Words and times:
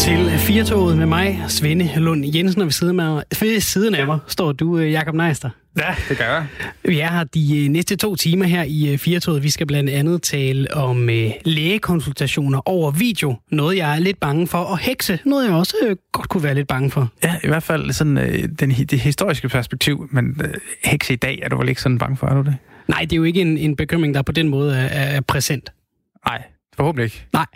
til 0.00 0.38
Firtoget 0.38 0.98
med 0.98 1.06
mig, 1.06 1.44
Svende 1.48 1.90
Lund 1.96 2.24
Jensen, 2.34 2.60
og 2.60 2.64
ved 2.64 2.72
siden 2.72 3.00
af 3.00 3.06
mig, 3.06 3.24
ved 3.40 3.60
siden 3.60 3.94
af 3.94 4.06
mig 4.06 4.18
står 4.26 4.52
du, 4.52 4.78
øh, 4.78 4.92
Jakob 4.92 5.14
Neister. 5.14 5.50
Ja, 5.78 5.94
det 6.08 6.18
gør 6.18 6.24
jeg. 6.24 6.46
Vi 6.84 7.00
er 7.00 7.08
her 7.08 7.24
de 7.24 7.64
øh, 7.64 7.68
næste 7.68 7.96
to 7.96 8.16
timer 8.16 8.46
her 8.46 8.62
i 8.62 8.92
øh, 8.92 8.98
Firtoget. 8.98 9.42
Vi 9.42 9.50
skal 9.50 9.66
blandt 9.66 9.90
andet 9.90 10.22
tale 10.22 10.74
om 10.74 11.08
lægekonsultationer 11.44 12.68
over 12.68 12.90
video. 12.90 13.36
Noget, 13.50 13.76
jeg 13.76 13.94
er 13.94 13.98
lidt 13.98 14.20
bange 14.20 14.46
for. 14.46 14.58
Og 14.58 14.78
hekse, 14.78 15.18
noget 15.24 15.46
jeg 15.46 15.54
også 15.54 15.96
godt 16.12 16.28
kunne 16.28 16.42
være 16.42 16.54
lidt 16.54 16.68
bange 16.68 16.90
for. 16.90 17.08
Ja, 17.24 17.36
i 17.44 17.48
hvert 17.48 17.62
fald 17.62 17.92
sådan, 17.92 18.16
den, 18.60 18.70
det 18.70 19.00
historiske 19.00 19.48
perspektiv. 19.48 20.08
Men 20.10 20.40
hekse 20.84 21.12
i 21.12 21.16
dag 21.16 21.38
er 21.42 21.48
du 21.48 21.58
vel 21.58 21.68
ikke 21.68 21.82
sådan 21.82 21.98
bange 21.98 22.16
for, 22.16 22.26
er 22.26 22.34
du 22.34 22.42
det? 22.42 22.56
Nej, 22.88 23.00
det 23.00 23.12
er 23.12 23.16
jo 23.16 23.24
ikke 23.24 23.40
en, 23.40 23.58
en 23.58 23.76
bekymring, 23.76 24.14
der 24.14 24.22
på 24.22 24.32
den 24.32 24.48
måde 24.48 24.76
er, 24.76 25.16
er 25.16 25.20
præsent. 25.20 25.72
Nej, 26.26 26.42
forhåbentlig 26.76 27.04
ikke. 27.04 27.26
Nej. 27.32 27.46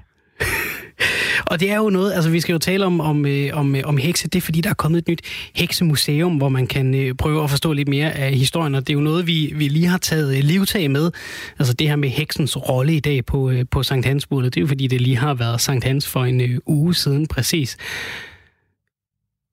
Og 1.50 1.60
det 1.60 1.70
er 1.70 1.76
jo 1.76 1.90
noget, 1.90 2.12
altså 2.12 2.30
vi 2.30 2.40
skal 2.40 2.52
jo 2.52 2.58
tale 2.58 2.86
om, 2.86 3.00
om, 3.00 3.26
øh, 3.26 3.50
om, 3.52 3.76
øh, 3.76 3.82
om 3.84 3.96
hekse, 3.96 4.28
det 4.28 4.38
er 4.38 4.42
fordi, 4.42 4.60
der 4.60 4.70
er 4.70 4.74
kommet 4.74 4.98
et 4.98 5.08
nyt 5.08 5.20
heksemuseum, 5.54 6.36
hvor 6.36 6.48
man 6.48 6.66
kan 6.66 6.94
øh, 6.94 7.14
prøve 7.14 7.44
at 7.44 7.50
forstå 7.50 7.72
lidt 7.72 7.88
mere 7.88 8.12
af 8.12 8.34
historien, 8.34 8.74
og 8.74 8.86
det 8.86 8.92
er 8.92 8.94
jo 8.94 9.00
noget, 9.00 9.26
vi, 9.26 9.52
vi 9.56 9.68
lige 9.68 9.86
har 9.86 9.98
taget 9.98 10.36
øh, 10.36 10.44
livtag 10.44 10.90
med. 10.90 11.10
Altså 11.58 11.74
det 11.74 11.88
her 11.88 11.96
med 11.96 12.08
heksens 12.08 12.56
rolle 12.56 12.94
i 12.94 13.00
dag 13.00 13.24
på, 13.24 13.52
på 13.70 13.82
Sankt 13.82 14.06
Hans 14.06 14.26
det 14.26 14.56
er 14.56 14.60
jo 14.60 14.66
fordi, 14.66 14.86
det 14.86 15.00
lige 15.00 15.16
har 15.16 15.34
været 15.34 15.60
Sankt 15.60 15.84
Hans 15.84 16.08
for 16.08 16.24
en 16.24 16.60
uge 16.66 16.94
siden 16.94 17.26
præcis. 17.26 17.76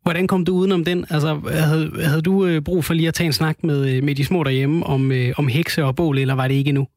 Hvordan 0.03 0.27
kom 0.27 0.45
du 0.45 0.53
udenom 0.53 0.85
den? 0.85 1.05
Altså, 1.09 1.39
havde, 1.51 1.91
havde 2.05 2.21
du 2.21 2.61
brug 2.61 2.85
for 2.85 2.93
lige 2.93 3.07
at 3.07 3.13
tage 3.13 3.25
en 3.25 3.33
snak 3.33 3.63
med, 3.63 4.01
med 4.01 4.15
de 4.15 4.25
små 4.25 4.43
derhjemme 4.43 4.85
om, 4.85 5.11
om 5.37 5.47
hekse 5.47 5.85
og 5.85 5.95
bål, 5.95 6.17
eller 6.17 6.33
var 6.33 6.47
det 6.47 6.55
ikke 6.55 6.69
endnu? 6.69 6.87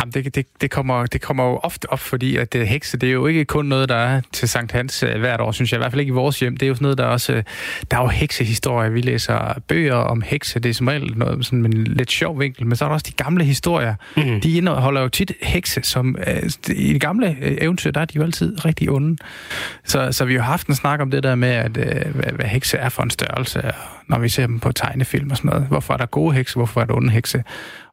Jamen, 0.00 0.12
det, 0.12 0.34
det, 0.34 0.46
det, 0.60 0.70
kommer, 0.70 1.06
det 1.06 1.20
kommer 1.20 1.44
jo 1.44 1.56
ofte 1.56 1.92
op, 1.92 1.98
fordi 1.98 2.36
at 2.36 2.52
det, 2.52 2.58
øh, 2.58 2.66
hekse, 2.66 2.96
det 2.96 3.08
er 3.08 3.12
jo 3.12 3.26
ikke 3.26 3.44
kun 3.44 3.66
noget, 3.66 3.88
der 3.88 3.94
er 3.94 4.20
til 4.32 4.48
Sankt 4.48 4.72
Hans 4.72 5.02
uh, 5.02 5.20
hvert 5.20 5.40
år, 5.40 5.52
synes 5.52 5.72
jeg. 5.72 5.78
I 5.78 5.80
hvert 5.80 5.92
fald 5.92 6.00
ikke 6.00 6.10
i 6.10 6.14
vores 6.14 6.40
hjem. 6.40 6.56
Det 6.56 6.66
er 6.66 6.68
jo 6.68 6.74
sådan 6.74 6.84
noget, 6.84 6.98
der 6.98 7.04
også... 7.04 7.32
Uh, 7.32 7.42
der 7.90 7.96
er 7.96 8.02
jo 8.02 8.08
heksehistorier. 8.08 8.90
Vi 8.90 9.00
læser 9.00 9.60
bøger 9.68 9.94
om 9.94 10.22
hekse. 10.22 10.60
Det 10.60 10.68
er 10.68 10.74
som 10.74 10.88
regel 10.88 11.18
noget 11.18 11.46
sådan 11.46 11.64
en 11.64 11.84
lidt 11.84 12.10
sjov 12.10 12.40
vinkel. 12.40 12.66
Men 12.66 12.76
så 12.76 12.84
er 12.84 12.88
der 12.88 12.94
også 12.94 13.06
de 13.08 13.22
gamle 13.24 13.44
historier. 13.44 13.94
Mm. 14.16 14.40
De 14.40 14.56
indeholder 14.56 15.00
jo 15.00 15.08
tit 15.08 15.32
hekse, 15.42 15.80
som... 15.82 16.16
I 16.68 16.92
de 16.92 16.98
gamle 16.98 17.36
eventyr, 17.62 17.90
der 17.90 18.00
er 18.00 18.04
de 18.04 18.16
jo 18.16 18.22
altid 18.22 18.64
rigtig 18.64 18.90
onde. 18.90 19.16
Så, 19.84 20.12
så 20.12 20.24
vi 20.24 20.34
har 20.34 20.42
haft 20.42 20.66
en 20.66 20.74
snak 20.74 21.00
om 21.00 21.10
det 21.10 21.22
der 21.22 21.34
med, 21.34 21.48
at, 21.48 21.70
hvad, 21.70 22.32
hvad 22.32 22.46
hekse 22.46 22.76
er 22.76 22.88
for 22.88 23.02
en 23.02 23.10
størrelse, 23.10 23.72
når 24.08 24.18
vi 24.18 24.28
ser 24.28 24.46
dem 24.46 24.60
på 24.60 24.72
tegnefilm 24.72 25.30
og 25.30 25.36
sådan 25.36 25.48
noget. 25.50 25.66
Hvorfor 25.66 25.94
er 25.94 25.98
der 25.98 26.06
gode 26.06 26.34
hekse? 26.34 26.54
Hvorfor 26.56 26.80
er 26.80 26.84
der 26.84 26.94
onde 26.94 27.10
hekse? 27.10 27.44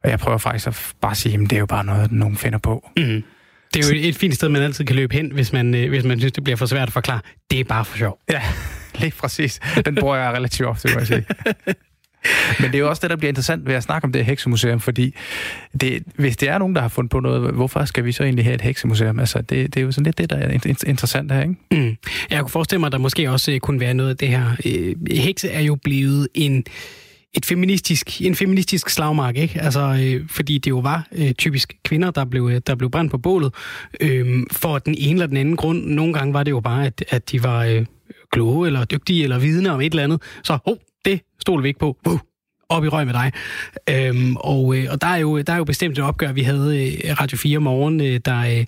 Og 0.04 0.10
jeg 0.10 0.18
prøver 0.18 0.38
faktisk 0.38 0.66
at 0.66 0.92
bare 1.00 1.14
sige, 1.14 1.34
at 1.34 1.40
det 1.40 1.52
er 1.52 1.58
jo 1.58 1.66
bare 1.66 1.84
noget, 1.84 2.12
nogen 2.12 2.36
finder 2.36 2.58
på. 2.58 2.90
Mm. 2.96 3.22
Det 3.74 3.84
er 3.84 3.88
jo 3.88 4.08
et 4.08 4.16
fint 4.16 4.34
sted, 4.34 4.48
man 4.48 4.62
altid 4.62 4.84
kan 4.84 4.96
løbe 4.96 5.14
hen, 5.14 5.32
hvis 5.32 5.52
man, 5.52 5.74
øh, 5.74 5.88
hvis 5.88 6.04
man 6.04 6.18
synes, 6.18 6.32
det 6.32 6.44
bliver 6.44 6.56
for 6.56 6.66
svært 6.66 6.88
at 6.88 6.92
forklare. 6.92 7.20
Det 7.50 7.60
er 7.60 7.64
bare 7.64 7.84
for 7.84 7.98
sjov. 7.98 8.18
Ja, 8.30 8.42
lige 9.00 9.12
præcis. 9.18 9.60
Den 9.84 9.94
bruger 9.94 10.16
jeg 10.16 10.32
relativt 10.32 10.68
ofte, 10.68 10.88
må 10.92 10.98
jeg 10.98 11.06
sige. 11.06 11.24
Men 12.60 12.70
det 12.70 12.74
er 12.74 12.78
jo 12.78 12.88
også 12.88 13.00
det, 13.00 13.10
der 13.10 13.16
bliver 13.16 13.28
interessant 13.28 13.66
ved 13.66 13.74
at 13.74 13.82
snakke 13.82 14.04
om 14.04 14.12
det 14.12 14.24
heksemuseum, 14.24 14.80
fordi 14.80 15.14
det, 15.80 16.02
hvis 16.14 16.36
det 16.36 16.48
er 16.48 16.58
nogen, 16.58 16.74
der 16.74 16.80
har 16.80 16.88
fundet 16.88 17.10
på 17.10 17.20
noget, 17.20 17.54
hvorfor 17.54 17.84
skal 17.84 18.04
vi 18.04 18.12
så 18.12 18.22
egentlig 18.22 18.44
have 18.44 18.54
et 18.54 18.60
heksemuseum? 18.60 19.20
Altså, 19.20 19.38
det, 19.38 19.74
det 19.74 19.80
er 19.80 19.84
jo 19.84 19.92
sådan 19.92 20.04
lidt 20.04 20.18
det, 20.18 20.30
der 20.30 20.36
er 20.36 20.74
interessant 20.86 21.32
her, 21.32 21.42
ikke? 21.42 21.54
Mm. 21.70 21.96
Jeg 22.30 22.40
kunne 22.40 22.50
forestille 22.50 22.80
mig, 22.80 22.86
at 22.86 22.92
der 22.92 22.98
måske 22.98 23.30
også 23.30 23.52
øh, 23.52 23.60
kunne 23.60 23.80
være 23.80 23.94
noget 23.94 24.10
af 24.10 24.16
det 24.16 24.28
her. 24.28 24.56
Øh, 24.66 24.94
hekse 25.10 25.48
er 25.48 25.60
jo 25.60 25.74
blevet 25.74 26.28
en 26.34 26.64
et 27.36 27.46
feministisk, 27.46 28.22
en 28.22 28.34
feministisk 28.34 28.88
slagmark, 28.90 29.36
ikke? 29.36 29.60
Altså, 29.60 29.80
øh, 30.02 30.28
fordi 30.28 30.58
det 30.58 30.70
jo 30.70 30.78
var 30.78 31.08
øh, 31.12 31.32
typisk 31.32 31.76
kvinder, 31.84 32.10
der 32.10 32.24
blev, 32.24 32.50
øh, 32.52 32.60
der 32.66 32.74
blev 32.74 32.90
brændt 32.90 33.10
på 33.10 33.18
bålet, 33.18 33.54
øh, 34.00 34.46
for 34.52 34.78
den 34.78 34.94
ene 34.98 35.12
eller 35.12 35.26
den 35.26 35.36
anden 35.36 35.56
grund. 35.56 35.84
Nogle 35.84 36.12
gange 36.12 36.34
var 36.34 36.42
det 36.42 36.50
jo 36.50 36.60
bare, 36.60 36.86
at, 36.86 37.04
at 37.08 37.30
de 37.30 37.42
var 37.42 37.64
øh, 37.64 37.86
kloge 38.32 38.66
eller 38.66 38.84
dygtige 38.84 39.22
eller 39.22 39.38
vidne 39.38 39.70
om 39.70 39.80
et 39.80 39.92
eller 39.92 40.04
andet. 40.04 40.22
Så, 40.42 40.58
oh, 40.64 40.76
det 41.06 41.20
stod 41.40 41.62
vi 41.62 41.68
ikke 41.74 41.84
på. 41.86 41.90
Uh, 42.08 42.18
op 42.68 42.84
i 42.84 42.88
røg 42.88 43.06
med 43.06 43.14
dig. 43.14 43.32
Øhm, 43.90 44.36
og, 44.36 44.76
øh, 44.76 44.86
og 44.90 45.00
der 45.00 45.06
er 45.06 45.16
jo 45.16 45.40
der 45.40 45.52
er 45.52 45.56
jo 45.56 45.64
bestemt 45.64 45.98
et 45.98 46.04
opgør, 46.04 46.32
vi 46.32 46.42
havde 46.42 46.92
øh, 47.04 47.20
Radio 47.20 47.38
4 47.38 47.58
morgen, 47.58 48.00
øh, 48.00 48.20
der, 48.24 48.40
øh, 48.40 48.64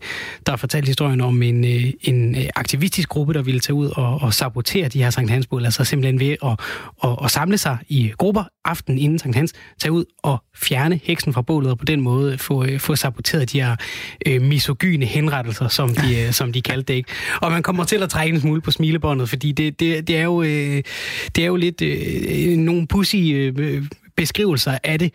der 0.47 0.57
fortalte 0.57 0.87
historien 0.87 1.21
om 1.21 1.43
en, 1.43 1.65
øh, 1.65 1.93
en 2.01 2.37
øh, 2.37 2.45
aktivistisk 2.57 3.09
gruppe, 3.09 3.35
der 3.35 3.43
ville 3.43 3.61
tage 3.61 3.75
ud 3.75 3.91
og, 3.97 4.23
og 4.23 4.35
sabotere 4.35 4.89
de 4.89 5.03
her 5.03 5.11
Sankt 5.11 5.31
Hansbål, 5.31 5.65
altså 5.65 5.85
simpelthen 5.85 6.21
ved 6.21 6.31
at, 6.31 6.61
og, 6.99 7.19
og 7.19 7.31
samle 7.31 7.59
sig 7.59 7.79
i 7.89 8.13
grupper 8.19 8.45
aften 8.65 8.99
inden 8.99 9.19
Sankt 9.19 9.37
Hans, 9.37 9.53
tage 9.79 9.93
ud 9.93 10.05
og 10.23 10.43
fjerne 10.57 11.01
heksen 11.05 11.33
fra 11.33 11.43
bålet, 11.43 11.71
og 11.71 11.79
på 11.79 11.85
den 11.85 12.01
måde 12.01 12.39
få, 12.39 12.65
øh, 12.65 12.81
få 12.81 12.97
saboteret 12.97 13.53
de 13.53 13.61
her 13.61 13.77
øh, 14.27 14.43
misogyne 14.43 15.07
henrettelser, 15.07 15.69
som 15.69 15.95
de, 15.95 16.27
øh, 16.27 16.33
som 16.33 16.53
de 16.53 16.63
kaldte 16.63 16.93
det. 16.93 16.95
Ikke? 16.95 17.11
Og 17.41 17.51
man 17.51 17.63
kommer 17.63 17.85
til 17.85 18.03
at 18.03 18.11
trække 18.11 18.35
en 18.35 18.41
smule 18.41 18.61
på 18.61 18.71
smilebåndet, 18.71 19.29
fordi 19.29 19.53
det, 19.53 19.81
det, 19.81 20.09
det, 20.09 20.17
er, 20.17 20.23
jo, 20.23 20.43
øh, 20.43 20.83
det 21.37 21.43
er 21.43 21.47
jo 21.47 21.57
lidt 21.57 21.83
øh, 21.83 22.57
nogle 22.57 22.87
pussy 22.87 23.17
øh, 23.17 23.85
beskrivelser 24.19 24.79
af 24.85 24.99
det. 24.99 25.13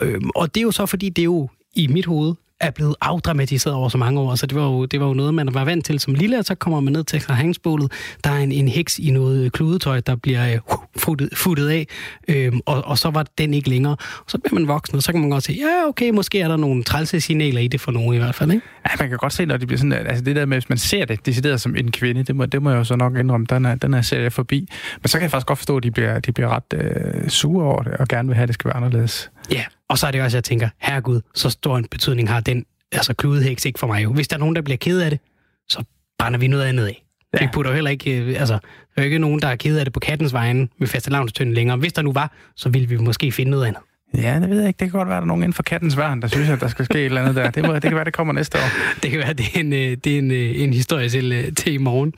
Øh, 0.00 0.20
og 0.34 0.54
det 0.54 0.60
er 0.60 0.62
jo 0.62 0.70
så, 0.70 0.86
fordi 0.86 1.08
det 1.08 1.22
er 1.22 1.24
jo 1.24 1.48
i 1.74 1.86
mit 1.86 2.06
hoved 2.06 2.34
er 2.66 2.70
blevet 2.70 2.94
afdramatiseret 3.00 3.76
over 3.76 3.88
så 3.88 3.98
mange 3.98 4.20
år. 4.20 4.34
Så 4.34 4.46
det 4.46 4.58
var 4.58 4.64
jo, 4.64 4.84
det 4.84 5.00
var 5.00 5.06
jo 5.06 5.14
noget, 5.14 5.34
man 5.34 5.54
var 5.54 5.64
vant 5.64 5.84
til 5.84 6.00
som 6.00 6.14
lille, 6.14 6.38
og 6.38 6.44
så 6.44 6.54
kommer 6.54 6.80
man 6.80 6.92
ned 6.92 7.04
til 7.04 7.20
Krahangsbålet. 7.20 7.92
Der 8.24 8.30
er 8.30 8.38
en, 8.38 8.52
en 8.52 8.68
heks 8.68 8.98
i 8.98 9.10
noget 9.10 9.44
øh, 9.44 9.50
kludetøj, 9.50 10.00
der 10.00 10.16
bliver 10.16 10.58
uh, 10.72 10.78
futtet, 10.96 11.28
futtet 11.34 11.68
af, 11.68 11.86
øhm, 12.28 12.60
og, 12.66 12.84
og 12.84 12.98
så 12.98 13.10
var 13.10 13.26
den 13.38 13.54
ikke 13.54 13.70
længere. 13.70 13.96
Og 14.18 14.24
så 14.26 14.38
bliver 14.38 14.54
man 14.54 14.68
voksen, 14.68 14.96
og 14.96 15.02
så 15.02 15.12
kan 15.12 15.20
man 15.20 15.30
godt 15.30 15.44
se, 15.44 15.52
ja, 15.52 15.88
okay, 15.88 16.10
måske 16.10 16.40
er 16.40 16.48
der 16.48 16.56
nogle 16.56 16.82
trælse 16.82 17.20
signaler 17.20 17.60
i 17.60 17.68
det 17.68 17.80
for 17.80 17.92
nogen 17.92 18.14
i 18.14 18.18
hvert 18.18 18.34
fald, 18.34 18.50
ikke? 18.50 18.66
Ja, 18.90 18.90
man 19.00 19.08
kan 19.08 19.18
godt 19.18 19.32
se, 19.32 19.46
når 19.46 19.56
det 19.56 19.66
bliver 19.66 19.78
sådan, 19.78 19.92
altså 19.92 20.24
det 20.24 20.36
der 20.36 20.46
med, 20.46 20.56
hvis 20.56 20.68
man 20.68 20.78
ser 20.78 21.04
det 21.04 21.26
decideret 21.26 21.60
som 21.60 21.76
en 21.76 21.92
kvinde, 21.92 22.22
det 22.22 22.36
må, 22.36 22.46
det 22.46 22.62
må 22.62 22.70
jeg 22.70 22.76
jo 22.76 22.84
så 22.84 22.96
nok 22.96 23.16
indrømme, 23.16 23.46
den 23.50 23.64
er, 23.64 23.74
den 23.74 23.94
er 23.94 24.02
serie 24.02 24.30
forbi. 24.30 24.68
Men 25.02 25.08
så 25.08 25.18
kan 25.18 25.22
jeg 25.22 25.30
faktisk 25.30 25.46
godt 25.46 25.58
forstå, 25.58 25.76
at 25.76 25.82
de 25.82 25.90
bliver, 25.90 26.20
de 26.20 26.32
bliver 26.32 26.48
ret 26.48 26.80
øh, 26.80 27.28
sure 27.28 27.64
over 27.64 27.82
det, 27.82 27.92
og 27.92 28.08
gerne 28.08 28.28
vil 28.28 28.34
have, 28.34 28.42
at 28.42 28.48
det 28.48 28.54
skal 28.54 28.68
være 28.68 28.76
anderledes. 28.76 29.30
Ja, 29.50 29.64
og 29.88 29.98
så 29.98 30.06
er 30.06 30.10
det 30.10 30.22
også, 30.22 30.36
jeg 30.36 30.44
tænker, 30.44 30.68
herregud, 30.78 31.20
så 31.34 31.50
stor 31.50 31.78
en 31.78 31.86
betydning 31.90 32.28
har 32.28 32.40
den 32.40 32.64
altså 32.92 33.14
kludehæks 33.14 33.64
ikke 33.64 33.78
for 33.78 33.86
mig 33.86 34.02
jo. 34.02 34.12
Hvis 34.12 34.28
der 34.28 34.36
er 34.36 34.40
nogen, 34.40 34.56
der 34.56 34.62
bliver 34.62 34.76
ked 34.76 35.00
af 35.00 35.10
det, 35.10 35.20
så 35.68 35.84
brænder 36.18 36.38
vi 36.38 36.46
noget 36.46 36.64
andet 36.64 36.86
af. 36.86 37.04
Ja. 37.34 37.38
Vi 37.44 37.50
putter 37.52 37.74
heller 37.74 37.90
ikke, 37.90 38.16
øh, 38.16 38.40
altså, 38.40 38.54
der 38.54 38.58
er 38.96 39.02
jo 39.02 39.04
ikke 39.04 39.18
nogen, 39.18 39.42
der 39.42 39.48
er 39.48 39.56
ked 39.56 39.78
af 39.78 39.84
det 39.86 39.92
på 39.92 40.00
kattens 40.00 40.32
vejen 40.32 40.70
med 40.78 40.88
fastelavnstønden 40.88 41.54
længere. 41.54 41.76
Hvis 41.76 41.92
der 41.92 42.02
nu 42.02 42.12
var, 42.12 42.32
så 42.56 42.68
ville 42.68 42.88
vi 42.88 42.96
måske 42.96 43.32
finde 43.32 43.50
noget 43.50 43.66
andet. 43.66 43.82
Ja, 44.18 44.40
det 44.40 44.50
ved 44.50 44.58
jeg 44.58 44.68
ikke. 44.68 44.78
Det 44.78 44.90
kan 44.90 44.98
godt 44.98 45.08
være, 45.08 45.16
at 45.16 45.20
der 45.20 45.24
er 45.24 45.26
nogen 45.26 45.42
inden 45.42 45.52
for 45.52 45.62
kattens 45.62 45.96
værn, 45.96 46.22
der 46.22 46.28
synes, 46.28 46.48
at 46.48 46.60
der 46.60 46.68
skal 46.68 46.84
ske 46.84 46.98
et 46.98 47.04
eller 47.04 47.20
andet 47.20 47.36
der. 47.36 47.50
Det, 47.50 47.66
må, 47.66 47.74
det 47.74 47.82
kan 47.82 47.94
være, 47.94 48.04
det 48.04 48.12
kommer 48.12 48.32
næste 48.32 48.58
år. 48.58 48.68
Det 49.02 49.10
kan 49.10 49.20
være, 49.20 49.32
det 49.32 49.46
er 49.54 49.60
en, 49.60 49.72
øh, 49.72 49.96
det 50.04 50.14
er 50.14 50.18
en, 50.18 50.30
øh, 50.30 50.60
en 50.60 50.72
historie 50.72 51.08
til, 51.08 51.32
øh, 51.32 51.52
til 51.52 51.72
i 51.72 51.76
morgen. 51.76 52.12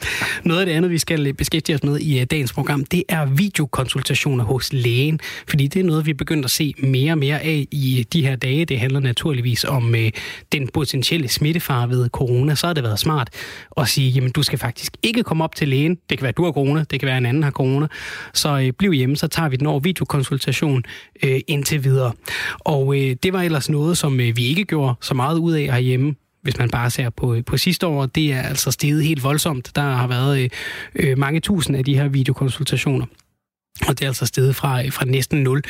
Noget 0.45 0.61
af 0.61 0.67
det 0.67 0.73
andet, 0.73 0.91
vi 0.91 0.99
skal 0.99 1.35
beskæftige 1.35 1.77
os 1.77 1.83
med 1.83 1.99
i 1.99 2.25
dagens 2.25 2.53
program, 2.53 2.85
det 2.85 3.03
er 3.09 3.27
videokonsultationer 3.27 4.45
hos 4.45 4.73
lægen. 4.73 5.21
Fordi 5.49 5.67
det 5.67 5.81
er 5.81 5.85
noget, 5.85 6.07
vi 6.07 6.11
er 6.11 6.15
begyndt 6.15 6.45
at 6.45 6.51
se 6.51 6.75
mere 6.79 7.13
og 7.13 7.19
mere 7.19 7.41
af 7.41 7.67
i 7.71 8.07
de 8.13 8.27
her 8.27 8.37
dage. 8.37 8.65
Det 8.65 8.81
handler 8.81 9.01
naturligvis 9.01 9.65
om 9.65 9.95
den 10.53 10.69
potentielle 10.75 11.29
smittefare 11.29 11.91
ved 11.91 12.09
corona. 12.09 12.55
Så 12.55 12.67
har 12.67 12.75
det 12.75 12.83
været 12.83 12.99
smart 12.99 13.31
at 13.77 13.89
sige, 13.89 14.11
jamen 14.11 14.31
du 14.31 14.43
skal 14.43 14.59
faktisk 14.59 14.97
ikke 15.03 15.23
komme 15.23 15.45
op 15.45 15.55
til 15.55 15.69
lægen. 15.69 15.99
Det 16.11 16.19
kan 16.19 16.23
være, 16.23 16.29
at 16.29 16.37
du 16.37 16.45
har 16.45 16.53
corona, 16.53 16.85
det 16.91 17.01
kan 17.01 17.07
være, 17.07 17.17
at 17.17 17.21
en 17.21 17.27
anden 17.27 17.43
har 17.43 17.51
corona. 17.51 17.87
Så 18.35 18.73
bliv 18.79 18.93
hjemme, 18.93 19.17
så 19.17 19.29
tager 19.29 19.49
vi 19.49 19.57
den 19.57 19.67
over 19.67 19.81
videokonsultation 19.81 20.85
indtil 21.23 21.86
videre. 21.87 22.13
Og 22.59 22.97
øh, 22.97 23.17
det 23.23 23.33
var 23.33 23.43
ellers 23.43 23.71
noget, 23.71 23.99
som 23.99 24.21
øh, 24.21 24.37
vi 24.37 24.47
ikke 24.47 24.65
gjorde 24.65 24.95
så 25.01 25.15
meget 25.15 25.39
ud 25.39 25.53
af 25.53 25.63
herhjemme 25.63 26.15
hvis 26.47 26.59
man 26.59 26.71
bare 26.71 26.91
ser 26.91 27.11
på, 27.11 27.35
øh, 27.35 27.45
på 27.45 27.57
sidste 27.57 27.87
år, 27.87 28.07
det 28.07 28.33
er 28.33 28.43
altså 28.43 28.71
steget 28.71 29.05
helt 29.05 29.23
voldsomt. 29.23 29.71
Der 29.77 29.83
har 29.83 30.07
været 30.07 30.41
øh, 30.41 30.51
øh 30.95 31.19
mange 31.19 31.41
tusind 31.41 31.77
af 31.77 31.85
de 31.85 31.95
her 31.95 32.09
videokonsultationer. 32.09 33.07
Og 33.89 33.99
det 33.99 34.03
er 34.03 34.07
altså 34.07 34.27
steget 34.27 34.57
fra, 34.57 34.85
øh, 34.85 34.93
fra 34.93 35.05
næsten 35.05 35.43
0. 35.43 35.63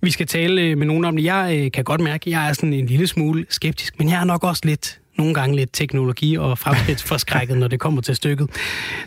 Vi 0.00 0.10
skal 0.10 0.26
tale 0.26 0.76
med 0.76 0.86
nogen 0.86 1.04
om 1.04 1.16
det. 1.16 1.24
Jeg 1.24 1.70
kan 1.72 1.84
godt 1.84 2.00
mærke, 2.00 2.26
at 2.26 2.32
jeg 2.32 2.48
er 2.48 2.52
sådan 2.52 2.72
en 2.72 2.86
lille 2.86 3.06
smule 3.06 3.46
skeptisk, 3.48 3.98
men 3.98 4.08
jeg 4.08 4.20
er 4.20 4.24
nok 4.24 4.44
også 4.44 4.62
lidt 4.64 5.00
nogle 5.18 5.34
gange 5.34 5.56
lidt 5.56 5.70
teknologi 5.72 6.36
og 6.36 6.58
fremskridtsforskrækket, 6.58 7.58
når 7.58 7.68
det 7.68 7.80
kommer 7.80 8.02
til 8.02 8.16
stykket. 8.16 8.50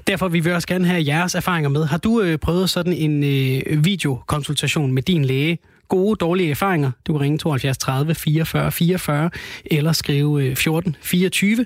Derfor 0.08 0.28
vil 0.28 0.46
vi 0.46 0.52
også 0.52 0.68
gerne 0.68 0.88
have 0.88 1.08
jeres 1.08 1.36
erfaringer 1.36 1.70
med. 1.70 1.86
Har 1.86 1.98
du 1.98 2.22
øh, 2.22 2.38
prøvet 2.38 2.70
sådan 2.70 2.94
en 2.94 3.24
øh, 3.24 3.86
videokonsultation 3.86 4.92
med 4.92 5.04
din 5.04 5.26
læge? 5.26 5.58
Gode, 5.88 6.16
dårlige 6.16 6.52
erfaringer? 6.52 6.92
Du 7.08 7.14
kan 7.14 7.22
ringe 7.22 7.38
72 7.38 7.78
30 7.78 8.16
44 8.16 8.72
44 8.72 9.30
eller 9.66 9.92
skrive 9.92 10.44
øh, 10.44 10.56
14 10.56 10.96
24. 11.02 11.66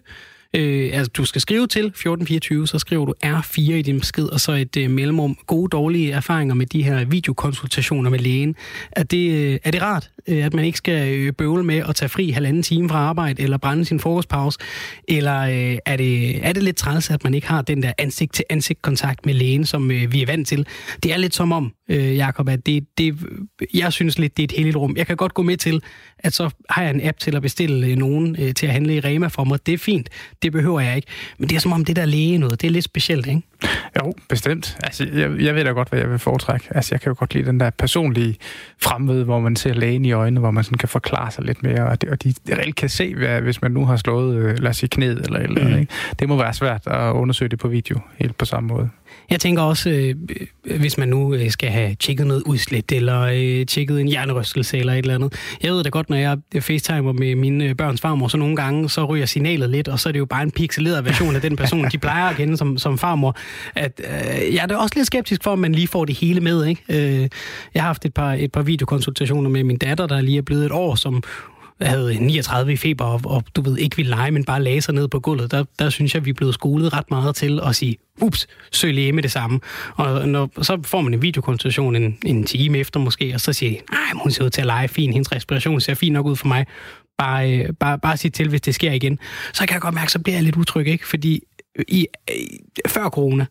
Øh, 0.55 0.89
altså, 0.93 1.11
du 1.17 1.25
skal 1.25 1.41
skrive 1.41 1.67
til 1.67 1.85
1424, 1.85 2.67
så 2.67 2.79
skriver 2.79 3.05
du 3.05 3.13
R4 3.25 3.61
i 3.61 3.81
din 3.81 3.99
besked, 3.99 4.25
og 4.25 4.39
så 4.39 4.51
et 4.51 4.77
øh, 4.77 4.89
mellemrum. 4.89 5.37
Gode, 5.47 5.69
dårlige 5.69 6.11
erfaringer 6.11 6.55
med 6.55 6.65
de 6.65 6.83
her 6.83 7.05
videokonsultationer 7.05 8.09
med 8.09 8.19
lægen. 8.19 8.55
Er 8.91 9.03
det, 9.03 9.31
øh, 9.31 9.59
er 9.63 9.71
det 9.71 9.81
rart, 9.81 10.11
Øh, 10.27 10.45
at 10.45 10.53
man 10.53 10.65
ikke 10.65 10.77
skal 10.77 11.13
øh, 11.13 11.33
bøvle 11.33 11.63
med 11.63 11.83
at 11.89 11.95
tage 11.95 12.09
fri 12.09 12.29
halvanden 12.29 12.63
time 12.63 12.89
fra 12.89 12.97
arbejde, 12.97 13.43
eller 13.43 13.57
brænde 13.57 13.85
sin 13.85 13.99
frokostpause? 13.99 14.59
Eller 15.07 15.39
øh, 15.41 15.77
er, 15.85 15.97
det, 15.97 16.45
er 16.47 16.53
det 16.53 16.63
lidt 16.63 16.75
træls, 16.75 17.09
at 17.09 17.23
man 17.23 17.33
ikke 17.33 17.47
har 17.47 17.61
den 17.61 17.83
der 17.83 17.93
ansigt-til-ansigt 17.97 18.81
kontakt 18.81 19.25
med 19.25 19.33
lægen, 19.33 19.65
som 19.65 19.89
vi 19.89 20.21
er 20.21 20.25
vant 20.25 20.47
til? 20.47 20.67
Det 21.03 21.13
er 21.13 21.17
lidt 21.17 21.35
som 21.35 21.51
om, 21.51 21.73
Jakob, 21.89 22.31
Jacob, 22.31 22.49
at 22.49 22.65
det, 22.65 22.83
det, 22.97 23.15
jeg 23.73 23.93
synes 23.93 24.19
lidt, 24.19 24.37
det 24.37 24.43
er 24.43 24.47
et 24.47 24.51
heldigt 24.51 24.77
rum. 24.77 24.97
Jeg 24.97 25.07
kan 25.07 25.17
godt 25.17 25.33
gå 25.33 25.41
med 25.41 25.57
til, 25.57 25.81
at 26.19 26.33
så 26.33 26.49
har 26.69 26.81
jeg 26.81 26.91
en 26.91 27.07
app 27.07 27.19
til 27.19 27.35
at 27.35 27.41
bestille 27.41 27.95
nogen 27.95 28.53
til 28.53 28.65
at 28.65 28.73
handle 28.73 28.95
i 28.95 28.99
Rema 28.99 29.27
for 29.27 29.43
mig. 29.43 29.65
Det 29.65 29.73
er 29.73 29.77
fint. 29.77 30.09
Det 30.41 30.51
behøver 30.51 30.79
jeg 30.79 30.95
ikke. 30.95 31.07
Men 31.37 31.49
det 31.49 31.55
er 31.55 31.59
som 31.59 31.71
om 31.71 31.85
det 31.85 31.95
der 31.95 32.05
læge 32.05 32.37
noget, 32.37 32.61
det 32.61 32.67
er 32.67 32.71
lidt 32.71 32.85
specielt, 32.85 33.27
ikke? 33.27 33.41
Jo, 33.99 34.13
bestemt. 34.29 34.77
Altså, 34.83 35.07
jeg, 35.13 35.31
jeg 35.39 35.55
ved 35.55 35.63
da 35.63 35.69
godt, 35.69 35.89
hvad 35.89 35.99
jeg 35.99 36.09
vil 36.09 36.19
foretrække. 36.19 36.67
Altså, 36.71 36.95
jeg 36.95 37.01
kan 37.01 37.09
jo 37.09 37.15
godt 37.19 37.33
lide 37.33 37.45
den 37.45 37.59
der 37.59 37.69
personlige 37.69 38.37
fremmøde, 38.81 39.23
hvor 39.23 39.39
man 39.39 39.55
ser 39.55 39.73
lægen 39.73 40.05
i 40.05 40.11
øjnene, 40.11 40.39
hvor 40.39 40.51
man 40.51 40.63
sådan 40.63 40.77
kan 40.77 40.89
forklare 40.89 41.31
sig 41.31 41.43
lidt 41.43 41.63
mere, 41.63 41.87
og, 41.87 42.01
det, 42.01 42.09
og 42.09 42.23
de 42.23 42.33
reelt 42.51 42.75
kan 42.75 42.89
se, 42.89 43.15
hvad, 43.15 43.41
hvis 43.41 43.61
man 43.61 43.71
nu 43.71 43.85
har 43.85 43.95
slået, 43.95 44.35
øh, 44.35 44.59
lad 44.59 44.69
os 44.69 44.77
sige, 44.77 44.89
knæet 44.89 45.25
eller 45.25 45.39
eller 45.39 45.67
mm. 45.67 45.79
ikke? 45.79 45.93
Det 46.19 46.29
må 46.29 46.37
være 46.37 46.53
svært 46.53 46.87
at 46.87 47.11
undersøge 47.11 47.49
det 47.49 47.59
på 47.59 47.67
video, 47.67 47.99
helt 48.17 48.37
på 48.37 48.45
samme 48.45 48.67
måde. 48.67 48.89
Jeg 49.29 49.39
tænker 49.39 49.61
også, 49.61 49.89
øh, 49.89 50.15
øh 50.65 50.79
hvis 50.79 50.97
man 50.97 51.09
nu 51.09 51.33
øh, 51.33 51.51
skal 51.51 51.69
have 51.69 51.95
tjekket 51.95 52.27
noget 52.27 52.43
udslæt, 52.45 52.91
eller 52.91 53.21
øh, 53.21 53.65
tjekket 53.65 54.01
en 54.01 54.07
hjernerystelse 54.07 54.77
eller 54.77 54.93
et 54.93 54.97
eller 54.97 55.15
andet. 55.15 55.33
Jeg 55.63 55.71
ved 55.71 55.83
da 55.83 55.89
godt, 55.89 56.09
når 56.09 56.17
jeg 56.17 56.37
facetimer 56.59 57.11
med 57.11 57.35
mine 57.35 57.65
øh, 57.65 57.75
børns 57.75 58.01
farmor, 58.01 58.27
så 58.27 58.37
nogle 58.37 58.55
gange, 58.55 58.89
så 58.89 59.05
ryger 59.05 59.25
signalet 59.25 59.69
lidt, 59.69 59.87
og 59.87 59.99
så 59.99 60.09
er 60.09 60.13
det 60.13 60.19
jo 60.19 60.25
bare 60.25 60.43
en 60.43 60.51
pixeleret 60.51 61.05
version 61.05 61.35
af 61.35 61.41
den 61.41 61.55
person, 61.55 61.87
de 61.91 61.97
plejer 61.97 62.29
at 62.29 62.35
kende 62.35 62.57
som, 62.57 62.77
som 62.77 62.97
farmor. 62.97 63.37
At, 63.75 64.01
øh, 64.03 64.53
jeg 64.55 64.63
er 64.63 64.67
da 64.67 64.75
også 64.75 64.95
lidt 64.95 65.07
skeptisk 65.07 65.43
for, 65.43 65.53
at 65.53 65.59
man 65.59 65.75
lige 65.75 65.87
får 65.87 66.05
det 66.05 66.17
hele 66.17 66.41
med. 66.41 66.65
Ikke? 66.65 66.83
Øh, 66.89 67.29
jeg 67.73 67.83
har 67.83 67.87
haft 67.87 68.05
et 68.05 68.13
par, 68.13 68.33
et 68.33 68.51
par 68.51 68.61
videokonsultationer 68.61 69.49
med 69.49 69.63
min 69.63 69.77
datter, 69.77 70.07
der 70.07 70.21
lige 70.21 70.37
er 70.37 70.41
blevet 70.41 70.65
et 70.65 70.71
år, 70.71 70.95
som 70.95 71.23
havde 71.81 72.19
39 72.19 72.73
i 72.73 72.77
feber, 72.77 73.05
og, 73.05 73.21
og 73.25 73.43
du 73.55 73.61
ved, 73.61 73.77
ikke 73.77 73.95
ville 73.95 74.09
lege, 74.09 74.31
men 74.31 74.45
bare 74.45 74.63
lagde 74.63 74.81
sig 74.81 74.93
ned 74.93 75.07
på 75.07 75.19
gulvet, 75.19 75.51
der, 75.51 75.63
der 75.79 75.89
synes 75.89 76.15
jeg, 76.15 76.25
vi 76.25 76.29
er 76.29 76.33
blevet 76.33 76.53
skolet 76.53 76.93
ret 76.93 77.11
meget 77.11 77.35
til 77.35 77.59
at 77.63 77.75
sige, 77.75 77.97
ups, 78.21 78.47
søg 78.71 78.93
læge 78.93 79.11
med 79.11 79.23
det 79.23 79.31
samme. 79.31 79.59
Og 79.95 80.27
når, 80.27 80.63
så 80.63 80.79
får 80.85 81.01
man 81.01 81.13
en 81.13 81.21
videokonsultation 81.21 81.95
en, 81.95 82.17
en 82.25 82.43
time 82.43 82.77
efter 82.77 82.99
måske, 82.99 83.33
og 83.33 83.41
så 83.41 83.53
siger 83.53 83.71
nej, 83.91 84.21
hun 84.21 84.31
ser 84.31 84.45
ud 84.45 84.49
til 84.49 84.61
at 84.61 84.67
lege 84.67 84.87
fin, 84.87 85.13
hendes 85.13 85.31
respiration 85.31 85.81
ser 85.81 85.93
fint 85.93 86.13
nok 86.13 86.25
ud 86.25 86.35
for 86.35 86.47
mig. 86.47 86.65
Bare, 87.17 87.59
øh, 87.59 87.73
bare, 87.79 87.99
bare 87.99 88.17
sig 88.17 88.33
til, 88.33 88.49
hvis 88.49 88.61
det 88.61 88.75
sker 88.75 88.91
igen. 88.91 89.19
Så 89.53 89.65
kan 89.65 89.73
jeg 89.73 89.81
godt 89.81 89.95
mærke, 89.95 90.11
så 90.11 90.19
bliver 90.19 90.35
jeg 90.35 90.43
lidt 90.43 90.55
utryg, 90.55 90.87
ikke? 90.87 91.07
Fordi 91.07 91.43
i, 91.87 92.07
før 92.87 93.09
corona, 93.09 93.45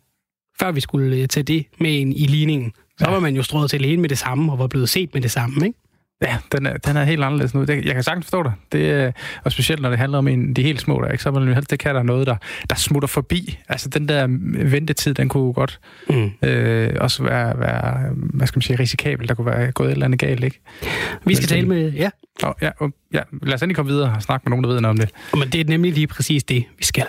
før 0.59 0.71
vi 0.71 0.81
skulle 0.81 1.17
øh, 1.17 1.27
tage 1.27 1.43
det 1.43 1.65
med 1.79 1.91
ind 1.91 2.13
i 2.17 2.25
ligningen, 2.25 2.71
så 2.99 3.09
var 3.09 3.19
man 3.19 3.35
jo 3.35 3.43
strået 3.43 3.69
til 3.69 3.81
lægen 3.81 4.01
med 4.01 4.09
det 4.09 4.17
samme, 4.17 4.51
og 4.51 4.59
var 4.59 4.67
blevet 4.67 4.89
set 4.89 5.13
med 5.13 5.21
det 5.21 5.31
samme, 5.31 5.65
ikke? 5.65 5.79
Ja, 6.21 6.37
den 6.51 6.65
er, 6.65 6.77
den 6.77 6.97
er 6.97 7.03
helt 7.03 7.23
anderledes 7.23 7.53
nu. 7.53 7.63
Det, 7.63 7.85
jeg 7.85 7.93
kan 7.93 8.03
sagtens 8.03 8.25
forstå 8.25 8.43
dig. 8.43 8.51
Det, 8.71 9.13
og 9.43 9.51
specielt 9.51 9.81
når 9.81 9.89
det 9.89 9.99
handler 9.99 10.17
om 10.17 10.27
en, 10.27 10.53
de 10.53 10.63
helt 10.63 10.81
små, 10.81 11.01
der, 11.01 11.11
ikke? 11.11 11.23
så 11.23 11.31
man 11.31 11.53
helst, 11.53 11.71
det 11.71 11.79
kan 11.79 11.95
der 11.95 12.03
noget, 12.03 12.27
der, 12.27 12.35
der 12.69 12.75
smutter 12.75 13.07
forbi. 13.07 13.59
Altså 13.69 13.89
den 13.89 14.07
der 14.07 14.27
ventetid, 14.69 15.13
den 15.13 15.29
kunne 15.29 15.53
godt 15.53 15.79
mm. 16.09 16.31
øh, 16.49 16.95
også 16.99 17.23
være, 17.23 17.59
være, 17.59 18.09
hvad 18.13 18.47
skal 18.47 18.57
man 18.57 18.61
sige, 18.61 18.79
risikabel. 18.79 19.27
Der 19.27 19.33
kunne 19.33 19.45
være 19.45 19.71
gået 19.71 19.87
et 19.87 19.91
eller 19.91 20.05
andet 20.05 20.19
galt, 20.19 20.43
ikke? 20.43 20.59
Vi 21.25 21.35
skal 21.35 21.47
tale 21.47 21.67
med, 21.67 21.91
ja. 21.91 22.09
Oh, 22.43 22.53
ja, 22.61 22.69
oh, 22.79 22.89
ja. 23.13 23.21
Lad 23.41 23.53
os 23.53 23.61
endelig 23.61 23.75
komme 23.75 23.91
videre 23.91 24.13
og 24.15 24.21
snakke 24.21 24.43
med 24.45 24.49
nogen, 24.49 24.63
der 24.63 24.69
ved 24.69 24.81
noget 24.81 24.91
om 24.91 24.97
det. 24.97 25.09
Men 25.33 25.49
det 25.49 25.61
er 25.61 25.65
nemlig 25.65 25.93
lige 25.93 26.07
præcis 26.07 26.43
det, 26.43 26.65
vi 26.77 26.83
skal. 26.83 27.05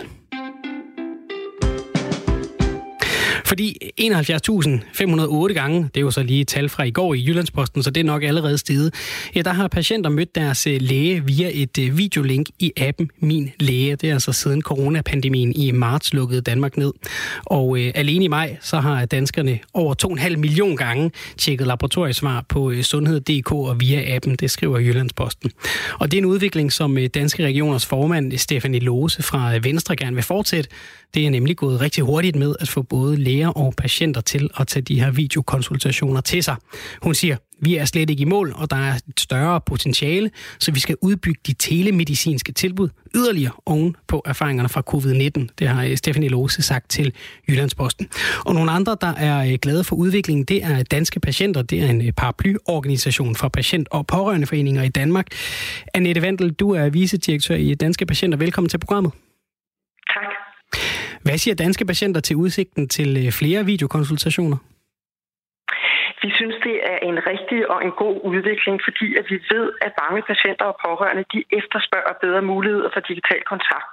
Fordi 3.53 3.77
71.508 4.01 5.53
gange, 5.53 5.83
det 5.83 5.97
er 5.97 6.01
jo 6.01 6.11
så 6.11 6.23
lige 6.23 6.45
tal 6.45 6.69
fra 6.69 6.83
i 6.83 6.91
går 6.91 7.15
i 7.15 7.25
Jyllandsposten, 7.27 7.83
så 7.83 7.91
det 7.91 8.01
er 8.01 8.05
nok 8.05 8.23
allerede 8.23 8.59
steget, 8.59 8.95
ja, 9.35 9.43
der 9.43 9.53
har 9.53 9.69
patienter 9.69 10.11
mødt 10.11 10.35
deres 10.35 10.67
øh, 10.67 10.81
læge 10.81 11.25
via 11.25 11.51
et 11.53 11.79
øh, 11.79 11.99
videolink 11.99 12.49
i 12.59 12.73
appen 12.77 13.11
Min 13.21 13.51
Læge. 13.61 13.97
Det 13.97 14.09
er 14.09 14.15
altså 14.15 14.33
siden 14.33 14.63
coronapandemien 14.63 15.53
i 15.57 15.71
marts 15.71 16.15
lukkede 16.15 16.41
Danmark 16.41 16.77
ned. 16.77 16.93
Og 17.47 17.79
øh, 17.79 17.93
alene 17.95 18.25
i 18.25 18.29
maj, 18.29 18.57
så 18.61 18.81
har 18.81 19.05
danskerne 19.05 19.59
over 19.75 19.95
2,5 20.07 20.37
million 20.37 20.77
gange 20.77 21.11
tjekket 21.39 21.67
laboratoriesvar 21.67 22.45
på 22.49 22.71
øh, 22.71 22.83
sundhed.dk 22.83 23.53
og 23.53 23.81
via 23.81 24.17
appen, 24.17 24.37
det 24.37 24.51
skriver 24.51 24.79
Jyllandsposten. 24.79 25.51
Og 25.99 26.11
det 26.11 26.17
er 26.17 26.23
en 26.23 26.27
udvikling, 26.27 26.73
som 26.73 26.99
Danske 27.15 27.45
Regioners 27.45 27.87
formand 27.87 28.39
Stefanie 28.39 28.81
Lose 28.81 29.23
fra 29.23 29.53
Venstre 29.63 29.97
gerne 29.97 30.15
vil 30.15 30.25
fortsætte. 30.25 30.71
Det 31.15 31.27
er 31.27 31.31
nemlig 31.31 31.57
gået 31.57 31.81
rigtig 31.81 32.05
hurtigt 32.05 32.37
med 32.37 32.55
at 32.61 32.69
få 32.69 32.83
både 32.83 33.17
læger 33.17 33.42
og 33.49 33.75
patienter 33.77 34.21
til 34.21 34.51
at 34.61 34.67
tage 34.67 34.83
de 34.83 35.01
her 35.01 35.11
videokonsultationer 35.11 36.21
til 36.21 36.43
sig. 36.43 36.57
Hun 37.03 37.15
siger, 37.15 37.37
vi 37.63 37.77
er 37.77 37.85
slet 37.85 38.11
ikke 38.11 38.21
i 38.21 38.25
mål, 38.25 38.53
og 38.57 38.71
der 38.71 38.77
er 38.77 38.95
et 38.95 39.21
større 39.21 39.61
potentiale, 39.61 40.31
så 40.59 40.73
vi 40.73 40.81
skal 40.81 40.97
udbygge 41.03 41.41
de 41.47 41.53
telemedicinske 41.53 42.53
tilbud 42.53 42.89
yderligere 43.15 43.53
oven 43.67 43.97
på 44.09 44.23
erfaringerne 44.27 44.69
fra 44.69 44.83
covid-19. 44.91 45.55
Det 45.59 45.69
har 45.69 45.85
øh, 45.85 45.97
Stephanie 45.97 46.29
Lose 46.29 46.63
sagt 46.63 46.91
til 46.91 47.15
Jyllandsposten. 47.49 48.09
Og 48.45 48.55
nogle 48.55 48.71
andre, 48.71 48.97
der 49.01 49.15
er 49.15 49.53
øh, 49.53 49.59
glade 49.63 49.85
for 49.85 49.97
udviklingen, 49.97 50.45
det 50.45 50.65
er 50.65 50.83
Danske 50.83 51.21
Patienter. 51.21 51.63
Det 51.63 51.83
er 51.83 51.87
en 51.87 52.07
øh, 52.07 52.13
paraplyorganisation 52.13 53.37
for 53.37 53.49
patient- 53.49 53.89
og 53.91 54.07
pårørendeforeninger 54.07 54.83
i 54.83 54.89
Danmark. 54.89 55.27
Annette 55.95 56.23
Vandel, 56.23 56.53
du 56.53 56.71
er 56.71 56.89
vicedirektør 56.89 57.55
i 57.55 57.75
Danske 57.75 58.07
Patienter. 58.07 58.39
Velkommen 58.39 58.69
til 58.69 58.79
programmet. 58.79 59.13
Tak. 60.09 60.23
Hvad 61.25 61.39
siger 61.39 61.55
danske 61.55 61.85
patienter 61.85 62.21
til 62.21 62.37
udsigten 62.37 62.89
til 62.89 63.11
øh, 63.23 63.33
flere 63.41 63.65
videokonsultationer? 63.65 64.59
Vi 66.23 66.31
synes, 66.39 66.57
det 66.67 66.77
er 66.93 66.99
en 67.09 67.19
rigtig 67.31 67.52
og 67.73 67.79
en 67.87 67.95
god 68.05 68.17
udvikling, 68.31 68.77
fordi 68.87 69.09
at 69.21 69.27
vi 69.33 69.39
ved, 69.55 69.67
at 69.87 69.93
mange 70.03 70.23
patienter 70.31 70.67
og 70.73 70.77
pårørende 70.85 71.25
de 71.33 71.41
efterspørger 71.59 72.15
bedre 72.25 72.43
muligheder 72.53 72.91
for 72.95 73.01
digital 73.01 73.43
kontakt. 73.53 73.93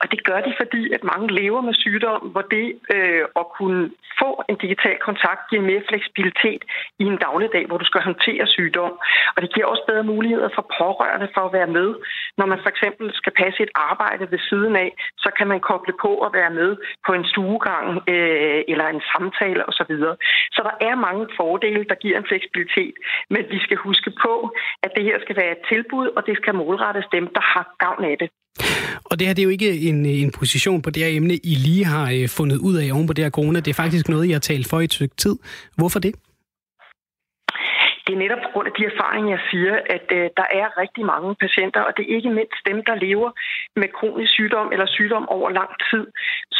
Og 0.00 0.06
det 0.12 0.20
gør 0.28 0.40
de, 0.46 0.52
fordi 0.60 0.82
at 0.96 1.02
mange 1.12 1.28
lever 1.40 1.60
med 1.68 1.74
sygdom, 1.74 2.20
hvor 2.32 2.44
det 2.54 2.66
øh, 2.94 3.24
at 3.40 3.46
kunne 3.58 3.84
få 4.22 4.30
en 4.50 4.56
digital 4.64 4.96
kontakt 5.08 5.40
giver 5.50 5.62
mere 5.70 5.82
fleksibilitet 5.88 6.62
i 7.02 7.04
en 7.12 7.18
dagligdag, 7.26 7.64
hvor 7.66 7.78
du 7.78 7.86
skal 7.90 8.00
håndtere 8.08 8.46
sygdom. 8.46 8.92
Og 9.34 9.38
det 9.42 9.54
giver 9.54 9.66
også 9.66 9.84
bedre 9.90 10.10
muligheder 10.12 10.50
for 10.56 10.64
pårørende 10.80 11.28
for 11.34 11.42
at 11.46 11.52
være 11.58 11.70
med. 11.78 11.88
Når 12.38 12.46
man 12.46 12.58
for 12.62 12.70
eksempel 12.74 13.06
skal 13.20 13.32
passe 13.42 13.62
et 13.62 13.72
arbejde 13.74 14.24
ved 14.32 14.40
siden 14.48 14.76
af, 14.76 14.90
så 15.24 15.28
kan 15.38 15.46
man 15.52 15.60
koble 15.60 15.94
på 16.04 16.10
og 16.24 16.30
være 16.38 16.52
med 16.60 16.70
på 17.06 17.12
en 17.18 17.24
stuegang 17.32 17.86
øh, 18.12 18.60
eller 18.72 18.86
en 18.88 19.02
samtale 19.12 19.62
osv. 19.68 19.94
Så 20.54 20.60
der 20.68 20.74
er 20.88 21.04
mange 21.06 21.26
fordele, 21.36 21.84
der 21.90 21.94
giver 21.94 22.16
en 22.18 22.28
fleksibilitet. 22.30 22.87
Men 23.30 23.42
vi 23.50 23.58
skal 23.66 23.76
huske 23.76 24.10
på, 24.24 24.32
at 24.82 24.90
det 24.96 25.04
her 25.04 25.18
skal 25.24 25.36
være 25.36 25.52
et 25.56 25.62
tilbud, 25.72 26.06
og 26.16 26.22
det 26.26 26.36
skal 26.40 26.54
målrettes 26.54 27.06
dem, 27.16 27.24
der 27.36 27.44
har 27.52 27.64
gavn 27.84 28.04
af 28.10 28.16
det. 28.22 28.28
Og 29.04 29.18
det 29.18 29.26
her 29.26 29.34
det 29.34 29.42
er 29.42 29.48
jo 29.50 29.56
ikke 29.58 29.70
en, 29.88 30.06
en 30.06 30.30
position 30.30 30.82
på 30.82 30.90
det 30.90 31.02
her 31.02 31.16
emne, 31.16 31.34
I 31.34 31.54
lige 31.66 31.84
har 31.84 32.06
øh, 32.16 32.28
fundet 32.28 32.58
ud 32.68 32.76
af 32.76 32.92
oven 32.92 33.06
på 33.06 33.12
det 33.12 33.24
her 33.24 33.30
corona. 33.30 33.60
Det 33.60 33.70
er 33.70 33.82
faktisk 33.84 34.08
noget, 34.08 34.26
I 34.26 34.30
har 34.30 34.38
talt 34.38 34.68
for 34.70 34.80
i 34.80 34.84
et 34.84 35.10
tid. 35.16 35.36
Hvorfor 35.76 35.98
det? 35.98 36.14
Det 38.08 38.14
er 38.14 38.24
netop 38.24 38.42
på 38.44 38.50
grund 38.52 38.66
af 38.68 38.74
de 38.78 38.84
erfaringer, 38.92 39.30
jeg 39.36 39.44
siger, 39.50 39.74
at 39.96 40.06
øh, 40.18 40.30
der 40.40 40.46
er 40.60 40.78
rigtig 40.82 41.04
mange 41.04 41.34
patienter, 41.44 41.80
og 41.80 41.92
det 41.96 42.02
er 42.04 42.16
ikke 42.16 42.30
mindst 42.38 42.60
dem, 42.70 42.78
der 42.88 42.94
lever 42.94 43.30
med 43.80 43.88
kronisk 43.98 44.32
sygdom 44.32 44.68
eller 44.72 44.86
sygdom 44.86 45.28
over 45.28 45.50
lang 45.50 45.70
tid, 45.90 46.06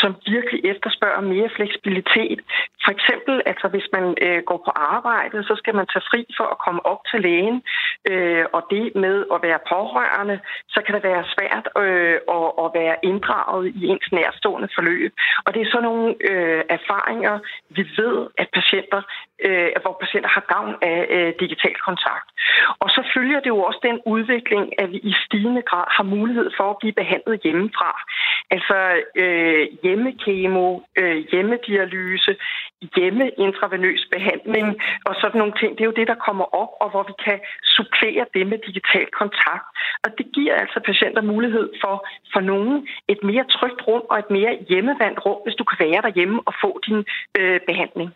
som 0.00 0.10
virkelig 0.26 0.60
efterspørger 0.72 1.20
mere 1.20 1.50
fleksibilitet. 1.56 2.40
For 2.84 2.90
eksempel, 2.96 3.34
altså 3.46 3.68
hvis 3.68 3.88
man 3.92 4.04
øh, 4.26 4.40
går 4.48 4.60
på 4.66 4.72
arbejde, 4.74 5.44
så 5.48 5.54
skal 5.60 5.74
man 5.74 5.86
tage 5.92 6.08
fri 6.10 6.20
for 6.36 6.46
at 6.54 6.58
komme 6.66 6.86
op 6.86 7.00
til 7.10 7.20
lægen, 7.20 7.62
øh, 8.10 8.44
og 8.52 8.62
det 8.70 8.84
med 8.94 9.16
at 9.34 9.38
være 9.42 9.60
pårørende, 9.72 10.40
så 10.68 10.78
kan 10.84 10.94
det 10.94 11.02
være 11.10 11.24
svært 11.34 11.66
øh, 11.84 12.18
at, 12.36 12.48
at 12.64 12.68
være 12.80 12.96
inddraget 13.02 13.66
i 13.78 13.80
ens 13.92 14.08
nærstående 14.12 14.68
forløb. 14.74 15.12
Og 15.44 15.54
det 15.54 15.60
er 15.62 15.70
sådan 15.70 15.88
nogle 15.90 16.14
øh, 16.30 16.62
erfaringer, 16.68 17.38
vi 17.76 17.82
ved, 17.96 18.16
at 18.38 18.48
patienter, 18.58 19.02
øh, 19.46 19.70
hvor 19.82 19.96
patienter 20.02 20.30
har 20.36 20.44
gavn 20.54 20.74
af 20.82 21.00
øh, 21.16 21.32
digital 21.44 21.76
kontakt. 21.88 22.28
Og 22.82 22.88
så 22.94 23.00
følger 23.14 23.40
det 23.40 23.50
jo 23.54 23.60
også 23.68 23.80
den 23.88 23.98
udvikling, 24.14 24.64
at 24.80 24.90
vi 24.92 24.98
i 25.10 25.14
stigende 25.24 25.62
grad 25.62 25.88
har 25.96 26.06
mulighed 26.16 26.48
for 26.58 26.66
at 26.70 26.78
blive 26.80 26.98
behandlet 27.02 27.40
hjemmefra. 27.44 27.92
Altså 28.50 28.78
øh, 29.22 29.64
hjemmekemo, 29.82 30.66
øh, 31.00 31.16
hjemmedialyse, 31.32 32.32
hjemmeintravenøs 32.96 34.02
behandling 34.14 34.68
og 35.08 35.14
sådan 35.20 35.38
nogle 35.38 35.54
ting. 35.60 35.70
Det 35.72 35.82
er 35.82 35.90
jo 35.92 36.00
det, 36.00 36.08
der 36.12 36.24
kommer 36.26 36.46
op, 36.62 36.72
og 36.82 36.90
hvor 36.90 37.04
vi 37.10 37.14
kan 37.26 37.38
supplere 37.76 38.24
det 38.34 38.46
med 38.46 38.58
digital 38.68 39.06
kontakt. 39.20 39.66
Og 40.04 40.10
det 40.18 40.26
giver 40.34 40.54
altså 40.54 40.78
patienter 40.90 41.22
mulighed 41.22 41.68
for, 41.82 42.06
for 42.32 42.40
nogen 42.40 42.88
et 43.08 43.20
mere 43.22 43.44
trygt 43.56 43.80
rum 43.88 44.02
og 44.10 44.18
et 44.18 44.30
mere 44.30 44.52
hjemmevandt 44.68 45.18
rum, 45.26 45.40
hvis 45.44 45.58
du 45.60 45.64
kan 45.64 45.78
være 45.86 46.02
derhjemme 46.02 46.38
og 46.46 46.54
få 46.62 46.80
din 46.86 47.00
øh, 47.38 47.60
behandling. 47.68 48.10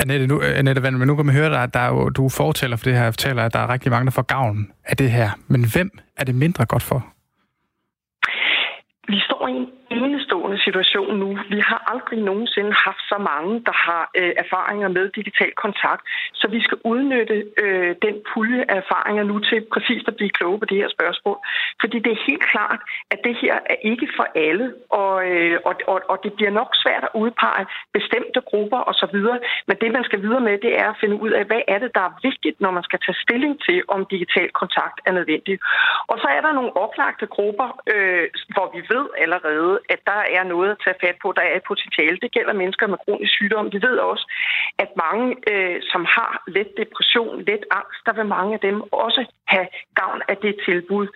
Annette, 0.00 0.26
nu, 0.26 0.40
Annette 0.42 0.90
men 0.90 1.06
nu 1.06 1.16
kan 1.16 1.26
man 1.26 1.34
høre, 1.34 1.62
at 1.62 1.74
der 1.74 1.80
er 1.80 1.88
jo, 1.88 2.08
du 2.08 2.28
fortæller 2.28 2.76
for 2.76 2.84
det 2.84 2.94
her, 2.94 3.10
fortæller, 3.10 3.42
at 3.44 3.52
der 3.52 3.58
er 3.58 3.72
rigtig 3.72 3.90
mange, 3.90 4.04
der 4.04 4.10
får 4.10 4.22
gavn 4.22 4.72
af 4.84 4.96
det 4.96 5.10
her. 5.10 5.30
Men 5.48 5.64
hvem 5.72 5.90
er 6.16 6.24
det 6.24 6.34
mindre 6.34 6.66
godt 6.66 6.82
for? 6.82 7.06
Vi 9.08 9.18
står 9.26 9.48
i 9.48 9.50
en 9.50 9.66
enestående 9.90 10.58
situation 10.66 11.18
nu. 11.22 11.28
Vi 11.54 11.60
har 11.70 11.80
aldrig 11.92 12.18
nogensinde 12.30 12.72
haft 12.86 13.02
så 13.12 13.18
mange, 13.30 13.52
der 13.68 13.76
har 13.86 14.10
øh, 14.18 14.32
erfaringer 14.44 14.88
med 14.88 15.04
digital 15.18 15.52
kontakt. 15.64 16.02
Så 16.34 16.48
vi 16.54 16.60
skal 16.66 16.78
udnytte 16.84 17.36
øh, 17.62 17.94
den 18.06 18.14
pulje 18.30 18.60
af 18.68 18.76
erfaringer 18.84 19.24
nu 19.30 19.38
til 19.38 19.58
præcis 19.74 20.02
at 20.06 20.16
blive 20.16 20.36
kloge 20.38 20.58
på 20.58 20.64
det 20.70 20.76
her 20.76 20.90
spørgsmål. 20.96 21.38
Fordi 21.80 21.98
det 22.04 22.12
er 22.12 22.26
helt 22.28 22.44
klart, 22.52 22.80
at 23.10 23.18
det 23.24 23.34
her 23.42 23.54
er 23.72 23.78
ikke 23.92 24.08
for 24.16 24.26
alle, 24.48 24.66
og, 24.90 25.14
øh, 25.30 25.58
og, 25.64 25.74
og, 25.92 26.00
og 26.12 26.16
det 26.24 26.32
bliver 26.32 26.50
nok 26.60 26.70
svært 26.82 27.04
at 27.08 27.14
udpege 27.14 27.66
bestemte 27.92 28.40
grupper 28.50 28.80
osv. 28.90 29.18
Men 29.68 29.76
det, 29.80 29.90
man 29.92 30.04
skal 30.04 30.22
videre 30.22 30.40
med, 30.40 30.58
det 30.66 30.72
er 30.82 30.88
at 30.90 31.00
finde 31.00 31.16
ud 31.24 31.30
af, 31.30 31.44
hvad 31.44 31.62
er 31.68 31.78
det, 31.78 31.90
der 31.94 32.04
er 32.08 32.18
vigtigt, 32.22 32.60
når 32.60 32.70
man 32.70 32.82
skal 32.82 32.98
tage 33.06 33.22
stilling 33.24 33.54
til, 33.66 33.78
om 33.88 34.06
digital 34.10 34.48
kontakt 34.60 34.96
er 35.06 35.12
nødvendig. 35.12 35.58
Og 36.10 36.16
så 36.22 36.28
er 36.36 36.40
der 36.40 36.52
nogle 36.52 36.76
oplagte 36.84 37.26
grupper, 37.26 37.68
øh, 37.92 38.26
hvor 38.54 38.66
vi 38.74 38.80
ved, 38.94 39.00
ved 39.00 39.08
allerede, 39.24 39.79
at 39.88 40.00
der 40.10 40.22
er 40.38 40.44
noget 40.44 40.70
at 40.70 40.80
tage 40.84 41.00
fat 41.04 41.16
på, 41.22 41.28
der 41.36 41.42
er 41.42 41.56
et 41.56 41.68
potentiale. 41.72 42.18
Det 42.22 42.34
gælder 42.36 42.60
mennesker 42.62 42.86
med 42.86 42.98
kronisk 43.04 43.32
sygdom. 43.32 43.72
Vi 43.72 43.78
ved 43.86 43.96
også, 44.10 44.24
at 44.78 44.90
mange, 45.04 45.26
øh, 45.52 45.78
som 45.92 46.02
har 46.04 46.42
let 46.56 46.70
depression, 46.82 47.44
let 47.50 47.64
angst, 47.70 48.00
der 48.06 48.12
vil 48.18 48.26
mange 48.36 48.54
af 48.54 48.60
dem 48.60 48.76
også 48.92 49.22
have 49.54 49.68
gavn 50.00 50.20
af 50.28 50.36
det 50.36 50.54
tilbud. 50.66 51.06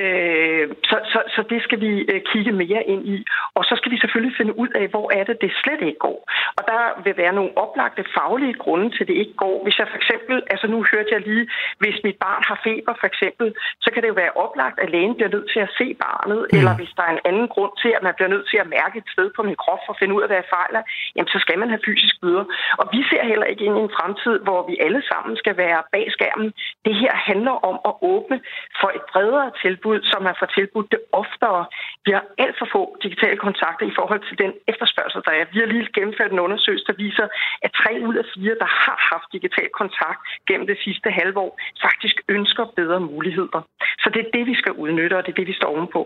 Øh, 0.00 0.68
så, 0.88 0.96
så, 1.12 1.20
så 1.34 1.40
det 1.50 1.60
skal 1.62 1.80
vi 1.80 1.92
øh, 2.12 2.20
kigge 2.32 2.52
mere 2.52 2.82
ind 2.92 3.02
i. 3.14 3.18
Og 3.58 3.62
så 3.68 3.74
skal 3.78 3.92
vi 3.92 3.98
selvfølgelig 4.02 4.36
finde 4.40 4.54
ud 4.62 4.70
af, 4.80 4.86
hvor 4.94 5.06
er 5.18 5.24
det, 5.28 5.36
det 5.44 5.52
slet 5.62 5.82
ikke 5.88 6.02
går. 6.08 6.18
Og 6.58 6.62
der 6.70 6.82
vil 7.04 7.14
være 7.22 7.36
nogle 7.38 7.52
oplagte 7.64 8.04
faglige 8.16 8.56
grunde 8.64 8.88
til, 8.94 9.02
at 9.04 9.08
det 9.10 9.18
ikke 9.22 9.36
går. 9.44 9.56
Hvis 9.64 9.78
jeg 9.78 9.86
for 9.92 9.98
eksempel, 10.02 10.36
altså 10.52 10.66
nu 10.72 10.78
hørte 10.92 11.10
jeg 11.14 11.20
lige, 11.30 11.44
hvis 11.82 11.96
mit 12.06 12.18
barn 12.26 12.42
har 12.50 12.58
feber 12.68 12.94
for 13.00 13.06
eksempel, 13.12 13.46
så 13.84 13.88
kan 13.92 14.00
det 14.02 14.08
jo 14.12 14.18
være 14.22 14.36
oplagt, 14.44 14.76
at 14.84 14.90
lægen 14.94 15.14
bliver 15.16 15.32
nødt 15.36 15.48
til 15.54 15.60
at 15.66 15.70
se 15.78 15.86
barnet, 16.06 16.40
mm. 16.46 16.56
eller 16.58 16.72
hvis 16.78 16.92
der 16.96 17.04
er 17.08 17.12
en 17.16 17.24
anden 17.30 17.48
grund 17.54 17.72
til, 17.82 17.90
at 17.96 18.02
man 18.06 18.14
bliver 18.16 18.30
nødt 18.34 18.46
til 18.52 18.58
at 18.64 18.70
mærke 18.78 18.94
et 19.02 19.08
sted 19.14 19.28
på 19.36 19.42
min 19.48 19.60
krop 19.62 19.80
for 19.84 19.92
at 19.92 20.00
finde 20.00 20.14
ud 20.16 20.22
af, 20.22 20.28
hvad 20.28 20.40
jeg 20.42 20.52
fejler, 20.58 20.82
jamen 21.16 21.30
så 21.34 21.38
skal 21.44 21.58
man 21.58 21.68
have 21.72 21.86
fysisk 21.88 22.14
bøder. 22.22 22.44
Og 22.80 22.86
vi 22.94 23.00
ser 23.10 23.22
heller 23.30 23.46
ikke 23.52 23.64
ind 23.66 23.76
i 23.78 23.82
en 23.86 23.96
fremtid, 23.98 24.36
hvor 24.46 24.60
vi 24.70 24.74
alle 24.86 25.02
sammen 25.10 25.32
skal 25.42 25.54
være 25.64 25.80
bag 25.94 26.06
skærmen. 26.16 26.48
Det 26.86 26.94
her 27.02 27.14
handler 27.30 27.54
om 27.70 27.76
at 27.88 27.94
åbne 28.12 28.38
for 28.80 28.90
et 28.98 29.04
bredere 29.12 29.50
tilbud, 29.62 29.98
som 30.10 30.20
man 30.28 30.34
får 30.40 30.48
tilbudt 30.56 30.88
det 30.94 31.00
oftere. 31.22 31.62
Vi 32.06 32.10
har 32.16 32.24
alt 32.38 32.56
for 32.58 32.68
få 32.74 32.82
digitale 33.04 33.36
kontakter 33.48 33.84
i 33.90 33.94
forhold 33.98 34.22
til 34.28 34.36
den 34.42 34.52
efterspørgsel, 34.72 35.20
der 35.26 35.32
er. 35.38 35.44
Vi 35.52 35.58
har 35.62 35.68
lige 35.72 35.88
gennemført 35.98 36.32
en 36.32 36.44
undersøgelse, 36.46 36.86
der 36.90 36.96
viser, 37.04 37.26
at 37.64 37.70
tre 37.80 37.92
ud 38.08 38.14
af 38.22 38.26
fire, 38.34 38.54
der 38.62 38.70
har 38.84 38.98
haft 39.12 39.28
digital 39.36 39.68
kontakt 39.80 40.20
gennem 40.48 40.66
det 40.72 40.78
sidste 40.84 41.08
halve 41.18 41.38
år, 41.46 41.52
faktisk 41.86 42.16
ønsker 42.36 42.64
bedre 42.80 43.00
muligheder. 43.12 43.60
Så 44.02 44.06
det 44.14 44.20
er 44.24 44.30
det, 44.36 44.44
vi 44.50 44.54
skal 44.60 44.72
udnytte, 44.82 45.14
og 45.18 45.22
det 45.24 45.30
er 45.32 45.38
det, 45.40 45.48
vi 45.52 45.56
står 45.60 45.70
ovenpå. 45.74 46.02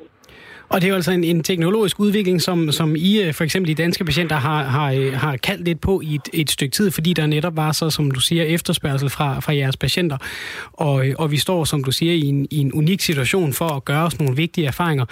Og 0.72 0.80
det 0.80 0.86
er 0.86 0.88
jo 0.88 0.94
altså 0.94 1.12
en, 1.12 1.24
en 1.24 1.42
teknologisk 1.42 2.00
udvikling, 2.00 2.42
som, 2.42 2.72
som 2.72 2.96
I, 2.96 3.22
øh, 3.22 3.34
for 3.34 3.44
eksempel 3.44 3.70
i 3.70 3.74
danske 3.74 4.04
patienter, 4.04 4.36
har, 4.36 4.62
har, 4.62 4.92
øh, 4.92 5.12
har 5.12 5.36
kaldt 5.36 5.64
lidt 5.64 5.80
på 5.80 6.00
i 6.00 6.14
et, 6.14 6.28
et 6.32 6.50
stykke 6.50 6.72
tid, 6.72 6.90
fordi 6.90 7.12
der 7.12 7.26
netop 7.26 7.56
var 7.56 7.72
så, 7.72 7.90
som 7.90 8.10
du 8.10 8.20
siger, 8.20 8.44
efterspørgsel 8.44 9.10
fra, 9.10 9.40
fra 9.40 9.54
jeres 9.54 9.76
patienter. 9.76 10.18
Og, 10.72 11.08
øh, 11.08 11.14
og 11.18 11.30
vi 11.30 11.36
står, 11.36 11.64
som 11.64 11.84
du 11.84 11.92
siger, 11.92 12.12
i 12.12 12.24
en, 12.24 12.46
i 12.50 12.58
en 12.58 12.72
unik 12.72 13.00
situation 13.00 13.52
for 13.52 13.68
at 13.68 13.84
gøre 13.84 14.04
os 14.04 14.18
nogle 14.18 14.36
vigtige 14.36 14.66
erfaringer. 14.66 15.04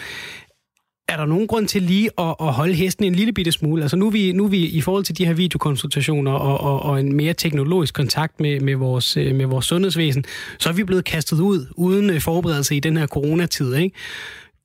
Er 1.09 1.17
der 1.17 1.27
nogen 1.27 1.47
grund 1.47 1.69
til 1.69 1.83
lige 1.83 2.11
at, 2.19 2.35
at 2.41 2.53
holde 2.53 2.75
hesten 2.75 3.05
en 3.05 3.15
lille 3.15 3.33
bitte 3.33 3.53
smule? 3.53 3.83
Altså 3.83 3.97
nu 3.97 4.07
er, 4.07 4.11
vi, 4.11 4.33
nu 4.33 4.45
er 4.45 4.49
vi 4.49 4.67
i 4.67 4.81
forhold 4.81 5.05
til 5.05 5.19
de 5.19 5.27
her 5.27 5.33
videokonsultationer 5.33 6.33
og, 6.33 6.61
og, 6.61 6.83
og 6.83 7.01
en 7.01 7.17
mere 7.17 7.35
teknologisk 7.35 7.95
kontakt 7.95 8.41
med, 8.41 8.61
med, 8.61 8.75
vores, 8.75 9.17
øh, 9.17 9.35
med 9.35 9.47
vores 9.47 9.67
sundhedsvæsen, 9.67 10.25
så 10.59 10.69
er 10.69 10.73
vi 10.73 10.85
blevet 10.85 11.05
kastet 11.05 11.41
ud 11.41 11.67
uden 11.77 12.11
øh, 12.11 12.21
forberedelse 12.21 12.77
i 12.77 12.81
den 12.81 12.97
her 12.97 13.07
coronatid. 13.07 13.75
Ikke? 13.75 13.97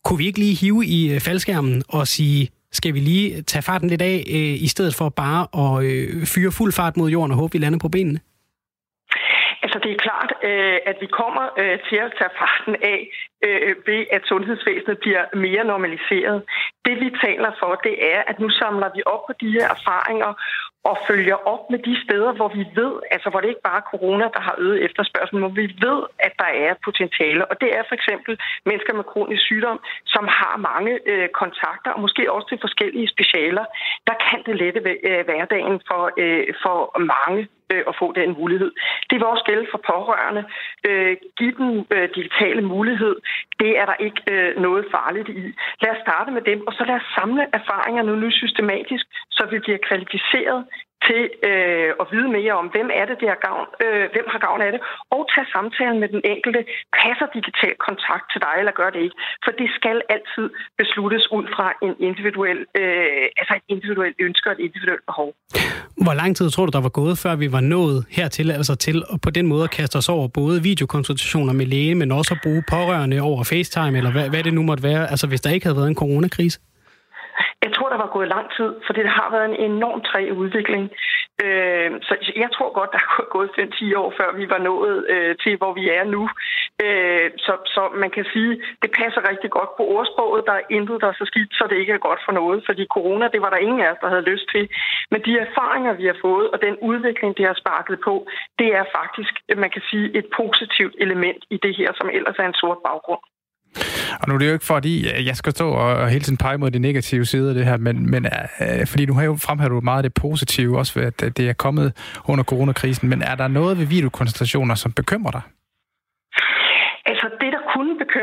Kunne 0.04 0.18
vi 0.18 0.26
ikke 0.26 0.40
lige 0.40 0.56
hive 0.56 0.86
i 0.86 1.12
øh, 1.12 1.20
faldskærmen 1.20 1.84
og 1.88 2.08
sige, 2.08 2.50
skal 2.72 2.94
vi 2.94 3.00
lige 3.00 3.42
tage 3.42 3.62
farten 3.62 3.90
lidt 3.90 4.02
af, 4.02 4.24
øh, 4.30 4.64
i 4.64 4.68
stedet 4.68 4.96
for 4.96 5.10
bare 5.10 5.78
at 5.78 5.86
øh, 5.86 6.26
fyre 6.26 6.52
fuld 6.52 6.74
fart 6.74 6.98
mod 6.98 7.10
jorden 7.10 7.32
og 7.32 7.38
håbe, 7.38 7.54
vi 7.54 7.58
lander 7.58 7.80
på 7.80 7.90
benene? 7.90 8.20
Altså 9.64 9.80
det 9.84 9.92
er 9.92 10.04
klart, 10.08 10.32
øh, 10.50 10.78
at 10.90 10.98
vi 11.04 11.08
kommer 11.20 11.46
øh, 11.62 11.78
til 11.90 11.98
at 12.06 12.14
tage 12.20 12.38
farten 12.40 12.76
af 12.94 13.00
øh, 13.46 13.76
ved, 13.88 14.02
at 14.16 14.22
sundhedsvæsenet 14.32 14.98
bliver 15.04 15.24
mere 15.46 15.64
normaliseret. 15.64 16.44
Det 16.86 16.96
vi 17.04 17.10
taler 17.26 17.52
for, 17.60 17.72
det 17.88 17.96
er, 18.14 18.22
at 18.28 18.40
nu 18.40 18.50
samler 18.50 18.90
vi 18.96 19.02
op 19.06 19.24
på 19.28 19.34
de 19.42 19.50
her 19.52 19.68
erfaringer 19.76 20.32
og 20.90 20.98
følger 21.10 21.38
op 21.54 21.64
med 21.72 21.80
de 21.88 21.96
steder, 22.06 22.32
hvor 22.38 22.50
vi 22.58 22.64
ved, 22.82 22.94
altså 23.16 23.28
hvor 23.30 23.40
det 23.40 23.50
ikke 23.50 23.68
bare 23.70 23.82
er 23.84 23.90
corona, 23.94 24.26
der 24.36 24.42
har 24.48 24.56
øget 24.58 24.84
efterspørgsel, 24.88 25.38
men 25.38 25.56
vi 25.56 25.66
ved, 25.88 26.00
at 26.20 26.34
der 26.44 26.52
er 26.68 26.74
potentiale. 26.88 27.44
Og 27.52 27.56
det 27.62 27.70
er 27.78 27.84
for 27.88 27.96
eksempel 28.00 28.34
mennesker 28.66 28.94
med 28.94 29.04
kronisk 29.12 29.44
sygdom, 29.50 29.80
som 30.06 30.26
har 30.40 30.56
mange 30.70 30.94
øh, 31.12 31.30
kontakter, 31.42 31.92
og 31.92 32.02
måske 32.06 32.32
også 32.32 32.48
til 32.50 32.60
forskellige 32.66 33.08
specialer. 33.16 33.66
Der 34.08 34.16
kan 34.28 34.40
det 34.46 34.56
lette 34.62 34.80
øh, 35.10 35.26
hverdagen 35.26 35.82
for, 35.90 36.04
øh, 36.18 36.48
for 36.64 36.78
mange 37.14 37.42
øh, 37.72 37.84
at 37.90 37.96
få 38.00 38.08
den 38.20 38.30
mulighed. 38.40 38.72
Det 39.10 39.16
vil 39.18 39.26
også 39.34 39.44
gælde 39.50 39.68
for 39.72 39.82
pårørende. 39.92 40.44
Giv 41.38 41.52
dem 41.58 41.86
digitale 42.18 42.62
mulighed. 42.62 43.16
Det 43.60 43.72
er 43.80 43.86
der 43.86 43.98
ikke 44.08 44.22
noget 44.66 44.86
farligt 44.96 45.30
i. 45.30 45.44
Lad 45.82 45.92
os 45.96 46.04
starte 46.06 46.32
med 46.32 46.42
dem, 46.42 46.60
og 46.68 46.74
så 46.74 46.84
lad 46.90 46.96
os 46.96 47.10
samle 47.18 47.44
erfaringerne 47.60 48.20
nu 48.22 48.32
systematisk, 48.32 49.06
så 49.32 49.44
vi 49.52 49.60
bliver 49.60 49.78
kvalificeret 49.88 50.66
til 51.08 51.22
øh, 51.50 51.90
at 52.02 52.06
vide 52.14 52.30
mere 52.38 52.54
om, 52.62 52.66
hvem 52.76 52.90
er 53.00 53.06
det, 53.10 53.18
der 53.22 53.30
har 53.34 53.42
gavn, 53.48 53.68
øh, 53.84 54.06
hvem 54.14 54.28
har 54.34 54.40
gavn 54.48 54.62
af 54.66 54.72
det, 54.76 54.82
og 55.16 55.22
tage 55.34 55.48
samtalen 55.56 56.00
med 56.04 56.10
den 56.16 56.22
enkelte. 56.34 56.62
Passer 57.02 57.28
digital 57.38 57.76
kontakt 57.88 58.26
til 58.32 58.40
dig, 58.46 58.56
eller 58.62 58.74
gør 58.80 58.90
det 58.94 59.02
ikke? 59.08 59.18
For 59.46 59.52
det 59.62 59.70
skal 59.78 59.98
altid 60.16 60.46
besluttes 60.82 61.24
ud 61.38 61.46
fra 61.56 61.68
en 61.86 61.94
individuel, 62.10 62.60
øh, 62.80 63.26
altså 63.40 63.54
et 63.60 63.66
individuelt 63.76 64.18
ønske 64.28 64.46
og 64.50 64.54
et 64.58 64.64
individuelt 64.68 65.06
behov. 65.10 65.30
Hvor 66.06 66.16
lang 66.22 66.32
tid 66.38 66.48
tror 66.50 66.66
du, 66.66 66.74
der 66.78 66.86
var 66.90 66.96
gået, 67.02 67.16
før 67.24 67.34
vi 67.44 67.48
var 67.58 67.64
nået 67.76 68.00
hertil, 68.18 68.48
altså 68.52 68.76
til 68.76 68.98
at 69.14 69.18
på 69.26 69.30
den 69.38 69.46
måde 69.48 69.64
at 69.64 69.72
kaste 69.80 69.96
os 70.02 70.10
over 70.10 70.28
både 70.28 70.56
videokonsultationer 70.70 71.54
med 71.54 71.66
læge, 71.66 71.96
men 71.96 72.12
også 72.12 72.32
at 72.34 72.40
bruge 72.44 72.64
pårørende 72.70 73.22
over 73.22 73.44
FaceTime, 73.44 73.98
eller 73.98 74.12
hvad, 74.12 74.30
hvad 74.30 74.44
det 74.44 74.54
nu 74.54 74.62
måtte 74.70 74.84
være, 74.84 75.04
altså 75.12 75.28
hvis 75.28 75.42
der 75.42 75.50
ikke 75.50 75.66
havde 75.66 75.78
været 75.78 75.88
en 75.88 75.96
coronakrise? 75.96 76.60
Jeg 77.66 77.72
tror, 77.74 77.90
der 77.90 77.98
var 77.98 78.16
gået 78.16 78.28
lang 78.36 78.48
tid, 78.58 78.70
for 78.86 78.94
det 78.94 79.10
har 79.10 79.30
været 79.32 79.48
en 79.50 79.72
enorm 79.72 80.02
træ 80.02 80.22
udvikling. 80.42 80.84
Øh, 81.44 81.92
så 82.08 82.14
jeg 82.44 82.50
tror 82.56 82.70
godt, 82.80 82.92
der 82.92 82.98
er 82.98 83.30
gået 83.36 83.50
5-10 83.60 83.98
år, 84.02 84.14
før 84.20 84.30
vi 84.40 84.46
var 84.54 84.62
nået 84.70 84.96
øh, 85.14 85.36
til, 85.44 85.58
hvor 85.58 85.74
vi 85.80 85.90
er 85.90 86.04
nu. 86.16 86.24
Øh, 86.86 87.32
så, 87.46 87.54
så 87.76 87.82
man 88.04 88.12
kan 88.16 88.26
sige, 88.34 88.52
det 88.82 88.92
passer 89.00 89.30
rigtig 89.30 89.50
godt 89.58 89.72
på 89.78 89.84
ordsproget. 89.96 90.48
Der 90.50 90.56
er 90.58 90.70
intet, 90.70 91.02
der 91.02 91.08
er 91.08 91.18
så 91.22 91.26
skidt, 91.32 91.52
så 91.54 91.64
det 91.70 91.78
ikke 91.78 91.94
er 91.94 92.08
godt 92.10 92.22
for 92.26 92.32
noget. 92.32 92.64
Fordi 92.66 92.84
corona, 92.96 93.26
det 93.34 93.42
var 93.42 93.50
der 93.50 93.66
ingen 93.68 93.82
af 93.82 93.92
os, 93.92 94.02
der 94.02 94.10
havde 94.10 94.30
lyst 94.32 94.48
til. 94.54 94.64
Men 95.12 95.22
de 95.26 95.34
erfaringer, 95.46 95.94
vi 95.94 96.06
har 96.06 96.18
fået, 96.22 96.48
og 96.54 96.62
den 96.62 96.76
udvikling, 96.90 97.38
det 97.38 97.46
har 97.46 97.58
sparket 97.64 97.98
på, 98.08 98.14
det 98.60 98.70
er 98.80 98.86
faktisk, 99.00 99.34
man 99.64 99.72
kan 99.76 99.84
sige, 99.90 100.18
et 100.20 100.28
positivt 100.40 100.96
element 101.06 101.42
i 101.50 101.58
det 101.66 101.74
her, 101.80 101.90
som 102.00 102.10
ellers 102.18 102.38
er 102.40 102.48
en 102.48 102.60
sort 102.62 102.78
baggrund. 102.88 103.24
Og 104.20 104.28
nu 104.28 104.34
er 104.34 104.38
det 104.38 104.48
jo 104.48 104.54
ikke 104.54 104.66
fordi, 104.66 105.10
øh, 105.10 105.26
jeg 105.26 105.38
skal 105.38 105.52
stå 105.52 105.70
og 105.70 106.10
hele 106.10 106.24
tiden 106.24 106.38
pege 106.38 106.58
mod 106.58 106.72
de 106.72 106.80
negative 106.80 107.26
sider 107.26 107.50
af 107.50 107.56
det 107.56 107.66
her, 107.66 107.78
men, 107.78 108.12
men 108.12 108.26
øh, 108.26 108.80
øh 108.80 108.88
fordi 108.88 109.06
nu 109.06 109.14
har 109.14 109.24
jo 109.24 109.36
fremhævet 109.36 109.72
du 109.72 109.82
meget 109.82 110.04
det 110.04 110.14
positive, 110.14 110.78
også 110.78 111.00
ved 111.00 111.08
at 111.08 111.24
øh, 111.24 111.32
det 111.38 111.50
er 111.50 111.54
kommet 111.54 111.94
under 112.26 112.44
coronakrisen, 112.44 113.10
men 113.10 113.22
er 113.22 113.36
der 113.36 113.48
noget 113.48 113.78
ved 113.78 113.86
videokoncentrationer, 113.86 114.76
som 114.76 114.92
bekymrer 114.92 115.32
dig? 115.32 115.42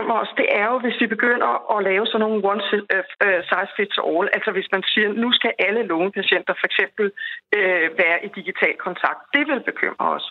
Altså 0.00 0.14
os, 0.22 0.32
det 0.40 0.48
er 0.60 0.66
jo, 0.72 0.78
hvis 0.84 1.00
vi 1.02 1.06
begynder 1.06 1.50
at 1.74 1.84
lave 1.90 2.06
sådan 2.06 2.20
nogle 2.24 2.40
one 2.52 2.62
øh, 2.72 3.04
øh, 3.24 3.40
size 3.50 3.72
fits 3.76 3.98
all. 4.10 4.26
Altså 4.36 4.50
hvis 4.56 4.68
man 4.74 4.82
siger, 4.92 5.08
nu 5.24 5.28
skal 5.38 5.52
alle 5.66 5.82
lungepatienter 5.92 6.54
for 6.60 6.66
eksempel 6.70 7.04
øh, 7.56 7.86
være 8.02 8.18
i 8.26 8.28
digital 8.40 8.74
kontakt. 8.86 9.20
Det 9.34 9.42
vil 9.50 9.60
bekymre 9.70 10.06
os. 10.16 10.26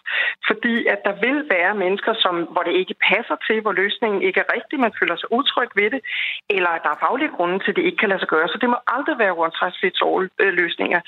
Fordi 0.47 0.75
at 0.93 0.99
der 1.07 1.15
vil 1.25 1.37
være 1.55 1.73
mennesker, 1.83 2.13
som, 2.23 2.35
hvor 2.53 2.63
det 2.67 2.73
ikke 2.81 2.95
passer 3.11 3.37
til, 3.47 3.57
hvor 3.61 3.73
løsningen 3.81 4.21
ikke 4.27 4.39
er 4.43 4.53
rigtig, 4.55 4.79
man 4.79 4.93
føler 4.99 5.15
sig 5.15 5.31
utryg 5.39 5.69
ved 5.75 5.89
det, 5.95 6.01
eller 6.49 6.69
at 6.69 6.81
der 6.85 6.91
er 6.93 7.03
faglige 7.05 7.35
grunde 7.37 7.59
til, 7.59 7.71
at 7.71 7.77
det 7.77 7.85
ikke 7.87 8.01
kan 8.03 8.09
lade 8.09 8.21
sig 8.21 8.31
gøre. 8.35 8.47
Så 8.47 8.57
det 8.61 8.69
må 8.69 8.77
aldrig 8.95 9.15
være 9.23 9.39
one 9.43 9.55
size 9.59 9.79
fits 9.83 10.01
all 10.09 10.25
øh, 10.43 10.53
løsninger. 10.61 10.99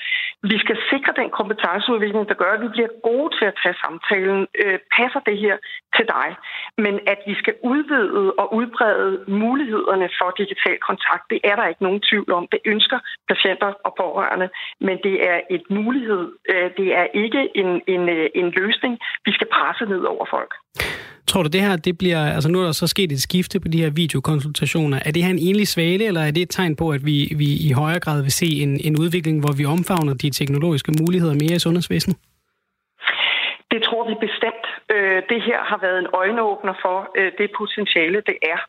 Vi 0.42 0.56
skal 0.64 0.78
sikre 0.90 1.12
den 1.20 1.30
kompetenceudvikling, 1.38 2.28
der 2.28 2.40
gør, 2.42 2.52
at 2.54 2.62
vi 2.66 2.68
bliver 2.76 2.92
gode 3.08 3.28
til 3.38 3.44
at 3.50 3.58
tage 3.62 3.76
samtalen. 3.84 4.46
Øh, 4.62 4.78
passer 4.96 5.20
det 5.28 5.36
her 5.44 5.56
til 5.96 6.06
dig? 6.16 6.28
Men 6.84 6.94
at 7.12 7.20
vi 7.26 7.34
skal 7.42 7.54
udvide 7.62 8.32
og 8.38 8.51
udbrede 8.58 9.12
mulighederne 9.42 10.08
for 10.18 10.28
digital 10.42 10.76
kontakt, 10.88 11.24
det 11.32 11.40
er 11.50 11.54
der 11.58 11.66
ikke 11.70 11.82
nogen 11.86 12.00
tvivl 12.08 12.30
om. 12.38 12.44
Det 12.54 12.60
ønsker 12.72 12.98
patienter 13.30 13.70
og 13.86 13.92
pårørende, 14.02 14.48
men 14.86 14.96
det 15.06 15.16
er 15.30 15.38
et 15.56 15.64
mulighed. 15.78 16.24
Øh, 16.52 16.68
det 16.78 16.88
er 17.00 17.06
ikke 17.24 17.42
en, 17.62 17.70
en, 17.94 18.02
øh, 18.16 18.26
en 18.40 18.48
løsning, 18.60 18.92
vi 19.26 19.32
skal 19.36 19.48
presse 19.56 19.84
ned 19.92 20.02
over 20.14 20.26
folk. 20.36 20.52
Tror 21.26 21.42
du, 21.42 21.48
det 21.48 21.60
her, 21.60 21.76
det 21.76 21.98
bliver, 21.98 22.22
altså 22.36 22.48
nu 22.50 22.60
er 22.60 22.64
der 22.64 22.72
så 22.72 22.86
sket 22.86 23.12
et 23.12 23.22
skifte 23.22 23.60
på 23.60 23.68
de 23.68 23.82
her 23.82 23.90
videokonsultationer. 23.90 24.98
Er 25.06 25.10
det 25.10 25.22
her 25.24 25.30
en 25.30 25.38
enlig 25.38 25.68
svale, 25.68 26.04
eller 26.04 26.20
er 26.20 26.30
det 26.30 26.42
et 26.42 26.50
tegn 26.50 26.76
på, 26.76 26.90
at 26.90 27.06
vi, 27.06 27.32
vi 27.36 27.48
i 27.68 27.72
højere 27.72 28.00
grad 28.00 28.22
vil 28.22 28.32
se 28.32 28.46
en, 28.46 28.80
en 28.80 28.98
udvikling, 28.98 29.40
hvor 29.40 29.52
vi 29.52 29.64
omfavner 29.64 30.14
de 30.14 30.30
teknologiske 30.30 30.92
muligheder 31.00 31.34
mere 31.34 31.56
i 31.56 31.58
sundhedsvæsenet? 31.58 32.16
Det 33.72 33.82
tror 33.82 34.02
vi 34.10 34.14
bestemt. 34.26 34.66
Øh, 34.94 35.22
det 35.32 35.40
her 35.48 35.60
har 35.70 35.78
været 35.86 35.98
en 35.98 36.10
øjenåbner 36.22 36.74
for 36.84 36.98
øh, 37.18 37.32
det 37.38 37.48
potentiale, 37.60 38.20
det 38.30 38.36
er. 38.52 38.60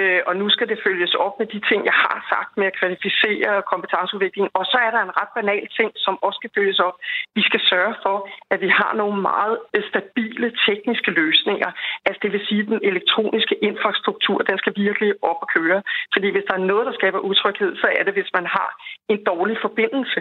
Øh, 0.00 0.20
og 0.28 0.36
nu 0.40 0.46
skal 0.54 0.68
det 0.68 0.84
følges 0.86 1.14
op 1.14 1.34
med 1.38 1.46
de 1.46 1.60
ting, 1.68 1.80
jeg 1.90 1.96
har 2.04 2.18
sagt 2.32 2.52
med 2.56 2.66
at 2.66 2.78
kvalificere 2.80 3.62
kompetenceudvikling. 3.72 4.46
Og 4.58 4.64
så 4.72 4.78
er 4.86 4.90
der 4.90 5.02
en 5.02 5.16
ret 5.20 5.32
banal 5.38 5.66
ting, 5.78 5.90
som 6.04 6.14
også 6.26 6.38
skal 6.40 6.50
følges 6.58 6.78
op. 6.88 6.96
Vi 7.34 7.42
skal 7.48 7.60
sørge 7.72 7.94
for, 8.04 8.16
at 8.52 8.60
vi 8.60 8.68
har 8.68 8.92
nogle 9.00 9.16
meget 9.22 9.58
stabile 9.90 10.48
tekniske 10.66 11.10
løsninger. 11.10 11.70
Altså 12.06 12.20
det 12.22 12.32
vil 12.32 12.46
sige, 12.48 12.60
at 12.60 12.66
den 12.66 12.80
elektroniske 12.90 13.56
infrastruktur, 13.68 14.38
den 14.38 14.58
skal 14.58 14.72
virkelig 14.76 15.10
op 15.22 15.40
og 15.44 15.48
køre. 15.56 15.82
Fordi 16.14 16.28
hvis 16.30 16.44
der 16.48 16.54
er 16.54 16.68
noget, 16.72 16.86
der 16.86 16.92
skaber 16.92 17.18
utryghed, 17.18 17.76
så 17.76 17.86
er 17.98 18.02
det, 18.04 18.12
hvis 18.12 18.30
man 18.38 18.46
har 18.46 18.70
en 19.08 19.24
dårlig 19.24 19.56
forbindelse, 19.66 20.20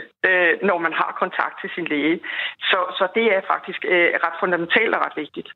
når 0.69 0.77
man 0.77 0.93
har 0.93 1.17
kontakt 1.23 1.55
til 1.61 1.69
sin 1.75 1.85
læge. 1.85 2.19
Så, 2.69 2.79
så 2.97 3.07
det 3.15 3.25
er 3.35 3.41
faktisk 3.53 3.81
ret 4.25 4.37
fundamentalt 4.39 4.95
og 4.95 5.01
ret 5.05 5.17
vigtigt. 5.23 5.49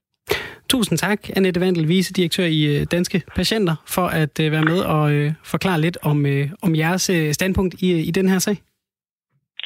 Tusind 0.69 0.97
tak, 0.97 1.19
Annette 1.36 1.59
Vandel, 1.62 1.88
vicedirektør 1.88 2.43
i 2.43 2.86
Danske 2.86 3.21
Patienter, 3.36 3.75
for 3.95 4.07
at 4.21 4.33
være 4.39 4.65
med 4.71 4.79
og 4.79 5.12
øh, 5.12 5.31
forklare 5.43 5.81
lidt 5.81 5.97
om, 6.03 6.25
øh, 6.25 6.50
om 6.63 6.75
jeres 6.75 7.12
standpunkt 7.31 7.74
i, 7.81 8.07
i 8.09 8.12
den 8.12 8.29
her 8.29 8.39
sag. 8.39 8.57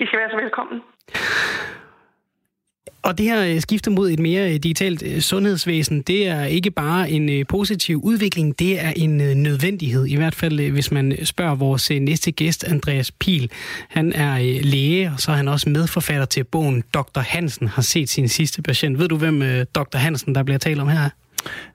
I 0.01 0.05
skal 0.05 0.20
være 0.20 0.29
så 0.29 0.38
velkommen. 0.43 0.81
Og 3.03 3.17
det 3.17 3.25
her 3.25 3.46
øh, 3.46 3.62
skifte 3.62 3.89
mod 3.89 4.12
et 4.12 4.20
mere 4.20 4.53
øh, 4.53 4.53
digitalt 4.53 5.03
øh, 5.05 5.22
sundhedsvæsen, 5.22 6.01
det 6.01 6.27
er 6.27 6.43
ikke 6.43 6.72
bare 6.72 7.12
en 7.12 7.46
positiv 7.46 8.01
udvikling, 8.03 8.60
det 8.60 8.86
er 8.86 8.93
en 8.96 9.17
nødvendighed. 9.17 10.05
I 10.05 10.15
hvert 10.15 10.36
fald, 10.36 10.72
hvis 10.72 10.91
man 10.91 11.25
spørger 11.25 11.55
vores 11.55 11.89
næste 11.89 12.31
gæst, 12.31 12.63
Andreas 12.63 13.12
Pil. 13.12 13.51
Han 13.89 14.13
er 14.13 14.62
læge, 14.63 15.12
og 15.15 15.20
så 15.20 15.31
er 15.31 15.36
han 15.36 15.48
også 15.48 15.70
medforfatter 15.70 16.25
til 16.25 16.43
bogen 16.43 16.84
Dr. 16.93 17.20
Hansen 17.20 17.67
har 17.67 17.81
set 17.81 18.10
sin 18.10 18.27
sidste 18.27 18.62
patient. 18.62 19.00
Ved 19.00 19.08
du, 19.08 19.17
hvem 19.17 19.65
Dr. 19.75 19.98
Hansen, 19.98 20.36
der 20.36 20.43
bliver 20.43 20.58
talt 20.58 20.79
om 20.79 20.88
her? 20.88 21.10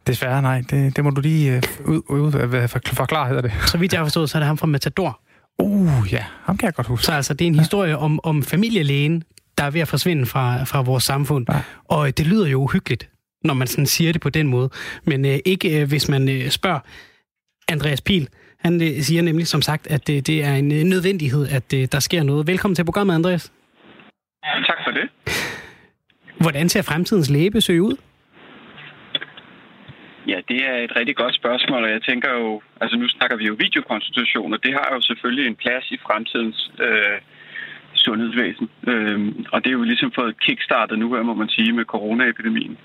Desværre 0.06 0.42
nej. 0.42 0.62
Det, 0.70 0.96
det 0.96 1.04
må 1.04 1.10
du 1.10 1.20
lige 1.20 1.62
ud, 1.84 2.02
ud, 2.08 2.68
forklare, 2.92 3.28
hedder 3.28 3.42
det. 3.42 3.52
Så 3.70 3.78
vidt 3.78 3.92
jeg 3.92 4.00
har 4.00 4.04
forstået, 4.04 4.30
så 4.30 4.38
er 4.38 4.40
det 4.40 4.46
ham 4.46 4.58
fra 4.58 4.66
Matador. 4.66 5.20
Uh, 5.58 6.08
ja, 6.12 6.24
ham 6.42 6.56
kan 6.56 6.66
jeg 6.66 6.74
godt 6.74 6.86
huske. 6.86 7.06
Så 7.06 7.12
altså, 7.12 7.34
det 7.34 7.44
er 7.44 7.46
en 7.48 7.58
historie 7.58 7.98
om, 7.98 8.20
om 8.22 8.42
familielægen, 8.42 9.22
der 9.58 9.64
er 9.64 9.70
ved 9.70 9.80
at 9.80 9.88
forsvinde 9.88 10.26
fra, 10.26 10.64
fra 10.64 10.80
vores 10.82 11.04
samfund. 11.04 11.46
Ja. 11.48 11.60
Og 11.84 12.06
øh, 12.06 12.12
det 12.18 12.26
lyder 12.26 12.48
jo 12.48 12.58
uhyggeligt, 12.58 13.10
når 13.44 13.54
man 13.54 13.66
sådan 13.66 13.86
siger 13.86 14.12
det 14.12 14.20
på 14.20 14.30
den 14.30 14.46
måde. 14.46 14.70
Men 15.04 15.24
øh, 15.24 15.38
ikke 15.44 15.80
øh, 15.80 15.88
hvis 15.88 16.08
man 16.08 16.28
øh, 16.28 16.48
spørger 16.48 16.80
Andreas 17.68 18.00
Pil. 18.00 18.28
Han 18.58 18.82
øh, 18.82 18.88
siger 18.88 19.22
nemlig 19.22 19.46
som 19.46 19.62
sagt, 19.62 19.86
at 19.86 20.10
øh, 20.10 20.16
det 20.16 20.44
er 20.44 20.54
en 20.54 20.72
øh, 20.72 20.82
nødvendighed, 20.94 21.48
at 21.48 21.74
øh, 21.74 21.88
der 21.92 22.00
sker 22.00 22.22
noget. 22.22 22.46
Velkommen 22.46 22.74
til 22.74 22.84
programmet, 22.84 23.14
Andreas. 23.14 23.52
Tak 24.66 24.78
for 24.84 24.90
det. 24.90 25.08
Hvordan 26.40 26.68
ser 26.68 26.82
fremtidens 26.82 27.30
lægebesøg 27.30 27.82
ud? 27.82 27.96
Ja, 30.26 30.38
det 30.48 30.60
er 30.70 30.76
et 30.86 30.96
rigtig 30.96 31.16
godt 31.16 31.34
spørgsmål, 31.34 31.84
og 31.84 31.90
jeg 31.90 32.02
tænker 32.02 32.30
jo, 32.38 32.62
altså 32.80 32.96
nu 32.96 33.08
snakker 33.08 33.36
vi 33.36 33.44
jo 33.44 33.54
videokonstitution, 33.58 34.52
og 34.54 34.60
det 34.64 34.72
har 34.72 34.88
jo 34.94 35.00
selvfølgelig 35.00 35.46
en 35.46 35.56
plads 35.56 35.90
i 35.90 35.98
fremtidens 36.06 36.70
øh, 36.86 37.18
sundhedsvæsen. 38.06 38.66
Øhm, 38.92 39.46
og 39.52 39.58
det 39.62 39.70
er 39.70 39.78
jo 39.80 39.82
ligesom 39.82 40.12
fået 40.12 40.40
kickstartet 40.46 40.98
nu 40.98 41.14
her, 41.14 41.22
må 41.22 41.34
man 41.34 41.48
sige, 41.48 41.72
med 41.72 41.84
coronaepidemien. 41.84 42.76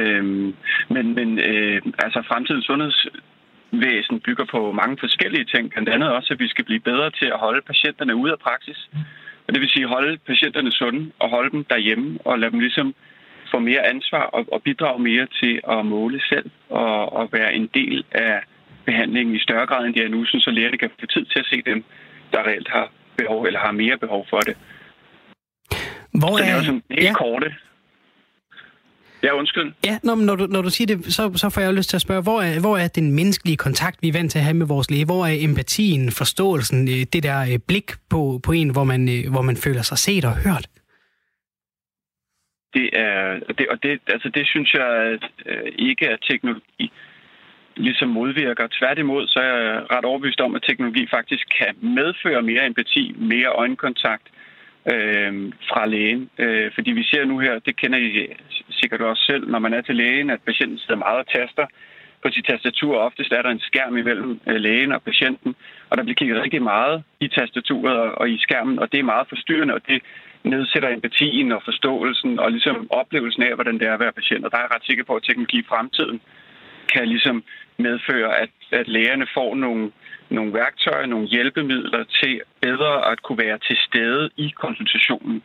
Øhm, 0.00 0.54
men 0.94 1.14
men 1.18 1.38
øh, 1.50 1.82
altså 2.04 2.20
fremtidens 2.28 2.66
sundhedsvæsen 2.70 4.16
bygger 4.26 4.46
på 4.54 4.60
mange 4.72 4.96
forskellige 5.04 5.44
ting, 5.54 5.70
blandt 5.70 5.88
andet 5.88 6.08
også, 6.16 6.34
at 6.34 6.40
vi 6.40 6.48
skal 6.48 6.64
blive 6.64 6.80
bedre 6.90 7.10
til 7.10 7.28
at 7.34 7.42
holde 7.44 7.62
patienterne 7.70 8.14
ude 8.22 8.32
af 8.32 8.38
praksis. 8.38 8.80
Og 9.46 9.54
det 9.54 9.60
vil 9.60 9.70
sige 9.70 9.86
holde 9.86 10.18
patienterne 10.26 10.72
sunde 10.72 11.10
og 11.18 11.30
holde 11.30 11.50
dem 11.50 11.64
derhjemme 11.64 12.18
og 12.24 12.38
lade 12.38 12.50
dem 12.50 12.60
ligesom 12.60 12.94
få 13.50 13.58
mere 13.58 13.86
ansvar 13.86 14.22
og, 14.22 14.42
og 14.52 14.62
bidrage 14.62 15.02
mere 15.02 15.26
til 15.40 15.60
at 15.68 15.86
måle 15.86 16.20
selv 16.28 16.50
og, 16.68 17.12
og 17.12 17.28
være 17.32 17.54
en 17.54 17.66
del 17.74 18.04
af 18.12 18.42
behandlingen 18.84 19.36
i 19.36 19.38
større 19.46 19.66
grad, 19.66 19.86
end 19.86 19.94
de 19.94 20.02
er 20.02 20.08
nu, 20.08 20.24
så 20.24 20.50
lægerne 20.50 20.78
kan 20.78 20.90
få 21.00 21.06
tid 21.06 21.24
til 21.24 21.38
at 21.38 21.46
se 21.46 21.62
dem, 21.66 21.84
der 22.32 22.46
reelt 22.48 22.68
har 22.68 22.88
behov 23.20 23.40
eller 23.46 23.60
har 23.60 23.72
mere 23.72 23.98
behov 23.98 24.26
for 24.30 24.40
det. 24.40 24.56
Hvor 26.20 26.36
så 26.36 26.42
det 26.42 26.50
er 26.50 26.56
jo 26.56 26.64
sådan 26.64 26.82
helt 26.90 27.04
ja. 27.04 27.12
korte. 27.12 27.54
Ja, 29.22 29.34
undskyld. 29.34 29.72
Ja, 29.84 29.98
når, 30.02 30.14
når, 30.14 30.36
du, 30.36 30.46
når 30.46 30.62
du 30.62 30.70
siger 30.70 30.86
det, 30.96 31.14
så, 31.14 31.32
så 31.36 31.50
får 31.50 31.60
jeg 31.60 31.74
lyst 31.74 31.90
til 31.90 31.96
at 31.96 32.00
spørge, 32.00 32.22
hvor 32.22 32.40
er, 32.40 32.60
hvor 32.60 32.76
er 32.76 32.88
den 32.88 33.12
menneskelige 33.12 33.56
kontakt, 33.56 33.96
vi 34.02 34.08
er 34.08 34.12
vant 34.12 34.30
til 34.30 34.38
at 34.38 34.44
have 34.44 34.54
med 34.54 34.66
vores 34.66 34.90
læge? 34.90 35.04
Hvor 35.04 35.26
er 35.26 35.36
empatien, 35.48 36.10
forståelsen, 36.10 36.88
øh, 36.88 37.02
det 37.12 37.22
der 37.22 37.40
øh, 37.52 37.58
blik 37.68 37.88
på, 38.10 38.40
på 38.44 38.52
en, 38.52 38.70
hvor 38.72 38.84
man, 38.84 39.08
øh, 39.08 39.32
hvor 39.32 39.42
man 39.42 39.56
føler 39.56 39.82
sig 39.82 39.98
set 39.98 40.24
og 40.24 40.34
hørt? 40.36 40.66
Det 42.74 42.90
er, 42.92 43.38
det, 43.58 43.66
og 43.68 43.82
det, 43.82 44.00
altså 44.06 44.28
det 44.34 44.46
synes 44.46 44.74
jeg 44.74 45.18
ikke 45.78 46.06
er 46.06 46.16
teknologi 46.30 46.92
ligesom 47.76 48.08
modvirker. 48.08 48.66
Tværtimod 48.78 49.26
så 49.26 49.38
er 49.38 49.56
jeg 49.56 49.82
ret 49.92 50.04
overbevist 50.04 50.40
om, 50.40 50.54
at 50.54 50.62
teknologi 50.62 51.06
faktisk 51.10 51.46
kan 51.58 51.74
medføre 51.82 52.42
mere 52.42 52.66
empati, 52.66 53.14
mere 53.18 53.48
øjenkontakt 53.48 54.26
øh, 54.92 55.52
fra 55.68 55.86
lægen. 55.86 56.30
Øh, 56.38 56.70
fordi 56.74 56.90
vi 56.90 57.04
ser 57.04 57.24
nu 57.24 57.38
her, 57.38 57.58
det 57.58 57.76
kender 57.76 57.98
I 57.98 58.26
sikkert 58.70 59.00
også 59.00 59.22
selv, 59.24 59.48
når 59.48 59.58
man 59.58 59.74
er 59.74 59.80
til 59.80 59.96
lægen, 59.96 60.30
at 60.30 60.40
patienten 60.46 60.78
sidder 60.78 60.96
meget 60.96 61.18
og 61.18 61.28
taster 61.28 61.66
på 62.22 62.28
sit 62.32 62.44
tastatur. 62.44 62.96
Oftest 62.96 63.32
er 63.32 63.42
der 63.42 63.50
en 63.50 63.60
skærm 63.60 63.96
imellem 63.96 64.40
øh, 64.46 64.56
lægen 64.56 64.92
og 64.92 65.02
patienten, 65.02 65.54
og 65.90 65.96
der 65.96 66.02
bliver 66.02 66.14
kigget 66.14 66.42
rigtig 66.42 66.62
meget 66.62 67.02
i 67.20 67.28
tastaturet 67.28 67.96
og, 67.96 68.10
og 68.18 68.30
i 68.30 68.38
skærmen, 68.38 68.78
og 68.78 68.92
det 68.92 68.98
er 69.00 69.12
meget 69.14 69.28
forstyrrende, 69.28 69.74
og 69.74 69.80
det 69.88 70.02
nedsætter 70.44 70.88
empatien 70.88 71.52
og 71.52 71.62
forståelsen 71.64 72.38
og 72.38 72.50
ligesom 72.50 72.86
oplevelsen 72.90 73.42
af, 73.42 73.54
hvordan 73.54 73.78
det 73.78 73.86
er 73.88 73.94
at 73.94 74.00
være 74.00 74.12
patient. 74.12 74.44
Og 74.44 74.50
der 74.50 74.56
er 74.56 74.62
jeg 74.62 74.74
ret 74.74 74.86
sikker 74.86 75.04
på, 75.04 75.14
at 75.16 75.22
teknologi 75.22 75.58
i 75.58 75.68
fremtiden 75.68 76.20
kan 76.92 77.08
ligesom 77.08 77.36
medføre, 77.78 78.30
at, 78.42 78.50
at 78.72 78.88
lægerne 78.88 79.26
får 79.34 79.54
nogle, 79.54 79.92
nogle 80.30 80.52
værktøjer, 80.54 81.06
nogle 81.06 81.26
hjælpemidler 81.28 82.04
til 82.20 82.40
bedre 82.60 83.12
at 83.12 83.22
kunne 83.22 83.38
være 83.38 83.58
til 83.58 83.76
stede 83.86 84.30
i 84.36 84.48
konsultationen. 84.62 85.42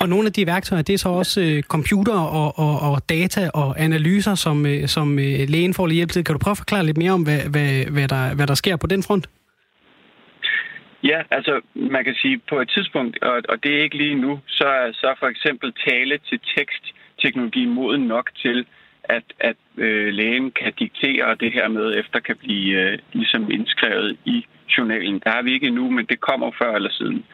Og 0.00 0.08
nogle 0.08 0.26
af 0.26 0.32
de 0.32 0.46
værktøjer, 0.46 0.82
det 0.82 0.94
er 0.94 0.98
så 0.98 1.08
også 1.08 1.40
øh, 1.40 1.62
computer 1.62 2.18
og, 2.40 2.58
og, 2.64 2.74
og 2.90 3.08
data 3.08 3.50
og 3.54 3.80
analyser, 3.80 4.34
som, 4.34 4.66
øh, 4.66 4.86
som 4.86 5.18
øh, 5.18 5.40
lægen 5.48 5.74
får 5.74 5.86
lidt 5.86 5.96
hjælp 5.96 6.10
til. 6.10 6.24
Kan 6.24 6.32
du 6.34 6.38
prøve 6.38 6.56
at 6.58 6.62
forklare 6.64 6.86
lidt 6.86 6.98
mere 6.98 7.12
om, 7.12 7.22
hvad, 7.22 7.40
hvad, 7.54 7.70
hvad, 7.94 8.08
der, 8.08 8.34
hvad 8.34 8.46
der 8.46 8.54
sker 8.54 8.76
på 8.76 8.86
den 8.86 9.02
front? 9.02 9.26
Ja, 11.02 11.22
altså 11.30 11.60
man 11.74 12.04
kan 12.04 12.14
sige 12.14 12.40
på 12.48 12.60
et 12.60 12.68
tidspunkt, 12.76 13.22
og, 13.22 13.42
og 13.48 13.56
det 13.62 13.70
er 13.76 13.82
ikke 13.82 13.96
lige 13.96 14.14
nu, 14.14 14.40
så 14.46 14.66
er 14.68 14.92
så 14.92 15.14
for 15.18 15.26
eksempel 15.26 15.72
tale 15.88 16.18
til 16.28 16.40
tekst 16.56 16.84
teknologi 17.22 17.64
moden 17.66 18.00
nok 18.00 18.30
til, 18.42 18.66
at, 19.08 19.24
at 19.40 19.56
øh, 19.76 20.14
lægen 20.14 20.50
kan 20.50 20.72
diktere 20.78 21.34
det 21.34 21.52
her 21.52 21.68
med, 21.68 21.98
efter 21.98 22.20
kan 22.20 22.36
blive 22.36 22.80
øh, 22.80 22.98
ligesom 23.12 23.50
indskrevet 23.50 24.16
i 24.24 24.46
journalen. 24.78 25.22
Der 25.24 25.30
er 25.30 25.42
vi 25.42 25.52
ikke 25.52 25.66
endnu, 25.66 25.90
men 25.90 26.06
det 26.06 26.20
kommer 26.20 26.50
før 26.58 26.74
eller 26.74 26.90
siden. 26.90 27.24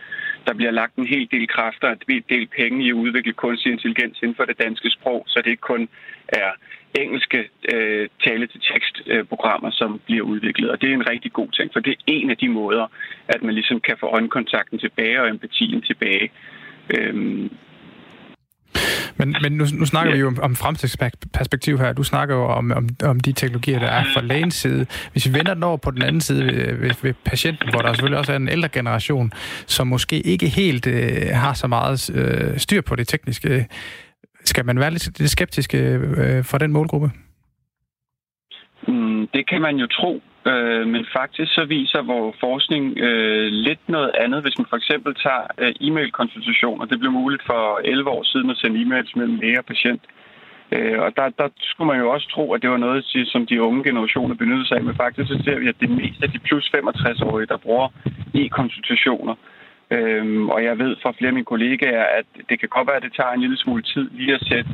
Der 0.47 0.55
bliver 0.55 0.71
lagt 0.71 0.97
en 0.97 1.07
hel 1.07 1.29
del 1.31 1.49
kræfter, 1.49 1.97
en 2.09 2.25
del 2.29 2.47
penge 2.47 2.85
i 2.85 2.89
at 2.89 2.93
udvikle 2.93 3.33
kunstig 3.33 3.73
intelligens 3.73 4.19
inden 4.23 4.37
for 4.37 4.45
det 4.45 4.59
danske 4.59 4.91
sprog, 4.91 5.25
så 5.29 5.39
det 5.45 5.51
ikke 5.51 5.61
kun 5.61 5.89
er 6.29 6.51
engelske 6.95 7.49
øh, 7.73 8.09
tale-til-tekst-programmer, 8.25 9.69
øh, 9.69 9.73
som 9.73 10.01
bliver 10.05 10.23
udviklet. 10.23 10.71
Og 10.71 10.81
det 10.81 10.91
er 10.91 10.95
en 10.95 11.09
rigtig 11.09 11.33
god 11.33 11.49
ting, 11.49 11.71
for 11.73 11.81
det 11.81 11.91
er 11.91 12.03
en 12.07 12.31
af 12.31 12.37
de 12.37 12.49
måder, 12.49 12.87
at 13.29 13.43
man 13.43 13.55
ligesom 13.55 13.81
kan 13.81 13.97
få 14.01 14.07
øjenkontakten 14.07 14.79
tilbage 14.79 15.21
og 15.23 15.29
empatien 15.29 15.83
tilbage. 15.83 16.31
Øhm, 16.95 17.51
men, 19.17 19.37
men 19.43 19.53
nu, 19.53 19.65
nu 19.73 19.87
snakker 19.87 20.11
ja. 20.11 20.17
vi 20.17 20.21
jo 20.21 20.27
om, 20.27 20.39
om 20.43 20.57
fremtidsperspektiv 20.57 21.79
her. 21.79 21.93
Du 21.93 22.03
snakker 22.03 22.35
jo 22.35 22.45
om, 22.45 22.73
om, 22.73 22.89
om 23.05 23.21
de 23.21 23.33
teknologier, 23.33 23.79
der 23.79 23.87
er 23.87 24.05
fra 24.15 24.21
lægens 24.21 24.55
side. 24.55 24.87
Hvis 25.13 25.29
vi 25.29 25.35
vender 25.35 25.55
den 25.55 25.63
over 25.63 25.77
på 25.77 25.91
den 25.91 26.03
anden 26.03 26.21
side 26.21 26.47
ved, 26.47 26.75
ved, 26.75 26.91
ved 27.03 27.15
patienten, 27.25 27.71
hvor 27.71 27.81
der 27.81 27.93
selvfølgelig 27.93 28.19
også 28.19 28.33
er 28.33 28.37
en 28.37 28.49
ældre 28.49 28.69
generation, 28.69 29.33
som 29.67 29.87
måske 29.87 30.21
ikke 30.21 30.49
helt 30.49 30.87
øh, 30.87 31.29
har 31.33 31.53
så 31.53 31.67
meget 31.67 32.11
øh, 32.15 32.59
styr 32.59 32.81
på 32.81 32.97
det 32.97 33.09
tekniske, 33.09 33.67
skal 34.45 34.67
man 34.67 34.79
være 34.79 34.91
lidt, 34.91 35.19
lidt 35.19 35.31
skeptisk 35.31 35.75
øh, 35.75 36.45
for 36.45 36.59
den 36.59 36.73
målgruppe? 36.73 37.11
Mm, 38.89 39.29
det 39.35 39.49
kan 39.49 39.61
man 39.61 39.77
jo 39.77 39.87
tro, 39.87 40.23
øh, 40.51 40.87
men 40.87 41.07
faktisk 41.19 41.55
så 41.55 41.65
viser 41.65 42.03
vores 42.03 42.37
forskning 42.41 42.99
øh, 42.99 43.47
lidt 43.67 43.89
noget 43.89 44.11
andet. 44.25 44.43
Hvis 44.43 44.59
man 44.59 44.67
for 44.71 44.77
eksempel 44.77 45.15
tager 45.15 45.45
øh, 45.59 45.75
e-mail-konsultationer, 45.81 46.85
det 46.85 46.99
blev 46.99 47.13
muligt 47.13 47.43
for 47.47 47.81
11 47.85 48.11
år 48.11 48.23
siden 48.23 48.51
at 48.51 48.57
sende 48.57 48.81
e-mails 48.83 49.13
mellem 49.19 49.37
læge 49.43 49.59
og 49.59 49.65
patient. 49.65 50.03
Øh, 50.73 50.99
og 51.05 51.17
der, 51.17 51.29
der 51.41 51.49
skulle 51.61 51.89
man 51.93 52.01
jo 52.01 52.11
også 52.11 52.29
tro, 52.29 52.53
at 52.53 52.63
det 52.63 52.71
var 52.71 52.77
noget, 52.77 53.05
som 53.33 53.47
de 53.47 53.63
unge 53.63 53.85
generationer 53.85 54.35
benyttede 54.35 54.69
sig 54.69 54.77
af, 54.77 54.85
men 54.85 54.97
faktisk 54.97 55.29
så 55.29 55.39
ser 55.45 55.59
vi, 55.59 55.69
at 55.69 55.81
det 55.81 55.91
mest 55.91 56.23
af 56.23 56.31
de 56.31 56.39
plus 56.39 56.71
65-årige, 56.75 57.47
der 57.47 57.57
bruger 57.57 57.89
e-konsultationer, 58.35 59.35
Øhm, 59.95 60.49
og 60.49 60.65
jeg 60.65 60.79
ved 60.79 60.97
fra 61.03 61.13
flere 61.19 61.29
af 61.29 61.39
mine 61.39 61.53
kollegaer, 61.53 62.05
at 62.19 62.27
det 62.49 62.61
kan 62.61 62.69
godt 62.69 62.89
være, 62.89 62.97
at 62.97 63.03
det 63.03 63.15
tager 63.17 63.33
en 63.33 63.41
lille 63.41 63.57
smule 63.57 63.83
tid 63.83 64.11
lige 64.11 64.35
at 64.35 64.47
sætte 64.51 64.71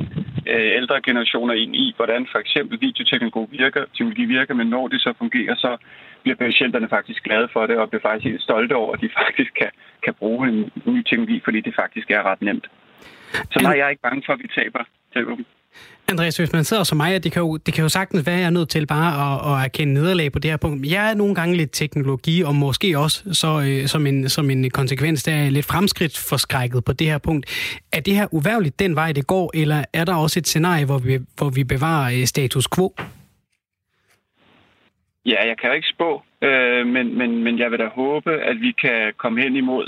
øh, 0.53 0.71
ældre 0.79 1.01
generationer 1.01 1.53
ind 1.53 1.75
i, 1.75 1.93
hvordan 1.95 2.27
for 2.31 2.39
eksempel 2.39 2.81
videoteknologi 2.81 3.57
virker, 3.57 3.83
teknologi 3.93 4.25
virker, 4.25 4.53
men 4.53 4.67
når 4.67 4.87
det 4.87 5.01
så 5.01 5.13
fungerer, 5.17 5.55
så 5.55 5.77
bliver 6.23 6.35
patienterne 6.35 6.89
faktisk 6.89 7.23
glade 7.23 7.47
for 7.53 7.65
det, 7.65 7.77
og 7.77 7.89
bliver 7.89 8.01
faktisk 8.01 8.25
helt 8.31 8.41
stolte 8.41 8.73
over, 8.75 8.93
at 8.93 9.01
de 9.01 9.09
faktisk 9.23 9.51
kan, 9.53 9.71
kan 10.05 10.13
bruge 10.13 10.47
en 10.49 10.71
ny 10.85 11.03
teknologi, 11.03 11.41
fordi 11.43 11.59
det 11.61 11.73
faktisk 11.75 12.11
er 12.11 12.23
ret 12.23 12.41
nemt. 12.41 12.67
Så 13.51 13.59
nej, 13.61 13.71
jeg 13.77 13.85
er 13.85 13.89
ikke 13.89 14.07
bange 14.09 14.23
for, 14.25 14.33
at 14.33 14.39
vi 14.39 14.47
taber, 14.55 14.83
taber 15.13 15.35
dem. 15.35 15.45
Andreas, 16.11 16.37
hvis 16.37 16.53
man 16.53 16.63
sidder 16.63 16.83
som 16.83 16.97
mig, 16.97 17.23
det 17.23 17.31
kan 17.31 17.41
jo, 17.41 17.57
det 17.57 17.73
kan 17.73 17.81
jo 17.81 17.89
sagtens 17.89 18.25
være, 18.25 18.35
at 18.35 18.41
jeg 18.41 18.47
er 18.47 18.57
nødt 18.59 18.69
til 18.69 18.87
bare 18.87 19.11
at, 19.25 19.51
at 19.51 19.65
erkende 19.65 19.93
nederlag 19.93 20.31
på 20.31 20.39
det 20.39 20.51
her 20.51 20.57
punkt. 20.57 20.91
Jeg 20.91 21.11
er 21.11 21.15
nogle 21.15 21.35
gange 21.35 21.55
lidt 21.55 21.71
teknologi, 21.73 22.41
og 22.41 22.55
måske 22.55 22.99
også 22.99 23.33
så, 23.33 23.47
øh, 23.67 23.87
som, 23.87 24.07
en, 24.07 24.29
som 24.29 24.49
en 24.49 24.69
konsekvens, 24.69 25.23
der 25.23 25.31
er 25.31 25.49
lidt 25.49 25.65
fremskridt 25.65 26.17
forskrækket 26.29 26.85
på 26.85 26.93
det 26.93 27.07
her 27.07 27.17
punkt. 27.17 27.45
Er 27.93 27.99
det 27.99 28.15
her 28.15 28.27
uværligt 28.31 28.79
den 28.79 28.95
vej, 28.95 29.11
det 29.11 29.27
går, 29.27 29.51
eller 29.53 29.83
er 29.93 30.05
der 30.05 30.15
også 30.15 30.39
et 30.39 30.47
scenarie, 30.47 30.85
hvor 30.85 30.97
vi, 30.97 31.19
hvor 31.37 31.49
vi 31.49 31.63
bevarer 31.63 32.19
øh, 32.19 32.25
status 32.25 32.67
quo? 32.75 32.95
Ja, 35.25 35.47
jeg 35.47 35.55
kan 35.57 35.69
jo 35.69 35.75
ikke 35.75 35.93
spå, 35.95 36.23
øh, 36.41 36.87
men, 36.87 37.17
men, 37.17 37.43
men 37.43 37.59
jeg 37.59 37.71
vil 37.71 37.79
da 37.79 37.87
håbe, 37.95 38.31
at 38.31 38.61
vi 38.61 38.71
kan 38.81 39.13
komme 39.17 39.41
hen 39.41 39.55
imod 39.55 39.87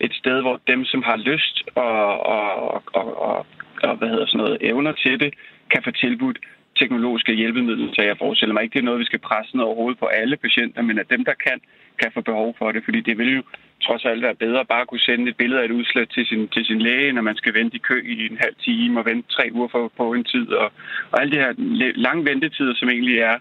et 0.00 0.14
sted, 0.14 0.40
hvor 0.40 0.60
dem, 0.66 0.84
som 0.84 1.02
har 1.02 1.16
lyst 1.16 1.62
og, 1.74 2.26
og, 2.26 2.82
og, 2.92 3.22
og, 3.22 3.46
og 3.82 3.96
hvad 3.96 4.08
hedder 4.08 4.26
sådan 4.26 4.44
noget, 4.44 4.58
evner 4.60 4.92
til 4.92 5.20
det, 5.20 5.34
kan 5.70 5.82
få 5.84 5.90
tilbudt 5.90 6.38
teknologiske 6.80 7.32
hjælpemidler. 7.32 7.88
Så 7.92 8.02
jeg 8.02 8.16
forestiller 8.18 8.54
mig 8.54 8.62
ikke, 8.62 8.74
det 8.74 8.80
er 8.80 8.90
noget, 8.90 9.00
vi 9.04 9.10
skal 9.10 9.26
presse 9.28 9.56
ned 9.56 9.64
overhovedet 9.64 9.98
på 9.98 10.06
alle 10.06 10.36
patienter, 10.36 10.82
men 10.82 10.98
at 10.98 11.10
dem, 11.10 11.24
der 11.24 11.34
kan, 11.46 11.58
kan 12.02 12.10
få 12.14 12.20
behov 12.20 12.54
for 12.58 12.72
det. 12.72 12.84
Fordi 12.84 13.00
det 13.00 13.18
vil 13.18 13.34
jo 13.36 13.42
trods 13.86 14.04
alt 14.04 14.22
være 14.22 14.34
bedre 14.34 14.64
bare 14.64 14.80
at 14.80 14.88
kunne 14.88 15.08
sende 15.08 15.30
et 15.30 15.36
billede 15.36 15.60
af 15.60 15.64
et 15.64 15.70
udslæt 15.70 16.08
til 16.08 16.26
sin, 16.26 16.48
til 16.48 16.64
sin 16.64 16.78
læge, 16.78 17.12
når 17.12 17.22
man 17.22 17.36
skal 17.36 17.54
vente 17.54 17.76
i 17.76 17.86
kø 17.88 17.98
i 18.06 18.26
en 18.26 18.38
halv 18.40 18.54
time 18.64 19.00
og 19.00 19.06
vente 19.06 19.28
tre 19.28 19.44
uger 19.52 19.68
for, 19.68 19.92
på 19.96 20.12
en 20.12 20.24
tid. 20.24 20.48
Og, 20.52 20.72
og 21.12 21.20
alle 21.20 21.32
de 21.32 21.42
her 21.44 21.52
lange 22.06 22.24
ventetider, 22.30 22.74
som 22.74 22.88
egentlig 22.88 23.18
er 23.18 23.36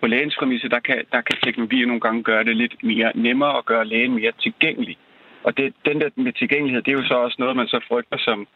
på 0.00 0.06
lægens 0.06 0.36
præmisse, 0.38 0.68
der 0.68 0.80
kan, 0.80 0.98
der 1.12 1.20
kan 1.20 1.36
teknologi 1.42 1.84
nogle 1.84 2.00
gange 2.00 2.22
gøre 2.22 2.44
det 2.44 2.56
lidt 2.56 2.76
mere 2.82 3.12
nemmere 3.14 3.52
og 3.52 3.64
gøre 3.64 3.84
lægen 3.84 4.14
mere 4.14 4.32
tilgængelig. 4.42 4.96
Og 5.44 5.56
det, 5.56 5.74
den 5.84 6.00
der 6.00 6.08
med 6.16 6.32
tilgængelighed, 6.32 6.82
det 6.82 6.92
er 6.92 7.00
jo 7.00 7.08
så 7.08 7.14
også 7.14 7.36
noget, 7.38 7.56
man 7.56 7.68
så 7.68 7.80
frygter 7.88 8.18
som, 8.18 8.46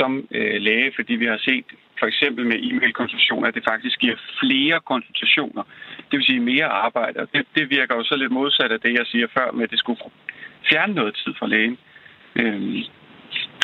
som 0.00 0.28
øh, 0.30 0.56
læge, 0.66 0.92
fordi 0.96 1.14
vi 1.22 1.26
har 1.26 1.40
set 1.48 1.64
for 1.98 2.06
eksempel 2.06 2.46
med 2.46 2.58
e-mail-konsultationer, 2.68 3.48
at 3.48 3.54
det 3.54 3.64
faktisk 3.72 3.96
giver 3.98 4.16
flere 4.40 4.80
konsultationer. 4.92 5.62
Det 6.08 6.16
vil 6.18 6.24
sige 6.24 6.40
mere 6.40 6.68
arbejde. 6.86 7.20
Og 7.20 7.28
det, 7.34 7.46
det 7.54 7.70
virker 7.70 7.94
jo 7.96 8.04
så 8.04 8.16
lidt 8.16 8.32
modsat 8.32 8.72
af 8.72 8.80
det, 8.80 8.92
jeg 8.98 9.06
siger 9.06 9.26
før, 9.36 9.52
med 9.52 9.64
at 9.64 9.70
det 9.70 9.78
skulle 9.78 10.00
fjerne 10.70 10.94
noget 10.94 11.14
tid 11.14 11.32
fra 11.38 11.46
lægen. 11.46 11.78
Øhm, 12.40 12.82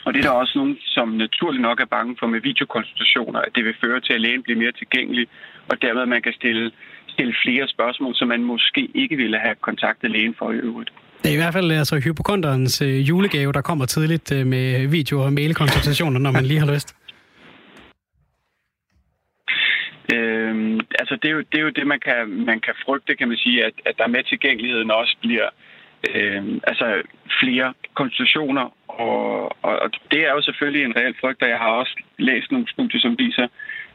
og 0.04 0.14
det 0.14 0.18
er 0.18 0.28
der 0.28 0.40
også 0.42 0.58
nogen, 0.58 0.78
som 0.80 1.08
naturligt 1.08 1.62
nok 1.62 1.80
er 1.80 1.94
bange 1.96 2.16
for 2.18 2.26
med 2.26 2.40
videokonsultationer, 2.40 3.40
at 3.40 3.54
det 3.54 3.64
vil 3.64 3.80
føre 3.84 4.00
til, 4.00 4.12
at 4.12 4.20
lægen 4.20 4.42
bliver 4.42 4.58
mere 4.58 4.72
tilgængelig, 4.72 5.26
og 5.70 5.82
dermed 5.82 6.06
man 6.06 6.22
kan 6.22 6.32
stille, 6.32 6.70
stille 7.08 7.34
flere 7.44 7.68
spørgsmål, 7.68 8.14
som 8.14 8.28
man 8.28 8.42
måske 8.42 8.88
ikke 8.94 9.16
ville 9.16 9.38
have 9.38 9.54
kontaktet 9.54 10.10
lægen 10.10 10.34
for 10.38 10.52
i 10.52 10.56
øvrigt. 10.56 10.90
Det 11.22 11.28
er 11.30 11.35
i 11.35 11.42
hvert 11.42 11.52
fald 11.52 11.70
altså 11.72 12.00
hypokonterens 12.04 12.83
øh, 12.83 13.09
julegave, 13.09 13.52
der 13.52 13.61
kommer 13.61 13.87
tidligt 13.87 14.33
øh, 14.33 14.46
med 14.46 14.87
video- 14.87 15.22
og 15.24 15.33
mailkonsultationer, 15.33 16.18
når 16.20 16.30
man 16.30 16.44
lige 16.44 16.61
har 16.61 16.72
lyst. 16.74 16.96
Øhm, 20.14 20.80
altså 21.00 21.14
det 21.22 21.28
er, 21.30 21.35
jo, 21.35 21.42
det 21.52 21.59
er 21.59 21.64
jo 21.68 21.70
det, 21.78 21.87
man 21.87 22.00
kan, 22.00 22.28
man 22.50 22.61
kan 22.61 22.74
frygte, 22.85 23.16
kan 23.16 23.28
man 23.28 23.37
sige, 23.37 23.64
at, 23.66 23.72
at 23.87 23.94
der 23.98 24.06
med 24.06 24.22
tilgængeligheden 24.24 24.90
også 24.90 25.16
bliver 25.20 25.48
øh, 26.09 26.42
altså 26.70 27.02
flere 27.42 27.74
konsultationer, 27.94 28.64
og, 28.88 29.42
og, 29.66 29.74
og 29.85 29.90
det 30.11 30.20
er 30.28 30.33
jo 30.33 30.42
selvfølgelig 30.42 30.85
en 30.85 30.96
reel 30.96 31.14
frygt, 31.20 31.42
og 31.42 31.48
jeg 31.48 31.59
har 31.59 31.72
også 31.80 31.94
læst 32.18 32.50
nogle 32.50 32.68
studier, 32.68 33.00
som 33.00 33.18
viser, 33.18 33.46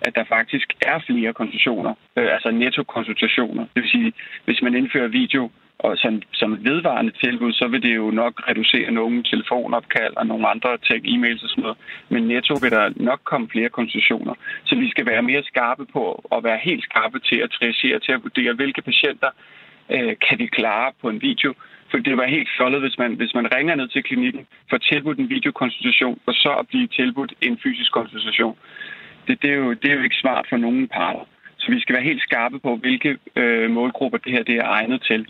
at 0.02 0.16
der 0.16 0.24
faktisk 0.30 0.68
er 0.82 1.00
flere 1.08 1.34
konsultationer, 1.34 1.94
øh, 2.18 2.34
altså 2.36 2.52
netto-konsultationer. 2.52 3.64
Det 3.74 3.82
vil 3.84 3.92
sige, 3.92 4.14
hvis 4.46 4.62
man 4.62 4.76
indfører 4.76 5.08
video 5.08 5.52
og 5.80 5.98
som, 5.98 6.22
som 6.34 6.66
vedvarende 6.66 7.12
tilbud, 7.24 7.54
så 7.54 7.68
vil 7.68 7.82
det 7.84 7.96
jo 7.96 8.12
nok 8.12 8.34
reducere 8.50 8.92
nogle 8.92 9.24
telefonopkald 9.24 10.14
og 10.18 10.28
nogle 10.28 10.48
andre 10.48 10.78
ting, 10.78 11.02
e-mails 11.14 11.44
og 11.44 11.50
sådan 11.50 11.62
noget. 11.62 11.78
Men 12.10 12.28
netto 12.28 12.54
vil 12.62 12.72
der 12.72 12.94
nok 12.96 13.22
komme 13.24 13.48
flere 13.50 13.70
konsultationer. 13.70 14.34
Så 14.66 14.76
vi 14.76 14.90
skal 14.90 15.06
være 15.06 15.22
mere 15.22 15.44
skarpe 15.44 15.86
på 15.86 16.30
at 16.36 16.44
være 16.44 16.60
helt 16.64 16.84
skarpe 16.84 17.20
til 17.20 17.40
at 17.46 17.52
triagere, 17.52 18.00
til 18.00 18.12
at 18.12 18.24
vurdere, 18.24 18.54
hvilke 18.54 18.82
patienter 18.82 19.30
øh, 19.90 20.16
kan 20.28 20.40
vi 20.40 20.46
klare 20.48 20.92
på 21.02 21.10
en 21.10 21.22
video. 21.22 21.54
For 21.92 21.98
det 21.98 22.18
var 22.18 22.28
helt 22.28 22.50
fjollet, 22.58 22.82
hvis 22.82 22.98
man, 22.98 23.14
hvis 23.14 23.34
man 23.34 23.56
ringer 23.56 23.76
ned 23.76 23.88
til 23.88 24.04
klinikken, 24.04 24.48
får 24.70 24.78
tilbudt 24.78 25.20
en 25.20 25.30
videokonsultation, 25.30 26.20
og 26.26 26.34
så 26.34 26.52
at 26.60 26.68
blive 26.68 26.88
tilbudt 26.88 27.34
en 27.42 27.60
fysisk 27.64 27.92
konsultation. 27.92 28.58
Det, 29.28 29.42
det, 29.42 29.50
er 29.50 29.56
jo, 29.56 29.74
det 29.74 29.92
er 29.92 29.96
jo 29.96 30.04
ikke 30.04 30.24
smart 30.24 30.46
for 30.50 30.58
nogen 30.58 30.88
parter. 30.88 31.26
Så 31.58 31.72
vi 31.72 31.80
skal 31.80 31.96
være 31.96 32.04
helt 32.04 32.22
skarpe 32.22 32.60
på, 32.60 32.76
hvilke 32.76 33.18
øh, 33.36 33.72
målgrupper 33.72 34.18
det 34.18 34.32
her 34.32 34.44
det 34.44 34.56
er 34.56 34.68
egnet 34.68 35.02
til. 35.02 35.28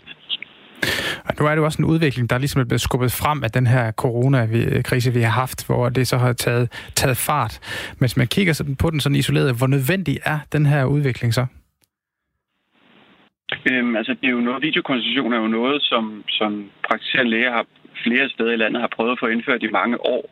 Og 1.24 1.34
nu 1.40 1.46
er 1.46 1.50
det 1.50 1.56
jo 1.56 1.64
også 1.64 1.82
en 1.82 1.84
udvikling, 1.84 2.30
der 2.30 2.38
ligesom 2.38 2.60
er 2.60 2.64
blevet 2.64 2.80
skubbet 2.80 3.12
frem 3.12 3.44
af 3.44 3.50
den 3.50 3.66
her 3.66 3.92
coronakrise, 3.92 5.12
vi 5.12 5.20
har 5.20 5.30
haft, 5.30 5.66
hvor 5.66 5.88
det 5.88 6.08
så 6.08 6.16
har 6.18 6.32
taget, 6.32 6.90
taget 6.94 7.16
fart. 7.16 7.58
Men 7.90 7.98
hvis 7.98 8.16
man 8.16 8.26
kigger 8.26 8.52
sådan 8.52 8.76
på 8.76 8.90
den 8.90 9.00
sådan 9.00 9.16
isoleret, 9.16 9.58
hvor 9.58 9.66
nødvendig 9.66 10.18
er 10.24 10.38
den 10.52 10.66
her 10.66 10.84
udvikling 10.84 11.34
så? 11.34 11.46
Øhm, 13.70 13.96
altså, 13.96 14.12
det 14.20 14.26
er 14.26 14.36
jo 14.38 14.40
noget, 14.40 14.62
videokonstitution 14.62 15.32
er 15.32 15.40
jo 15.40 15.46
noget, 15.46 15.82
som, 15.82 16.24
som 16.28 16.70
praktiserende 16.88 17.30
læger 17.30 17.52
har 17.52 17.66
flere 18.04 18.28
steder 18.28 18.52
i 18.52 18.56
landet 18.56 18.80
har 18.80 18.90
prøvet 18.96 19.12
at 19.12 19.18
få 19.20 19.26
indført 19.26 19.62
i 19.62 19.76
mange 19.80 20.06
år 20.06 20.24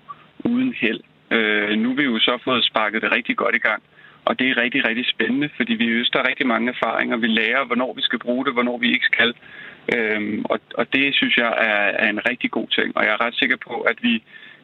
uden 0.44 0.74
held. 0.80 1.00
Øh, 1.30 1.78
nu 1.78 1.88
har 1.88 1.96
vi 1.96 2.02
jo 2.02 2.18
så 2.18 2.38
fået 2.44 2.64
sparket 2.64 3.02
det 3.02 3.12
rigtig 3.12 3.36
godt 3.36 3.54
i 3.54 3.58
gang. 3.58 3.82
Og 4.24 4.38
det 4.38 4.46
er 4.48 4.62
rigtig, 4.62 4.88
rigtig 4.88 5.06
spændende, 5.14 5.48
fordi 5.56 5.72
vi 5.74 5.88
øster 5.88 6.28
rigtig 6.28 6.46
mange 6.46 6.68
erfaringer. 6.74 7.16
Vi 7.16 7.26
lærer, 7.26 7.64
hvornår 7.64 7.92
vi 7.94 8.02
skal 8.02 8.18
bruge 8.18 8.44
det, 8.44 8.52
hvornår 8.52 8.78
vi 8.78 8.92
ikke 8.92 9.06
skal. 9.12 9.34
Øhm, 9.94 10.44
og, 10.44 10.60
og 10.74 10.86
det 10.92 11.14
synes 11.14 11.36
jeg 11.36 11.50
er, 11.70 12.04
er 12.04 12.08
en 12.10 12.26
rigtig 12.30 12.50
god 12.50 12.68
ting. 12.68 12.96
Og 12.96 13.04
jeg 13.04 13.12
er 13.12 13.24
ret 13.26 13.34
sikker 13.34 13.56
på, 13.68 13.74
at 13.80 13.98
vi 14.02 14.22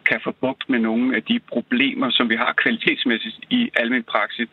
kan 0.09 0.21
få 0.25 0.31
bugt 0.41 0.65
med 0.69 0.79
nogle 0.79 1.17
af 1.17 1.23
de 1.23 1.41
problemer, 1.53 2.11
som 2.11 2.31
vi 2.31 2.37
har 2.37 2.53
kvalitetsmæssigt 2.63 3.37
i 3.51 3.71
almindelig 3.77 4.07
praksis. 4.07 4.49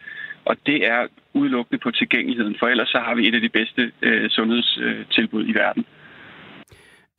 Og 0.46 0.56
det 0.66 0.88
er 0.88 1.08
udelukkende 1.34 1.80
på 1.84 1.92
tilgængeligheden, 1.92 2.56
for 2.60 2.68
ellers 2.68 2.90
så 2.90 3.00
har 3.00 3.16
vi 3.16 3.28
et 3.28 3.36
af 3.36 3.42
de 3.42 3.50
bedste 3.50 3.92
øh, 4.02 4.30
sundhedstilbud 4.30 5.48
i 5.48 5.54
verden. 5.54 5.86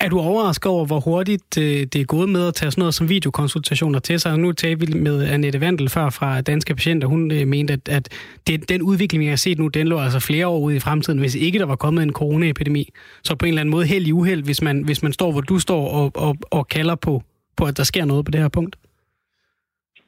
Er 0.00 0.08
du 0.08 0.20
overrasket 0.20 0.66
over, 0.66 0.86
hvor 0.86 1.00
hurtigt 1.00 1.58
øh, 1.58 1.86
det 1.86 1.94
er 1.94 2.04
gået 2.04 2.28
med 2.28 2.48
at 2.48 2.54
tage 2.54 2.70
sådan 2.70 2.80
noget 2.80 2.94
som 2.94 3.08
videokonsultationer 3.08 3.98
til 3.98 4.20
sig? 4.20 4.38
Nu 4.38 4.52
talte 4.52 4.86
vi 4.86 4.98
med 4.98 5.24
Annette 5.24 5.60
Vandel 5.60 5.88
før 5.88 6.10
fra 6.10 6.40
Danske 6.40 6.74
Patienter. 6.74 7.08
Hun 7.08 7.30
øh, 7.30 7.46
mente, 7.46 7.72
at, 7.72 7.88
at 7.88 8.08
det, 8.46 8.68
den 8.68 8.82
udvikling, 8.82 9.20
vi 9.24 9.28
har 9.28 9.36
set 9.36 9.58
nu, 9.58 9.68
den 9.68 9.88
lå 9.88 9.98
altså 9.98 10.20
flere 10.20 10.46
år 10.46 10.58
ude 10.58 10.76
i 10.76 10.80
fremtiden, 10.80 11.18
hvis 11.18 11.34
ikke 11.34 11.58
der 11.58 11.64
var 11.64 11.76
kommet 11.76 12.02
en 12.02 12.12
coronaepidemi. 12.12 12.92
Så 13.24 13.34
på 13.34 13.46
en 13.46 13.48
eller 13.48 13.60
anden 13.60 13.70
måde 13.70 13.86
held 13.86 14.06
i 14.06 14.12
uheld, 14.12 14.42
hvis 14.42 14.62
man, 14.62 14.82
hvis 14.82 15.02
man 15.02 15.12
står, 15.12 15.32
hvor 15.32 15.40
du 15.40 15.58
står 15.58 15.88
og, 15.88 16.12
og, 16.14 16.36
og 16.50 16.68
kalder 16.68 16.94
på, 16.94 17.22
på, 17.56 17.64
at 17.64 17.76
der 17.76 17.84
sker 17.84 18.04
noget 18.04 18.24
på 18.24 18.30
det 18.30 18.40
her 18.40 18.48
punkt. 18.48 18.76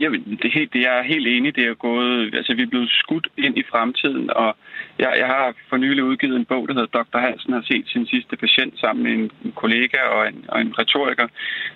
Jamen, 0.01 0.39
det, 0.43 0.45
er 0.45 0.59
helt, 0.59 0.73
det 0.73 0.83
er 0.87 1.03
helt 1.03 1.27
enig. 1.27 1.57
Det 1.57 1.65
er 1.65 1.75
gået, 1.75 2.35
altså, 2.35 2.55
vi 2.55 2.63
er 2.63 2.67
blevet 2.67 2.91
skudt 2.91 3.29
ind 3.37 3.59
i 3.59 3.65
fremtiden, 3.71 4.31
og 4.31 4.57
jeg, 4.99 5.15
jeg 5.19 5.27
har 5.27 5.55
for 5.69 5.77
nylig 5.77 6.05
udgivet 6.05 6.37
en 6.37 6.45
bog, 6.45 6.69
der 6.69 6.75
hedder 6.75 7.03
Dr. 7.03 7.19
Hansen 7.19 7.53
har 7.53 7.63
set 7.63 7.85
sin 7.89 8.07
sidste 8.07 8.37
patient 8.37 8.81
sammen 8.81 9.03
med 9.05 9.13
en, 9.13 9.31
en 9.45 9.53
kollega 9.53 10.01
og 10.03 10.29
en, 10.29 10.45
og 10.49 10.61
en 10.61 10.79
retoriker, 10.79 11.29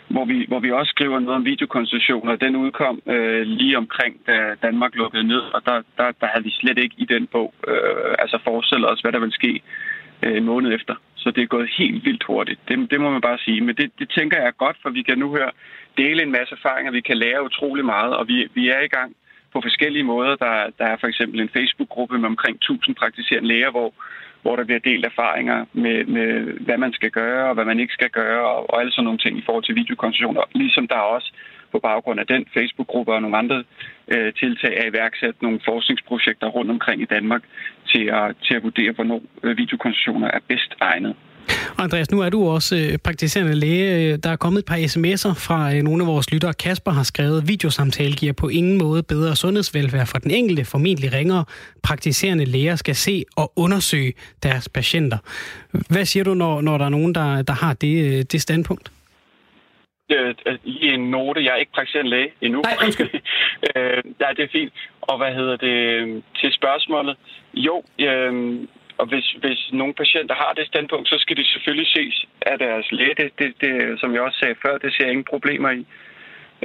hvor 0.08 0.24
vi, 0.24 0.44
hvor 0.48 0.60
vi 0.60 0.70
også 0.70 0.90
skriver 0.90 1.18
noget 1.18 1.36
om 1.36 1.44
videokonsultationer. 1.44 2.36
Den 2.36 2.56
udkom 2.56 3.02
øh, 3.06 3.42
lige 3.42 3.78
omkring, 3.78 4.14
da 4.26 4.54
Danmark 4.62 4.94
lukkede 4.94 5.24
ned, 5.24 5.42
og 5.54 5.60
der, 5.66 5.82
der, 5.98 6.12
der 6.20 6.26
havde 6.26 6.44
vi 6.44 6.50
slet 6.50 6.78
ikke 6.78 6.94
i 6.98 7.04
den 7.04 7.26
bog 7.26 7.54
øh, 7.68 8.14
altså 8.18 8.38
forestillet 8.44 8.90
os, 8.90 9.00
hvad 9.00 9.12
der 9.12 9.18
ville 9.18 9.34
ske 9.34 9.62
øh, 10.22 10.36
en 10.36 10.44
måned 10.44 10.72
efter. 10.74 10.94
Så 11.16 11.30
det 11.30 11.42
er 11.42 11.46
gået 11.56 11.70
helt 11.78 12.04
vildt 12.04 12.24
hurtigt. 12.24 12.60
Det, 12.68 12.90
det 12.90 13.00
må 13.00 13.10
man 13.10 13.20
bare 13.20 13.38
sige. 13.38 13.60
Men 13.60 13.74
det, 13.76 13.90
det 13.98 14.08
tænker 14.10 14.36
jeg 14.36 14.46
er 14.46 14.62
godt, 14.64 14.76
for 14.82 14.90
vi 14.90 15.02
kan 15.02 15.18
nu 15.18 15.30
høre 15.36 15.50
dele 15.96 16.22
en 16.22 16.36
masse 16.38 16.54
erfaringer. 16.58 16.92
Vi 16.92 17.00
kan 17.00 17.16
lære 17.16 17.44
utrolig 17.44 17.84
meget, 17.84 18.12
og 18.16 18.28
vi, 18.28 18.48
vi 18.54 18.68
er 18.68 18.80
i 18.80 18.88
gang 18.88 19.16
på 19.52 19.60
forskellige 19.60 20.08
måder. 20.12 20.36
Der, 20.36 20.54
der 20.78 20.86
er 20.92 20.96
for 21.00 21.06
eksempel 21.06 21.40
en 21.40 21.54
Facebook-gruppe 21.56 22.18
med 22.18 22.28
omkring 22.28 22.56
1000 22.56 22.94
praktiserende 22.94 23.48
læger, 23.48 23.70
hvor, 23.70 23.94
hvor 24.42 24.56
der 24.56 24.64
bliver 24.64 24.86
delt 24.90 25.04
erfaringer 25.06 25.64
med, 25.72 26.04
med, 26.04 26.28
hvad 26.66 26.78
man 26.78 26.92
skal 26.92 27.10
gøre 27.10 27.48
og 27.48 27.54
hvad 27.54 27.64
man 27.64 27.80
ikke 27.80 27.92
skal 27.98 28.10
gøre, 28.10 28.42
og, 28.52 28.70
og 28.70 28.80
alle 28.80 28.92
sådan 28.92 29.04
nogle 29.04 29.18
ting 29.18 29.38
i 29.38 29.44
forhold 29.46 29.64
til 29.64 29.74
videokonsultationer. 29.74 30.42
Ligesom 30.54 30.88
der 30.88 31.10
også 31.16 31.32
på 31.72 31.78
baggrund 31.78 32.20
af 32.20 32.26
den 32.26 32.42
Facebook-gruppe 32.54 33.12
og 33.12 33.22
nogle 33.22 33.36
andre 33.42 33.64
øh, 34.12 34.32
tiltag 34.40 34.72
er 34.80 34.86
iværksat 34.90 35.36
nogle 35.42 35.60
forskningsprojekter 35.64 36.46
rundt 36.46 36.70
omkring 36.70 37.02
i 37.02 37.12
Danmark 37.16 37.42
til 37.92 38.04
at, 38.18 38.36
til 38.46 38.54
at 38.54 38.62
vurdere, 38.62 38.92
hvornår 38.92 39.22
øh, 39.42 39.56
videokonsultationer 39.58 40.28
er 40.36 40.40
bedst 40.48 40.72
egnet. 40.80 41.14
Andreas, 41.78 42.10
nu 42.10 42.20
er 42.20 42.30
du 42.30 42.48
også 42.48 42.76
øh, 42.76 42.98
praktiserende 42.98 43.54
læge. 43.54 44.16
Der 44.16 44.30
er 44.30 44.36
kommet 44.36 44.58
et 44.58 44.66
par 44.66 44.76
sms'er 44.76 45.34
fra 45.46 45.74
øh, 45.74 45.82
nogle 45.82 46.02
af 46.02 46.06
vores 46.06 46.32
lyttere. 46.32 46.54
Kasper 46.54 46.90
har 46.90 47.02
skrevet, 47.02 47.48
videosamtale 47.48 48.12
giver 48.12 48.32
på 48.32 48.48
ingen 48.48 48.78
måde 48.78 49.02
bedre 49.02 49.36
sundhedsvelfærd 49.36 50.06
for 50.06 50.18
den 50.18 50.30
enkelte, 50.30 50.64
formentlig 50.64 51.12
ringere. 51.12 51.44
Praktiserende 51.82 52.44
læger 52.44 52.76
skal 52.76 52.94
se 52.94 53.24
og 53.36 53.52
undersøge 53.56 54.12
deres 54.42 54.68
patienter. 54.68 55.18
Hvad 55.90 56.04
siger 56.04 56.24
du, 56.24 56.34
når, 56.34 56.60
når 56.60 56.78
der 56.78 56.84
er 56.84 56.88
nogen, 56.88 57.14
der, 57.14 57.42
der 57.42 57.52
har 57.52 57.74
det, 57.74 58.32
det 58.32 58.42
standpunkt? 58.42 58.90
Lige 60.64 60.94
en 60.94 61.10
note. 61.10 61.44
Jeg 61.44 61.52
er 61.52 61.56
ikke 61.56 61.72
praktiserende 61.72 62.10
læge 62.10 62.32
endnu. 62.40 62.60
Nej, 62.60 62.76
undskyld. 62.84 63.10
øh, 63.76 64.02
nej, 64.20 64.32
det 64.32 64.42
er 64.44 64.48
fint. 64.52 64.72
Og 65.00 65.16
hvad 65.18 65.34
hedder 65.34 65.56
det 65.56 66.22
til 66.40 66.52
spørgsmålet? 66.52 67.16
Jo, 67.54 67.82
øh, 68.00 68.60
og 68.98 69.06
hvis, 69.06 69.36
hvis 69.42 69.70
nogle 69.72 69.94
patienter 69.94 70.34
har 70.34 70.52
det 70.56 70.66
standpunkt, 70.66 71.08
så 71.08 71.16
skal 71.18 71.36
de 71.36 71.44
selvfølgelig 71.44 71.88
ses 71.96 72.26
af 72.42 72.58
deres 72.58 72.92
læge. 72.92 73.14
Det, 73.14 73.30
det, 73.38 73.54
det, 73.60 74.00
som 74.00 74.14
jeg 74.14 74.20
også 74.20 74.38
sagde 74.38 74.54
før, 74.66 74.78
det 74.78 74.92
ser 74.92 75.04
jeg 75.04 75.10
ingen 75.12 75.32
problemer 75.34 75.70
i. 75.70 75.86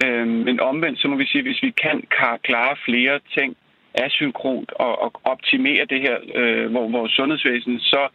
Øh, 0.03 0.27
men 0.27 0.59
omvendt, 0.59 0.99
så 1.01 1.07
må 1.07 1.15
vi 1.15 1.25
sige, 1.25 1.43
hvis 1.43 1.63
vi 1.63 1.71
kan 1.71 2.03
klare 2.43 2.75
flere 2.85 3.19
ting 3.37 3.57
asynkront 3.93 4.71
og, 4.71 5.01
og 5.01 5.11
optimere 5.23 5.85
det 5.85 6.01
her, 6.01 6.17
øh, 6.35 6.71
hvor 6.71 6.87
vores 6.87 7.11
sundhedsvæsen, 7.11 7.79
så 7.79 8.07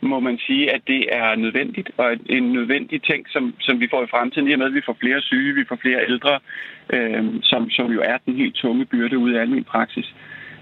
må 0.00 0.20
man 0.20 0.38
sige, 0.38 0.72
at 0.74 0.80
det 0.86 1.06
er 1.10 1.34
nødvendigt, 1.34 1.90
og 1.96 2.16
en 2.26 2.52
nødvendig 2.52 3.02
ting, 3.02 3.26
som, 3.28 3.54
som 3.60 3.80
vi 3.80 3.88
får 3.90 4.02
i 4.04 4.06
fremtiden, 4.10 4.48
i 4.48 4.52
og 4.52 4.58
med, 4.58 4.66
at 4.66 4.74
vi 4.74 4.86
får 4.86 4.96
flere 5.00 5.20
syge, 5.20 5.54
vi 5.54 5.64
får 5.68 5.76
flere 5.76 6.04
ældre, 6.08 6.38
øh, 6.92 7.24
som, 7.42 7.70
som 7.70 7.92
jo 7.92 8.00
er 8.00 8.18
den 8.26 8.36
helt 8.36 8.54
tunge 8.54 8.84
byrde 8.84 9.18
ude 9.18 9.36
af 9.36 9.40
almindelig 9.40 9.66
praksis. 9.66 10.14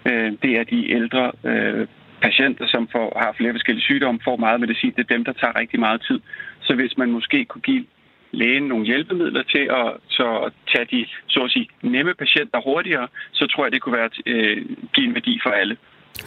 Øh, 0.07 0.33
det 0.43 0.53
er 0.59 0.65
de 0.65 0.91
ældre 0.91 1.33
øh, 1.45 1.87
patienter, 2.27 2.67
som 2.75 2.89
får, 2.93 3.09
har 3.23 3.33
flere 3.39 3.53
forskellige 3.53 3.85
sygdomme, 3.85 4.21
får 4.25 4.37
meget 4.37 4.61
medicin. 4.61 4.93
Det 4.97 5.03
er 5.05 5.15
dem, 5.15 5.25
der 5.25 5.33
tager 5.33 5.59
rigtig 5.61 5.81
meget 5.81 6.01
tid. 6.09 6.21
Så 6.67 6.75
hvis 6.75 6.93
man 7.01 7.11
måske 7.11 7.45
kunne 7.45 7.67
give 7.71 7.85
lægen 8.33 8.63
nogle 8.63 8.87
hjælpemidler 8.87 9.43
til 9.43 9.65
at, 9.81 9.89
så 10.09 10.51
tage 10.73 10.87
de 10.93 11.07
så 11.27 11.41
at 11.41 11.51
sige, 11.51 11.69
nemme 11.83 12.15
patienter 12.15 12.59
hurtigere, 12.65 13.09
så 13.33 13.47
tror 13.47 13.65
jeg, 13.65 13.73
det 13.73 13.83
kunne 13.83 13.97
være 13.99 14.11
øh, 14.27 14.57
give 14.95 15.07
en 15.07 15.15
værdi 15.15 15.41
for 15.43 15.51
alle. 15.51 15.77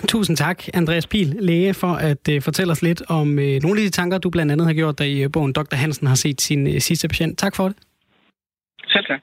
Tusind 0.08 0.38
tak, 0.38 0.64
Andreas 0.74 1.08
Pil, 1.08 1.28
læge, 1.40 1.74
for 1.74 1.94
at 1.94 2.24
uh, 2.36 2.42
fortælle 2.42 2.72
os 2.72 2.82
lidt 2.82 3.02
om 3.10 3.28
uh, 3.30 3.56
nogle 3.64 3.80
af 3.80 3.86
de 3.86 3.90
tanker, 3.90 4.18
du 4.18 4.30
blandt 4.30 4.52
andet 4.52 4.68
har 4.68 4.74
gjort, 4.74 5.00
da 5.00 5.04
i 5.04 5.28
bogen 5.28 5.54
Dr. 5.54 5.76
Hansen 5.76 6.08
har 6.08 6.16
set 6.16 6.42
sin 6.42 6.68
uh, 6.68 6.74
sidste 6.78 7.08
patient. 7.08 7.38
Tak 7.38 7.56
for 7.56 7.68
det. 7.68 7.78
Selv 8.88 9.06
tak. 9.06 9.22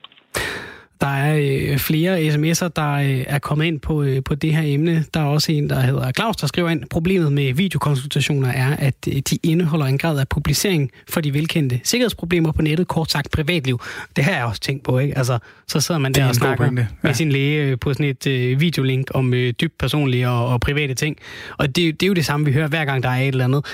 Der 1.01 1.07
er 1.07 1.39
øh, 1.43 1.79
flere 1.79 2.19
sms'er, 2.29 2.69
der 2.77 2.93
øh, 2.93 3.25
er 3.27 3.39
kommet 3.39 3.67
ind 3.67 3.81
på, 3.81 4.03
øh, 4.03 4.23
på 4.25 4.35
det 4.35 4.57
her 4.57 4.63
emne. 4.65 5.05
Der 5.15 5.21
er 5.21 5.25
også 5.25 5.53
en, 5.53 5.71
der 5.71 5.81
hedder 5.81 6.13
Claus, 6.13 6.37
der 6.37 6.47
skriver 6.47 6.71
ind, 6.71 6.85
problemet 6.91 7.33
med 7.33 7.53
videokonsultationer 7.53 8.49
er, 8.49 8.77
at 8.77 8.95
øh, 9.09 9.15
de 9.15 9.39
indeholder 9.43 9.87
en 9.87 9.99
grad 9.99 10.19
af 10.19 10.29
publicering 10.29 10.91
for 11.09 11.21
de 11.21 11.35
velkendte 11.35 11.81
sikkerhedsproblemer 11.85 12.53
på 12.53 12.63
nettet, 12.63 12.89
kort 12.89 13.11
sagt 13.11 13.31
privatliv. 13.31 13.81
Det 14.17 14.25
har 14.25 14.33
jeg 14.33 14.45
også 14.45 14.61
tænkt 14.61 14.85
på, 14.85 14.99
ikke? 14.99 15.19
Altså, 15.19 15.39
så 15.69 15.81
sidder 15.81 15.99
man 16.01 16.13
der 16.13 16.29
og 16.29 16.35
snakker 16.35 16.65
ja. 16.65 16.87
med 17.03 17.15
sin 17.15 17.33
læge 17.33 17.63
øh, 17.63 17.79
på 17.79 17.93
sådan 17.93 18.07
et 18.07 18.27
øh, 18.27 18.61
videolink 18.61 19.11
om 19.15 19.35
øh, 19.35 19.53
dybt 19.61 19.79
personlige 19.79 20.29
og, 20.29 20.49
og 20.49 20.61
private 20.61 20.95
ting. 20.95 21.17
Og 21.59 21.67
det, 21.67 22.01
det 22.01 22.03
er 22.03 22.09
jo 22.09 22.15
det 22.15 22.25
samme, 22.25 22.47
vi 22.47 22.53
hører 22.53 22.69
hver 22.69 22.85
gang, 22.85 23.03
der 23.03 23.09
er 23.09 23.21
et 23.21 23.29
eller 23.29 23.45
andet, 23.45 23.65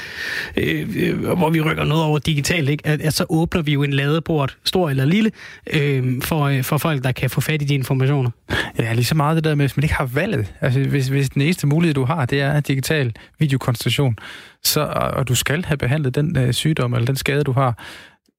øh, 0.57 0.89
øh, 0.97 1.29
hvor 1.31 1.51
vi 1.51 1.61
rykker 1.61 1.85
noget 1.85 2.05
over 2.05 2.19
digitalt, 2.19 2.69
ikke? 2.69 2.87
At, 2.87 3.01
at 3.01 3.15
så 3.15 3.27
åbner 3.29 3.63
vi 3.63 3.73
jo 3.73 3.83
en 3.83 3.93
ladeport, 3.93 4.57
stor 4.65 4.91
eller 4.91 5.05
lille, 5.05 5.31
øh, 5.73 6.23
for, 6.23 6.43
øh, 6.45 6.63
for 6.63 6.79
folk, 6.79 7.05
der 7.05 7.13
kan 7.15 7.31
få 7.31 7.41
fat 7.41 7.63
i 7.63 7.65
de 7.65 7.75
informationer. 7.75 8.31
Ja, 8.79 8.93
lige 8.93 9.05
så 9.05 9.15
meget 9.15 9.37
det 9.37 9.45
der 9.45 9.55
med, 9.55 9.65
hvis 9.65 9.77
man 9.77 9.85
ikke 9.85 9.95
har 9.95 10.07
valget. 10.07 10.55
Altså, 10.61 10.81
hvis, 10.81 11.09
hvis 11.09 11.31
den 11.31 11.43
eneste 11.43 11.67
mulighed, 11.67 11.95
du 11.95 12.05
har, 12.05 12.27
det 12.27 12.41
er 12.41 12.61
digital 12.61 13.13
videokonsultation, 13.39 14.17
så, 14.63 14.81
og 15.13 15.29
du 15.29 15.35
skal 15.35 15.65
have 15.65 15.77
behandlet 15.77 16.15
den 16.15 16.39
øh, 16.39 16.53
sygdom 16.53 16.95
eller 16.95 17.07
den 17.07 17.17
skade, 17.17 17.45
du 17.45 17.53
har, 17.53 17.79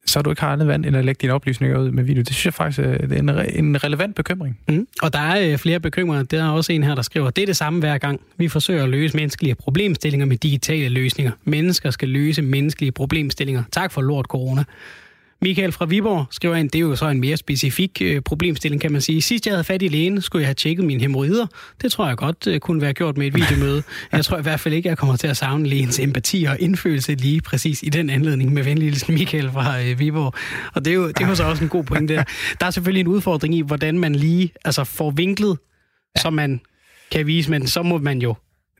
så 0.05 0.21
du 0.21 0.29
ikke 0.29 0.41
har 0.41 0.53
andet 0.53 0.67
vand 0.67 0.85
end 0.85 0.97
at 0.97 1.05
lægge 1.05 1.19
dine 1.21 1.33
oplysninger 1.33 1.77
ud 1.77 1.91
med 1.91 2.03
video. 2.03 2.21
Det 2.21 2.35
synes 2.35 2.45
jeg 2.45 2.53
faktisk 2.53 2.79
er 2.79 3.17
en, 3.17 3.29
en 3.65 3.83
relevant 3.83 4.15
bekymring. 4.15 4.59
Mm. 4.67 4.87
Og 5.01 5.13
der 5.13 5.19
er 5.19 5.51
øh, 5.51 5.57
flere 5.57 5.79
bekymringer. 5.79 6.23
Der 6.23 6.43
er 6.43 6.49
også 6.49 6.73
en 6.73 6.83
her, 6.83 6.95
der 6.95 7.01
skriver, 7.01 7.29
det 7.29 7.41
er 7.41 7.45
det 7.45 7.57
samme 7.57 7.79
hver 7.79 7.97
gang. 7.97 8.21
Vi 8.37 8.47
forsøger 8.47 8.83
at 8.83 8.89
løse 8.89 9.17
menneskelige 9.17 9.55
problemstillinger 9.55 10.25
med 10.25 10.37
digitale 10.37 10.89
løsninger. 10.89 11.31
Mennesker 11.43 11.89
skal 11.89 12.09
løse 12.09 12.41
menneskelige 12.41 12.91
problemstillinger. 12.91 13.63
Tak 13.71 13.91
for 13.91 14.01
lort, 14.01 14.25
corona. 14.25 14.63
Michael 15.41 15.71
fra 15.71 15.85
Viborg 15.85 16.25
skriver 16.31 16.55
ind, 16.55 16.69
det 16.69 16.79
er 16.79 16.83
jo 16.83 16.95
så 16.95 17.09
en 17.09 17.19
mere 17.19 17.37
specifik 17.37 18.01
øh, 18.01 18.21
problemstilling, 18.21 18.81
kan 18.81 18.91
man 18.91 19.01
sige. 19.01 19.21
Sidst 19.21 19.45
jeg 19.45 19.53
havde 19.53 19.63
fat 19.63 19.81
i 19.81 19.87
lægen, 19.87 20.21
skulle 20.21 20.41
jeg 20.41 20.47
have 20.47 20.53
tjekket 20.53 20.85
mine 20.85 21.01
hemorrider. 21.01 21.47
Det 21.81 21.91
tror 21.91 22.07
jeg 22.07 22.17
godt 22.17 22.47
øh, 22.47 22.59
kunne 22.59 22.81
være 22.81 22.93
gjort 22.93 23.17
med 23.17 23.27
et 23.27 23.35
videomøde. 23.39 23.83
Jeg 24.11 24.25
tror 24.25 24.37
i 24.37 24.41
hvert 24.41 24.59
fald 24.59 24.73
ikke, 24.73 24.89
jeg 24.89 24.97
kommer 24.97 25.15
til 25.15 25.27
at 25.27 25.37
savne 25.37 25.67
lægens 25.67 25.99
empati 25.99 26.43
og 26.43 26.59
indfølelse 26.59 27.15
lige 27.15 27.41
præcis 27.41 27.83
i 27.83 27.89
den 27.89 28.09
anledning 28.09 28.53
med 28.53 28.63
venlig 28.63 28.93
Michael 29.09 29.51
fra 29.51 29.81
øh, 29.81 29.99
Viborg. 29.99 30.33
Og 30.73 30.85
det 30.85 30.91
er 30.91 30.95
jo 30.95 31.07
det 31.07 31.21
er 31.21 31.27
jo 31.27 31.35
så 31.35 31.43
også 31.43 31.63
en 31.63 31.69
god 31.69 31.83
point 31.83 32.09
der. 32.09 32.23
Der 32.59 32.65
er 32.65 32.71
selvfølgelig 32.71 33.01
en 33.01 33.07
udfordring 33.07 33.55
i, 33.55 33.61
hvordan 33.61 33.99
man 33.99 34.15
lige 34.15 34.51
altså, 34.65 34.83
får 34.83 35.11
vinklet, 35.11 35.57
ja. 36.15 36.21
så 36.21 36.29
man 36.29 36.61
kan 37.11 37.27
vise, 37.27 37.51
men 37.51 37.67
så 37.67 37.83
må 37.83 37.97
man 37.97 38.21
jo 38.21 38.35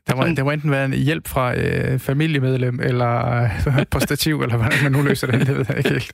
der 0.06 0.16
må, 0.16 0.22
der 0.36 0.44
må 0.44 0.50
enten 0.50 0.70
være 0.70 0.84
en 0.84 0.92
hjælp 0.92 1.28
fra 1.28 1.54
øh, 1.58 1.98
familiemedlem, 1.98 2.80
eller 2.80 3.42
øh, 3.42 3.86
på 3.90 4.00
stativ, 4.00 4.42
eller 4.42 4.56
hvordan 4.56 4.82
man 4.82 4.92
nu 4.92 5.02
løser 5.02 5.26
det, 5.26 5.46
det 5.46 5.56
ved 5.56 5.64
jeg 5.68 5.78
ikke 5.78 5.90
helt. 5.90 6.12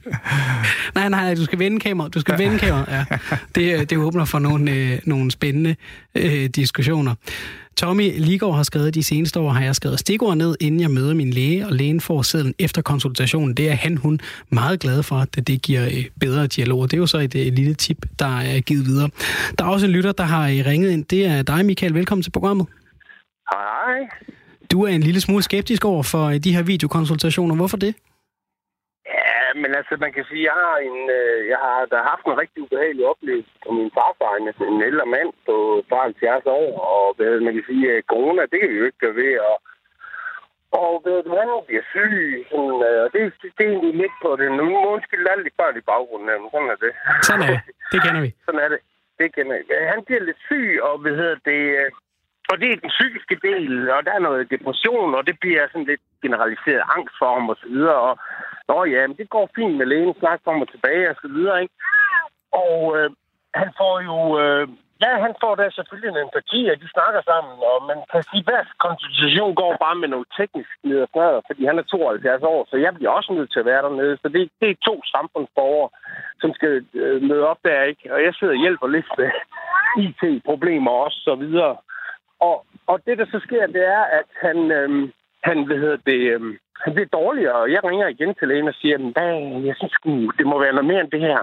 nej, 0.94 1.08
nej, 1.08 1.34
du 1.34 1.44
skal 1.44 1.58
vende 1.58 1.80
kameraet. 1.80 2.14
Du 2.14 2.20
skal 2.20 2.38
vende 2.38 2.58
kameraet, 2.58 3.06
ja. 3.10 3.18
Det, 3.54 3.80
øh, 3.80 3.80
det 3.80 3.98
åbner 3.98 4.24
for 4.24 4.38
nogle, 4.38 4.70
øh, 4.70 4.98
nogle 5.04 5.30
spændende 5.30 5.76
øh, 6.14 6.44
diskussioner. 6.44 7.14
Tommy 7.76 8.12
Ligård 8.18 8.56
har 8.56 8.62
skrevet, 8.62 8.94
de 8.94 9.02
seneste 9.02 9.40
år 9.40 9.50
har 9.50 9.64
jeg 9.64 9.74
skrevet 9.74 10.00
stikord 10.00 10.36
ned, 10.36 10.56
inden 10.60 10.80
jeg 10.80 10.90
møder 10.90 11.14
min 11.14 11.30
læge, 11.30 11.66
og 11.66 11.72
lægen 11.72 12.00
får 12.00 12.22
sedlen 12.22 12.54
efter 12.58 12.82
konsultationen. 12.82 13.54
Det 13.54 13.70
er 13.70 13.74
han, 13.74 13.96
hun 13.96 14.20
meget 14.50 14.80
glad 14.80 15.02
for, 15.02 15.16
at 15.16 15.46
det 15.46 15.62
giver 15.62 15.84
øh, 15.84 16.04
bedre 16.20 16.46
dialog. 16.46 16.90
Det 16.90 16.96
er 16.96 17.00
jo 17.00 17.06
så 17.06 17.18
et, 17.18 17.34
et 17.34 17.46
øh, 17.46 17.52
lille 17.52 17.74
tip, 17.74 18.06
der 18.18 18.38
er 18.40 18.60
givet 18.60 18.86
videre. 18.86 19.08
Der 19.58 19.64
er 19.64 19.68
også 19.68 19.86
en 19.86 19.92
lytter, 19.92 20.12
der 20.12 20.24
har 20.24 20.46
ringet 20.46 20.90
ind. 20.90 21.04
Det 21.04 21.26
er 21.26 21.42
dig, 21.42 21.66
Michael. 21.66 21.94
Velkommen 21.94 22.22
til 22.22 22.30
programmet. 22.30 22.66
Hej. 23.52 23.98
Du 24.72 24.76
er 24.86 24.92
en 24.98 25.06
lille 25.08 25.20
smule 25.20 25.42
skeptisk 25.42 25.82
over 25.92 26.04
for 26.12 26.24
øh, 26.32 26.36
de 26.44 26.54
her 26.56 26.64
videokonsultationer. 26.72 27.54
Hvorfor 27.60 27.78
det? 27.86 27.92
Ja, 29.18 29.44
men 29.62 29.70
altså, 29.78 29.94
man 30.04 30.12
kan 30.16 30.24
sige, 30.30 30.42
jeg 30.50 30.56
har, 30.64 30.76
en, 30.88 30.98
øh, 31.18 31.38
jeg 31.52 31.58
har 31.66 31.78
har 31.98 32.06
haft 32.12 32.24
en 32.26 32.40
rigtig 32.42 32.60
ubehagelig 32.64 33.04
oplevelse 33.12 33.54
på 33.64 33.70
min 33.78 33.90
farfar, 33.96 34.32
en 34.74 34.82
ældre 34.90 35.06
mand 35.16 35.30
på 35.48 35.56
70 35.90 36.46
år, 36.60 36.68
og 36.94 37.04
man 37.46 37.52
kan 37.56 37.64
sige, 37.70 37.84
at 37.96 38.04
corona, 38.12 38.42
det 38.52 38.58
kan 38.60 38.70
vi 38.70 38.76
jo 38.80 38.84
ikke 38.88 39.02
gøre 39.04 39.18
ved, 39.22 39.34
og 39.50 39.56
og 40.80 40.92
ved 41.04 41.18
du, 41.26 41.30
han 41.40 41.48
bliver 41.68 41.84
syg, 41.92 42.46
sådan, 42.50 42.76
øh, 42.88 42.98
og 43.04 43.08
det, 43.14 43.20
det, 43.40 43.48
det 43.56 43.62
er 43.64 43.70
egentlig 43.72 43.94
lidt 44.02 44.16
på 44.24 44.30
det. 44.38 44.46
Nu 44.58 44.64
må 44.72 44.78
undskylde 44.94 45.30
alle 45.32 45.44
de 45.44 45.58
børn 45.58 45.76
i 45.80 45.88
baggrunden, 45.90 46.28
men 46.28 46.50
sådan 46.52 46.70
er 46.74 46.78
det. 46.84 46.92
Sådan 47.28 47.42
er 47.46 47.50
det. 47.54 47.60
Det 47.92 47.98
kender 48.04 48.20
vi. 48.26 48.30
sådan 48.46 48.62
er 48.64 48.70
det. 48.74 48.80
Det 49.18 49.28
kender 49.34 49.54
vi. 49.58 49.62
Han 49.92 50.00
bliver 50.06 50.22
lidt 50.28 50.40
syg, 50.48 50.68
og 50.86 50.94
hvad 51.02 51.14
hedder 51.20 51.38
det, 51.50 51.62
og 52.52 52.56
det 52.60 52.68
er 52.70 52.82
den 52.84 52.94
psykiske 52.96 53.36
del, 53.48 53.90
og 53.96 54.00
der 54.06 54.12
er 54.14 54.26
noget 54.28 54.50
depression, 54.54 55.14
og 55.14 55.26
det 55.28 55.36
bliver 55.40 55.66
sådan 55.66 55.90
lidt 55.90 56.04
generaliseret 56.22 56.82
angst 56.96 57.14
for 57.18 57.28
ham 57.34 57.48
og 57.52 57.56
så 57.62 57.68
videre. 57.74 58.00
Og 58.08 58.14
nå 58.68 58.84
ja, 58.84 59.06
men 59.06 59.16
det 59.20 59.28
går 59.34 59.50
fint 59.56 59.74
med 59.76 59.86
lægen, 59.86 60.14
snak 60.18 60.40
for 60.44 60.52
og 60.64 60.68
tilbage 60.70 61.10
og 61.10 61.16
så 61.22 61.28
videre, 61.36 61.62
ikke? 61.62 61.74
Og 62.64 62.78
øh, 62.98 63.10
han 63.60 63.68
får 63.80 63.94
jo... 64.08 64.18
Øh, 64.42 64.68
ja, 65.04 65.12
han 65.26 65.34
får 65.42 65.54
da 65.54 65.64
selvfølgelig 65.70 66.10
en 66.10 66.24
empati, 66.26 66.60
og 66.72 66.76
de 66.82 66.88
snakker 66.96 67.20
sammen, 67.30 67.54
og 67.70 67.76
man 67.90 67.98
kan 68.10 68.22
sige, 68.30 68.44
hver 68.48 68.62
konsultation 68.86 69.54
går 69.60 69.72
bare 69.84 69.96
med 70.02 70.08
noget 70.14 70.28
teknisk 70.38 70.72
ned 70.84 71.06
fordi 71.48 71.62
han 71.70 71.78
er 71.78 71.82
72 71.82 72.42
år, 72.42 72.60
så 72.70 72.76
jeg 72.84 72.94
bliver 72.94 73.10
også 73.18 73.30
nødt 73.32 73.52
til 73.52 73.62
at 73.62 73.68
være 73.70 73.82
dernede. 73.86 74.16
Så 74.22 74.28
det, 74.34 74.42
det 74.60 74.68
er 74.70 74.84
to 74.88 74.94
samfundsborgere, 75.14 75.88
som 76.40 76.50
skal 76.58 76.72
øh, 76.94 77.22
møde 77.28 77.44
op 77.52 77.60
der, 77.64 77.82
ikke? 77.82 78.14
Og 78.14 78.18
jeg 78.24 78.32
sidder 78.34 78.54
og 78.56 78.62
hjælper 78.64 78.86
lidt 78.86 79.10
med 79.18 79.30
IT-problemer 80.04 80.90
også, 80.90 81.18
så 81.28 81.34
videre. 81.34 81.76
Og, 82.48 82.56
og 82.86 82.96
det, 83.06 83.18
der 83.18 83.26
så 83.26 83.38
sker, 83.46 83.66
det 83.66 83.84
er, 83.98 84.04
at 84.18 84.28
han, 84.44 84.58
øhm, 84.78 85.12
han, 85.44 85.66
hvad 85.66 85.78
hedder 85.82 86.00
det, 86.10 86.20
øhm, 86.34 86.58
han 86.84 86.94
bliver 86.94 87.16
dårligere, 87.20 87.58
og 87.64 87.72
jeg 87.72 87.84
ringer 87.84 88.08
igen 88.08 88.34
til 88.34 88.48
lægen 88.48 88.68
og 88.68 88.74
siger, 88.80 88.96
hvad, 89.14 89.32
jeg 89.68 89.74
synes 89.76 89.96
det 90.38 90.46
må 90.46 90.56
være 90.64 90.76
noget 90.76 90.90
mere 90.90 91.00
end 91.00 91.10
det 91.10 91.20
her. 91.20 91.38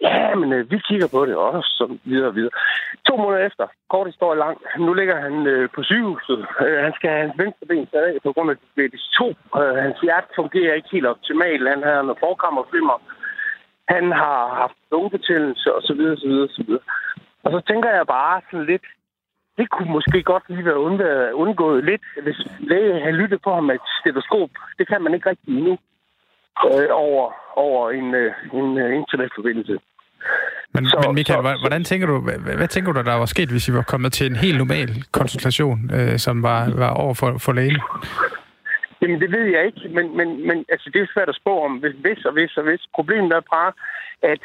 Ja, 0.00 0.34
men 0.34 0.52
øh, 0.52 0.70
vi 0.70 0.78
kigger 0.88 1.08
på 1.08 1.26
det 1.26 1.36
også, 1.36 1.70
så 1.80 1.98
videre 2.04 2.28
og 2.28 2.34
videre. 2.34 2.54
To 3.08 3.16
måneder 3.16 3.46
efter, 3.46 3.66
kort 3.90 4.06
historie 4.06 4.38
lang, 4.38 4.56
nu 4.78 4.92
ligger 4.94 5.16
han 5.26 5.46
øh, 5.46 5.68
på 5.74 5.82
sygehuset. 5.82 6.40
Øh, 6.66 6.78
han 6.86 6.92
skal 6.96 7.10
have 7.10 7.22
hans 7.26 7.38
venstre 7.42 7.66
ben 7.66 7.86
stadig 7.86 8.22
på 8.22 8.32
grund 8.32 8.50
af 8.50 8.56
diabetes 8.56 9.04
2. 9.18 9.34
Øh, 9.60 9.76
hans 9.86 9.98
hjerte 10.00 10.28
fungerer 10.36 10.74
ikke 10.74 10.92
helt 10.92 11.06
optimalt. 11.14 11.68
Han 11.68 11.82
har 11.82 12.02
noget 12.02 12.24
forkammerflimmer. 12.26 12.98
Han 13.94 14.04
har 14.22 14.40
haft 14.60 14.78
lungebetændelse 14.92 15.74
og 15.76 15.82
så 15.82 15.92
videre, 15.98 16.16
så 16.16 16.26
videre, 16.28 16.48
så 16.48 16.62
videre. 16.66 16.84
Og 17.44 17.50
så 17.54 17.60
tænker 17.70 17.90
jeg 17.90 18.06
bare 18.06 18.40
sådan 18.50 18.66
lidt, 18.66 18.86
det 19.58 19.70
kunne 19.70 19.92
måske 19.92 20.22
godt 20.22 20.44
lige 20.48 20.64
være 20.64 20.80
undgået 21.34 21.84
lidt, 21.84 22.02
hvis 22.22 22.38
læge 22.58 23.00
havde 23.00 23.16
lyttet 23.16 23.40
på 23.44 23.54
ham 23.54 23.64
med 23.64 23.74
et 23.74 23.80
stetoskop. 24.00 24.50
Det 24.78 24.88
kan 24.88 25.02
man 25.02 25.14
ikke 25.14 25.30
rigtig 25.30 25.48
endnu 25.58 25.78
øh, 26.66 26.88
over, 26.90 27.24
over 27.56 27.90
en, 27.90 28.14
øh, 28.14 28.32
en 28.52 28.68
uh, 28.84 28.94
internetforbindelse. 29.00 29.78
Men, 30.74 30.86
så, 30.86 30.98
men 31.06 31.14
Michael, 31.14 31.42
så, 31.44 31.58
hvordan 31.62 31.84
tænker 31.84 32.06
du, 32.06 32.20
hvad, 32.20 32.56
hvad 32.56 32.68
tænker 32.68 32.92
du, 32.92 33.02
der 33.02 33.14
var 33.14 33.26
sket, 33.26 33.48
hvis 33.48 33.68
vi 33.68 33.74
var 33.74 33.82
kommet 33.82 34.12
til 34.12 34.26
en 34.30 34.36
helt 34.36 34.58
normal 34.58 34.88
konsultation, 35.12 35.90
øh, 35.96 36.18
som 36.18 36.42
var, 36.42 36.60
var 36.82 36.90
over 36.90 37.14
for, 37.14 37.38
for 37.38 37.52
lægen? 37.52 37.80
Jamen, 39.00 39.20
det 39.20 39.30
ved 39.30 39.46
jeg 39.54 39.66
ikke, 39.66 39.88
men, 39.96 40.16
men, 40.16 40.28
men 40.48 40.64
altså, 40.68 40.90
det 40.92 41.00
er 41.00 41.06
svært 41.14 41.28
at 41.28 41.40
spå 41.42 41.64
om, 41.64 41.72
hvis, 41.72 41.94
hvis 42.04 42.24
og 42.24 42.32
hvis 42.32 42.56
og 42.56 42.64
hvis. 42.64 42.82
Problemet 42.94 43.32
er 43.32 43.40
bare, 43.56 43.72
at 44.22 44.40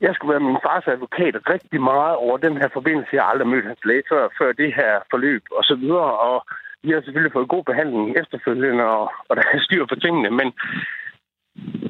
jeg 0.00 0.14
skulle 0.14 0.32
være 0.32 0.48
min 0.48 0.64
fars 0.66 0.86
advokat 0.86 1.34
rigtig 1.54 1.80
meget 1.80 2.16
over 2.16 2.36
den 2.36 2.56
her 2.56 2.68
forbindelse. 2.72 3.14
Jeg 3.14 3.22
har 3.22 3.30
aldrig 3.30 3.48
mødt 3.48 3.66
hans 3.66 3.84
læge 3.84 4.02
før, 4.08 4.28
før 4.38 4.52
det 4.52 4.74
her 4.74 4.92
forløb 5.10 5.42
og 5.50 5.64
så 5.64 5.74
videre. 5.74 6.12
Og 6.28 6.46
vi 6.82 6.90
har 6.90 7.00
selvfølgelig 7.00 7.32
fået 7.32 7.54
god 7.54 7.64
behandling 7.64 8.16
efterfølgende, 8.20 8.84
og, 8.84 9.12
og 9.28 9.36
der 9.36 9.42
er 9.52 9.60
styr 9.66 9.84
på 9.86 9.94
tingene. 9.94 10.30
Men 10.30 10.48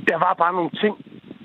der 0.09 0.19
var 0.25 0.35
bare 0.43 0.53
nogle 0.53 0.71
ting, 0.83 0.95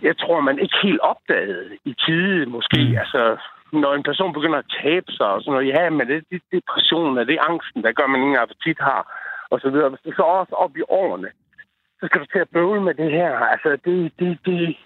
jeg 0.02 0.17
tror, 0.17 0.39
man 0.39 0.60
ikke 0.60 0.78
helt 0.84 1.00
opdagede 1.00 1.78
i 1.86 1.93
tide, 2.06 2.45
måske. 2.45 2.82
Mm. 2.89 2.97
Altså, 2.97 3.38
når 3.71 3.93
en 3.93 4.04
person 4.04 4.34
begynder 4.34 4.60
at 4.60 4.74
tabe 4.84 5.12
sig 5.12 5.28
og 5.28 5.41
sådan 5.41 5.54
noget, 5.54 5.67
ja, 5.67 5.89
men 5.89 6.08
det, 6.08 6.24
det 6.32 6.41
depressionen, 6.52 7.17
er 7.17 7.24
det 7.24 7.45
angsten, 7.50 7.84
der 7.84 7.91
gør, 7.91 8.08
man 8.08 8.21
ingen 8.21 8.43
appetit 8.43 8.80
har, 8.80 9.02
og 9.50 9.60
så 9.60 9.69
videre. 9.69 9.89
Hvis 9.89 10.06
det 10.06 10.15
så 10.15 10.21
også 10.21 10.54
op 10.56 10.78
i 10.78 10.84
årene, 10.89 11.30
så 12.02 12.08
skal 12.08 12.22
du 12.22 12.26
til 12.26 12.40
at 12.40 12.50
bøvle 12.50 12.82
med 12.82 12.94
det 12.94 13.12
her. 13.12 13.32
Altså, 13.54 13.70
det, 13.86 14.12
det, 14.20 14.40
det, 14.46 14.78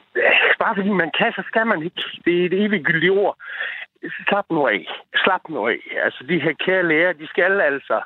bare 0.60 0.76
fordi 0.76 0.90
man 0.90 1.12
kan, 1.20 1.32
så 1.32 1.44
skal 1.48 1.68
man 1.68 1.84
ikke. 1.84 2.04
Det 2.26 2.42
er 2.42 2.46
et 2.46 2.66
eviggyldigt 2.66 3.12
ord. 3.12 3.38
Slap 4.28 4.46
nu 4.50 4.68
af. 4.68 4.88
Slap 5.24 5.42
nu 5.50 5.68
af. 5.68 5.82
Altså, 6.04 6.24
de 6.30 6.40
her 6.40 6.54
kære 6.66 6.88
læger, 6.88 7.14
de 7.14 7.28
skal 7.28 7.62
altså 7.62 8.02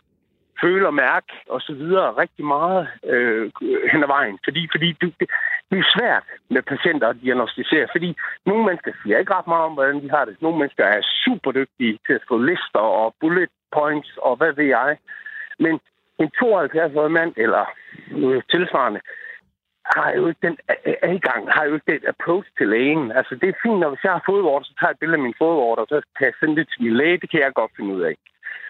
føle 0.62 0.88
og 0.88 0.94
mærke 0.94 1.34
og 1.50 1.62
så 1.62 1.74
videre 1.74 2.18
rigtig 2.18 2.46
meget 2.46 2.88
øh, 3.04 3.52
hen 3.92 4.04
ad 4.04 4.08
vejen. 4.08 4.40
Fordi, 4.44 4.68
fordi 4.72 4.90
det, 5.02 5.14
det, 5.20 5.30
det 5.72 5.80
er 5.80 5.94
svært 5.98 6.24
med 6.50 6.62
patienter 6.62 7.08
at 7.08 7.22
diagnostisere, 7.22 7.88
fordi 7.92 8.16
nogle 8.46 8.66
mennesker 8.66 8.92
siger 9.04 9.18
ikke 9.18 9.34
ret 9.34 9.48
meget 9.48 9.66
om, 9.66 9.74
hvordan 9.74 10.02
de 10.04 10.10
har 10.10 10.26
det. 10.26 10.42
Nogle 10.42 10.60
mennesker 10.60 10.84
er 10.84 11.02
super 11.26 11.52
dygtige 11.52 12.00
til 12.06 12.14
at 12.14 12.28
få 12.28 12.38
lister 12.38 12.86
og 13.02 13.16
bullet 13.20 13.50
points 13.74 14.18
og 14.18 14.36
hvad 14.36 14.54
ved 14.54 14.66
jeg. 14.66 14.98
Men 15.60 15.80
en 16.20 16.32
72-årig 16.44 17.12
mand 17.12 17.34
eller 17.38 17.66
noget 18.12 18.44
tilsvarende 18.50 19.02
har 19.96 20.12
jo 20.18 20.28
ikke 20.28 20.48
den 20.48 20.58
adgang, 21.14 21.52
har 21.56 21.64
jo 21.66 21.74
ikke 21.74 21.92
den 21.94 22.04
approach 22.14 22.48
til 22.58 22.68
lægen. 22.68 23.12
Altså, 23.12 23.36
det 23.36 23.50
er 23.50 23.62
fint, 23.64 23.80
når 23.80 23.90
hvis 23.90 24.04
jeg 24.04 24.12
har 24.12 24.24
fodvorter, 24.26 24.66
så 24.66 24.74
tager 24.76 24.90
jeg 24.90 24.96
et 24.96 25.00
billede 25.00 25.20
af 25.20 25.26
min 25.28 25.42
fodvorter, 25.44 25.82
og 25.84 25.90
så 25.90 26.02
kan 26.18 26.26
jeg 26.28 26.34
sende 26.40 26.56
det 26.56 26.68
til 26.70 26.84
min 26.84 26.98
læge. 26.98 27.22
Det 27.22 27.30
kan 27.30 27.40
jeg 27.40 27.54
godt 27.54 27.72
finde 27.78 27.96
ud 27.96 28.02
af. 28.02 28.16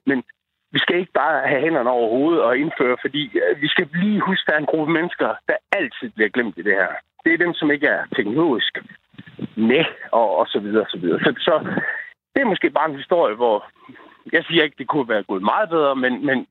Men 0.05 0.23
vi 0.71 0.79
skal 0.79 0.95
ikke 0.99 1.11
bare 1.21 1.47
have 1.47 1.61
hænderne 1.61 1.89
over 1.89 2.09
hovedet 2.09 2.41
og 2.41 2.57
indføre, 2.57 2.97
fordi 3.01 3.23
øh, 3.43 3.61
vi 3.61 3.67
skal 3.67 3.87
lige 3.93 4.19
huske, 4.19 4.43
at 4.43 4.47
der 4.47 4.53
er 4.53 4.63
en 4.63 4.73
gruppe 4.73 4.93
mennesker, 4.93 5.27
der 5.47 5.57
altid 5.71 6.09
bliver 6.15 6.29
glemt 6.29 6.57
i 6.57 6.61
det 6.61 6.75
her. 6.81 6.91
Det 7.23 7.33
er 7.33 7.37
dem, 7.45 7.53
som 7.53 7.71
ikke 7.71 7.87
er 7.87 8.01
teknologisk 8.15 8.77
med, 9.55 9.85
og, 10.11 10.37
og 10.37 10.47
så 10.47 10.59
videre, 10.59 10.83
og 10.83 10.89
så 10.89 10.97
videre. 10.97 11.19
Så, 11.19 11.33
så 11.37 11.53
det 12.33 12.41
er 12.41 12.51
måske 12.53 12.69
bare 12.69 12.89
en 12.89 13.01
historie, 13.03 13.35
hvor 13.35 13.65
jeg 14.33 14.43
siger 14.43 14.63
ikke, 14.63 14.75
det 14.77 14.87
kunne 14.87 15.09
være 15.09 15.23
gået 15.23 15.43
meget 15.43 15.69
bedre, 15.69 15.95
men, 15.95 16.25
men, 16.25 16.47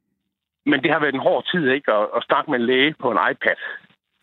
men 0.71 0.79
det 0.83 0.91
har 0.93 1.01
været 1.01 1.15
en 1.15 1.27
hård 1.29 1.43
tid, 1.53 1.63
ikke? 1.77 1.93
At, 1.93 2.05
at 2.17 2.23
snakke 2.29 2.51
med 2.51 2.59
en 2.61 2.67
læge 2.67 2.95
på 3.03 3.11
en 3.11 3.19
iPad. 3.31 3.59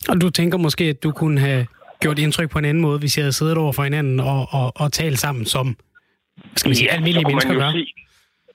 Og 0.10 0.22
du 0.22 0.30
tænker 0.30 0.58
måske, 0.58 0.84
at 0.84 1.04
du 1.04 1.12
kunne 1.12 1.40
have 1.40 1.68
gjort 2.00 2.20
indtryk 2.20 2.50
på 2.52 2.60
en 2.60 2.66
anden 2.66 2.82
måde, 2.88 3.00
hvis 3.00 3.18
jeg 3.18 3.24
havde 3.24 3.34
siddet 3.40 3.58
over 3.58 3.74
for 3.74 3.84
hinanden 3.84 4.20
og, 4.20 4.42
og, 4.52 4.68
og 4.76 4.92
talt 4.92 5.20
sammen 5.20 5.46
som 5.46 5.76
skal 6.56 6.70
man 6.70 6.76
sige, 6.76 6.88
ja, 6.92 6.96
almindelige 6.96 7.28
mennesker 7.28 7.54
gør? 7.54 7.72
Sige, 7.72 7.94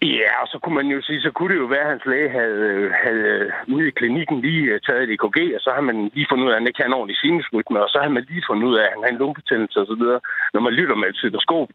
Ja, 0.02 0.30
og 0.42 0.48
så 0.48 0.58
kunne 0.58 0.74
man 0.74 0.86
jo 0.86 1.02
sige, 1.02 1.20
så 1.20 1.30
kunne 1.30 1.54
det 1.54 1.60
jo 1.60 1.66
være, 1.74 1.86
at 1.86 1.92
hans 1.94 2.06
læge 2.06 2.30
havde, 2.30 2.60
øh, 2.72 2.92
havde 3.04 3.28
øh, 3.34 3.74
ude 3.74 3.88
i 3.88 3.96
klinikken 3.98 4.40
lige 4.40 4.64
øh, 4.72 4.80
taget 4.80 5.02
et 5.02 5.12
EKG, 5.14 5.38
og 5.56 5.60
så 5.60 5.70
har 5.76 5.80
man 5.80 6.10
lige 6.14 6.26
fundet 6.30 6.44
ud 6.44 6.50
af, 6.50 6.54
at 6.54 6.60
han 6.60 6.66
ikke 6.66 6.82
har 6.82 6.88
en 6.88 6.98
ordentlig 6.98 7.18
sinusrytme, 7.18 7.82
og 7.84 7.88
så 7.88 7.98
har 8.02 8.08
man 8.08 8.26
lige 8.28 8.44
fundet 8.48 8.64
ud 8.68 8.76
af, 8.78 8.84
at 8.84 8.92
han 8.94 9.02
har 9.02 9.10
en 9.10 9.20
lungebetændelse 9.22 9.80
og 9.80 9.86
så 9.86 9.96
videre, 10.00 10.20
når 10.54 10.60
man 10.60 10.72
lytter 10.72 10.94
med 10.94 11.08
et 11.08 11.20
cytoskop, 11.22 11.68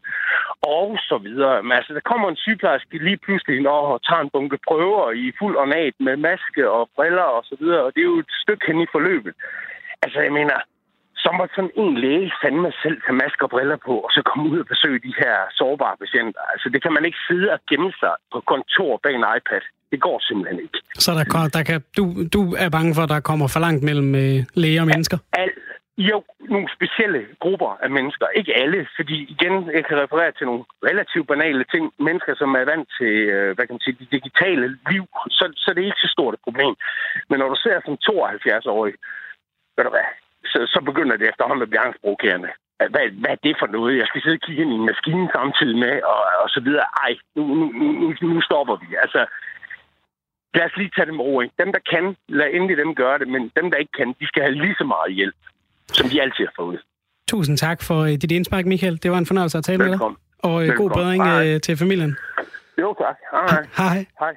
og 0.78 0.88
så 1.08 1.16
videre. 1.26 1.62
Men 1.62 1.72
altså, 1.72 1.92
der 1.94 2.08
kommer 2.10 2.28
en 2.28 2.42
sygeplejerske 2.44 3.04
lige 3.08 3.22
pludselig 3.24 3.60
når 3.60 3.82
og 3.94 4.02
tager 4.08 4.22
en 4.22 4.30
bunke 4.34 4.58
prøver 4.68 5.12
i 5.12 5.32
fuld 5.38 5.56
ornat 5.56 5.94
med 6.06 6.16
maske 6.16 6.70
og 6.70 6.90
briller 6.96 7.28
og 7.36 7.42
så 7.44 7.56
videre, 7.60 7.82
og 7.84 7.90
det 7.94 8.00
er 8.00 8.10
jo 8.12 8.18
et 8.18 8.32
stykke 8.42 8.66
hen 8.66 8.80
i 8.80 8.92
forløbet. 8.94 9.34
Altså, 10.02 10.20
jeg 10.20 10.32
mener, 10.32 10.56
så 11.22 11.28
må 11.36 11.42
sådan 11.54 11.74
en 11.82 11.90
læge 12.04 12.32
fandme 12.42 12.70
selv 12.82 12.98
tage 13.04 13.18
masker 13.22 13.44
og 13.46 13.52
briller 13.54 13.78
på, 13.88 13.94
og 14.06 14.10
så 14.16 14.20
komme 14.30 14.44
ud 14.52 14.58
og 14.64 14.68
besøge 14.72 14.98
de 15.06 15.12
her 15.20 15.34
sårbare 15.58 15.96
patienter. 16.02 16.42
Altså, 16.52 16.66
det 16.72 16.80
kan 16.82 16.92
man 16.96 17.04
ikke 17.08 17.20
sidde 17.28 17.48
og 17.56 17.60
gemme 17.70 17.92
sig 18.00 18.14
på 18.32 18.38
kontor 18.52 18.92
bag 19.02 19.14
en 19.14 19.26
iPad. 19.36 19.64
Det 19.92 20.00
går 20.06 20.18
simpelthen 20.28 20.58
ikke. 20.64 20.78
Så 21.04 21.10
der, 21.18 21.24
der 21.56 21.62
kan, 21.68 21.78
du, 21.98 22.04
du 22.36 22.40
er 22.64 22.68
bange 22.76 22.94
for, 22.94 23.02
at 23.02 23.12
der 23.14 23.20
kommer 23.30 23.46
for 23.54 23.60
langt 23.66 23.82
mellem 23.88 24.10
øh, 24.14 24.38
læger 24.62 24.80
og 24.80 24.86
mennesker? 24.86 25.18
Al, 25.32 25.50
jo, 25.98 26.24
nogle 26.54 26.68
specielle 26.76 27.20
grupper 27.40 27.70
af 27.84 27.90
mennesker. 27.90 28.26
Ikke 28.40 28.52
alle, 28.62 28.86
fordi 28.96 29.16
igen, 29.34 29.54
jeg 29.76 29.84
kan 29.84 30.02
referere 30.04 30.32
til 30.32 30.46
nogle 30.46 30.64
relativt 30.88 31.26
banale 31.28 31.64
ting. 31.72 31.84
Mennesker, 31.98 32.34
som 32.34 32.50
er 32.60 32.64
vant 32.72 32.88
til, 32.98 33.14
øh, 33.34 33.54
hvad 33.54 33.64
kan 33.66 33.74
man 33.74 33.84
sige, 33.86 33.96
det 34.00 34.12
digitale 34.18 34.66
liv, 34.90 35.04
så, 35.38 35.44
så 35.56 35.68
det 35.74 35.80
er 35.82 35.90
ikke 35.90 36.06
så 36.06 36.10
stort 36.16 36.34
et 36.34 36.46
problem. 36.48 36.74
Men 37.30 37.38
når 37.38 37.48
du 37.48 37.56
ser 37.64 37.76
som 37.80 37.94
72-årig, 38.10 38.94
ved 39.76 39.84
du 39.84 39.90
hvad, 39.90 40.08
så, 40.52 40.60
så 40.74 40.80
begynder 40.88 41.16
det 41.16 41.28
efterhånden 41.28 41.62
at 41.62 41.70
blive 41.70 41.84
angstprovokerende. 41.86 42.50
Hvad, 42.94 43.06
hvad 43.22 43.30
er 43.36 43.40
det 43.46 43.54
for 43.60 43.68
noget? 43.76 43.98
Jeg 44.02 44.06
skal 44.08 44.22
sidde 44.22 44.38
og 44.40 44.44
kigge 44.46 44.62
ind 44.62 44.72
i 44.72 44.78
en 44.80 44.86
maskine 44.92 45.28
samtidig 45.36 45.76
med, 45.84 45.94
og, 46.12 46.20
og 46.42 46.48
så 46.54 46.60
videre. 46.66 46.86
Ej, 47.04 47.12
nu, 47.36 47.42
nu, 47.80 47.86
nu, 48.00 48.06
nu 48.34 48.40
stopper 48.48 48.76
vi. 48.82 48.88
Altså, 49.04 49.20
lad 50.56 50.64
os 50.68 50.76
lige 50.76 50.90
tage 50.96 51.10
dem 51.10 51.20
ro. 51.26 51.40
Ikke? 51.40 51.54
Dem, 51.62 51.70
der 51.76 51.82
kan, 51.92 52.04
lad 52.28 52.48
endelig 52.56 52.76
dem 52.76 52.94
gøre 52.94 53.18
det, 53.18 53.28
men 53.34 53.42
dem, 53.58 53.66
der 53.70 53.78
ikke 53.82 53.94
kan, 53.98 54.08
de 54.20 54.26
skal 54.30 54.42
have 54.42 54.54
lige 54.64 54.76
så 54.80 54.84
meget 54.84 55.10
hjælp, 55.18 55.38
som 55.98 56.08
de 56.10 56.22
altid 56.22 56.44
har 56.48 56.56
fået. 56.62 56.80
Tusind 57.28 57.56
tak 57.56 57.78
for 57.82 57.98
øh, 58.08 58.12
dit 58.22 58.32
indspark, 58.32 58.66
Michael. 58.66 59.02
Det 59.02 59.10
var 59.10 59.18
en 59.18 59.26
fornøjelse 59.26 59.58
at 59.58 59.64
tale 59.64 59.84
Velkommen. 59.84 60.16
med 60.42 60.50
dig. 60.50 60.50
Og 60.50 60.62
øh, 60.62 60.68
Velkommen. 60.68 60.88
god 60.88 60.96
bedring 61.00 61.22
Hej. 61.24 61.58
til 61.58 61.76
familien. 61.76 62.16
Jo, 62.80 62.94
tak. 63.02 63.16
Hej. 63.32 63.66
Hej. 63.76 64.06
Hej. 64.20 64.36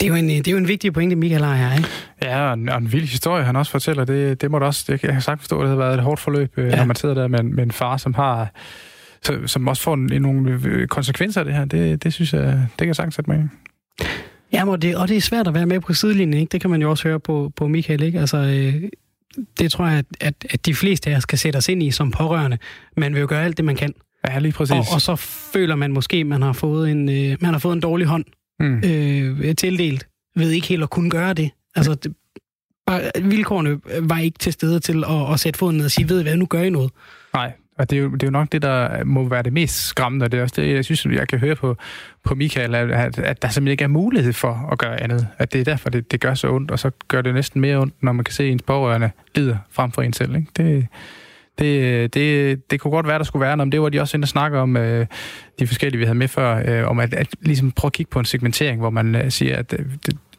Det 0.00 0.06
er, 0.06 0.10
jo 0.10 0.14
en, 0.14 0.28
det 0.28 0.48
er 0.48 0.52
jo 0.52 0.58
en 0.58 0.68
vigtig 0.68 0.92
pointe, 0.92 1.16
Michael 1.16 1.44
har 1.44 1.56
her, 1.56 1.76
ikke? 1.76 1.88
Ja, 2.22 2.48
og 2.48 2.54
en, 2.54 2.68
og 2.68 2.78
en 2.78 2.92
vild 2.92 3.06
historie, 3.06 3.44
han 3.44 3.56
også 3.56 3.72
fortæller. 3.72 4.04
Det, 4.04 4.40
det 4.40 4.50
må 4.50 4.58
du 4.58 4.64
også, 4.64 4.84
jeg 4.88 5.00
kan 5.00 5.20
sagtens 5.20 5.42
forstå, 5.42 5.58
at 5.58 5.62
det 5.62 5.70
har 5.70 5.76
været 5.76 5.94
et 5.94 6.02
hårdt 6.02 6.20
forløb, 6.20 6.58
øh, 6.58 6.68
ja. 6.68 6.76
når 6.76 6.84
man 6.84 6.96
sidder 6.96 7.14
der 7.14 7.28
med, 7.28 7.42
med 7.42 7.64
en 7.64 7.72
far, 7.72 7.96
som 7.96 8.14
har 8.14 8.48
som 9.46 9.68
også 9.68 9.82
får 9.82 10.18
nogle 10.18 10.60
øh, 10.64 10.88
konsekvenser 10.88 11.40
af 11.40 11.44
det 11.44 11.54
her. 11.54 11.64
Det, 11.64 12.04
det 12.04 12.12
synes 12.12 12.32
jeg, 12.32 12.42
det 12.42 12.78
kan 12.78 12.86
jeg 12.86 12.96
sagtens 12.96 13.14
sætte 13.14 13.30
mig 13.30 13.48
Ja, 14.52 14.68
og 14.68 14.82
det, 14.82 14.96
og 14.96 15.08
det 15.08 15.16
er 15.16 15.20
svært 15.20 15.48
at 15.48 15.54
være 15.54 15.66
med 15.66 15.80
på 15.80 15.94
sidelinjen, 15.94 16.40
ikke? 16.40 16.52
Det 16.52 16.60
kan 16.60 16.70
man 16.70 16.82
jo 16.82 16.90
også 16.90 17.08
høre 17.08 17.20
på, 17.20 17.52
på 17.56 17.68
Michael, 17.68 18.02
ikke? 18.02 18.20
Altså, 18.20 18.36
øh, 18.36 18.74
det 19.58 19.72
tror 19.72 19.86
jeg, 19.86 20.04
at, 20.20 20.34
at 20.50 20.66
de 20.66 20.74
fleste 20.74 21.10
af 21.10 21.16
os 21.16 21.24
kan 21.26 21.38
sætte 21.38 21.56
os 21.56 21.68
ind 21.68 21.82
i 21.82 21.90
som 21.90 22.10
pårørende. 22.10 22.58
Man 22.96 23.14
vil 23.14 23.20
jo 23.20 23.26
gøre 23.28 23.44
alt 23.44 23.56
det, 23.56 23.64
man 23.64 23.76
kan. 23.76 23.94
Ja, 24.28 24.38
lige 24.38 24.52
præcis. 24.52 24.72
Og, 24.72 24.84
og 24.92 25.00
så 25.00 25.16
føler 25.52 25.76
man 25.76 25.92
måske, 25.92 26.16
at 26.16 26.26
man 26.26 26.42
har 26.42 26.52
fået 26.52 26.90
en, 26.90 27.08
øh, 27.08 27.36
man 27.40 27.52
har 27.52 27.58
fået 27.58 27.72
en 27.72 27.80
dårlig 27.80 28.06
hånd 28.06 28.24
mm. 28.60 28.82
øh, 28.84 29.54
tildelt, 29.54 30.06
ved 30.36 30.50
ikke 30.50 30.66
helt 30.66 30.82
at 30.82 30.90
kunne 30.90 31.10
gøre 31.10 31.34
det. 31.34 31.50
Altså, 31.74 31.94
det, 31.94 32.14
bare, 32.86 33.02
vilkårene 33.22 33.80
var 34.00 34.18
ikke 34.18 34.38
til 34.38 34.52
stede 34.52 34.80
til 34.80 35.04
at, 35.04 35.32
at 35.32 35.40
sætte 35.40 35.58
foden 35.58 35.76
ned 35.76 35.84
og 35.84 35.90
sige, 35.90 36.08
ved 36.08 36.20
I 36.20 36.22
hvad, 36.22 36.36
nu 36.36 36.46
gør 36.46 36.62
I 36.62 36.70
noget. 36.70 36.90
Nej, 37.34 37.52
og 37.78 37.90
det 37.90 37.98
er, 37.98 38.02
jo, 38.02 38.08
det 38.10 38.22
er 38.22 38.26
jo 38.26 38.30
nok 38.30 38.52
det, 38.52 38.62
der 38.62 39.04
må 39.04 39.28
være 39.28 39.42
det 39.42 39.52
mest 39.52 39.86
skræmmende, 39.86 40.24
og 40.24 40.32
det 40.32 40.38
er 40.38 40.42
også 40.42 40.60
det, 40.60 40.74
jeg 40.74 40.84
synes, 40.84 41.06
jeg 41.06 41.28
kan 41.28 41.38
høre 41.38 41.56
på, 41.56 41.76
på 42.24 42.34
Michael, 42.34 42.74
at, 42.74 43.18
at 43.18 43.42
der 43.42 43.48
simpelthen 43.48 43.68
ikke 43.68 43.84
er 43.84 43.88
mulighed 43.88 44.32
for 44.32 44.68
at 44.72 44.78
gøre 44.78 45.02
andet. 45.02 45.28
At 45.38 45.52
det 45.52 45.60
er 45.60 45.64
derfor, 45.64 45.90
det, 45.90 46.12
det 46.12 46.20
gør 46.20 46.34
så 46.34 46.50
ondt, 46.50 46.70
og 46.70 46.78
så 46.78 46.90
gør 47.08 47.22
det 47.22 47.34
næsten 47.34 47.60
mere 47.60 47.78
ondt, 47.78 48.02
når 48.02 48.12
man 48.12 48.24
kan 48.24 48.32
se, 48.32 48.48
ens 48.48 48.62
pårørende 48.62 49.10
lider 49.34 49.56
frem 49.70 49.92
for 49.92 50.02
en 50.02 50.12
selv. 50.12 50.36
Ikke? 50.36 50.48
Det, 50.56 50.86
det, 51.58 52.14
det, 52.14 52.70
det 52.70 52.80
kunne 52.80 52.90
godt 52.90 53.06
være, 53.06 53.18
der 53.18 53.24
skulle 53.24 53.40
være 53.40 53.56
noget, 53.56 53.66
men 53.66 53.72
det 53.72 53.80
var 53.80 53.88
de 53.88 54.00
også 54.00 54.16
inde 54.16 54.24
og 54.24 54.28
snakke 54.28 54.58
om, 54.58 54.76
øh, 54.76 55.06
de 55.58 55.66
forskellige, 55.66 55.98
vi 55.98 56.04
havde 56.04 56.18
med 56.18 56.28
før, 56.28 56.62
øh, 56.66 56.90
om 56.90 56.98
at, 56.98 57.14
at 57.14 57.28
ligesom 57.40 57.72
prøve 57.72 57.88
at 57.88 57.92
kigge 57.92 58.10
på 58.10 58.18
en 58.18 58.24
segmentering, 58.24 58.80
hvor 58.80 58.90
man 58.90 59.14
øh, 59.14 59.30
siger, 59.30 59.56
at, 59.56 59.74
øh, 59.78 59.86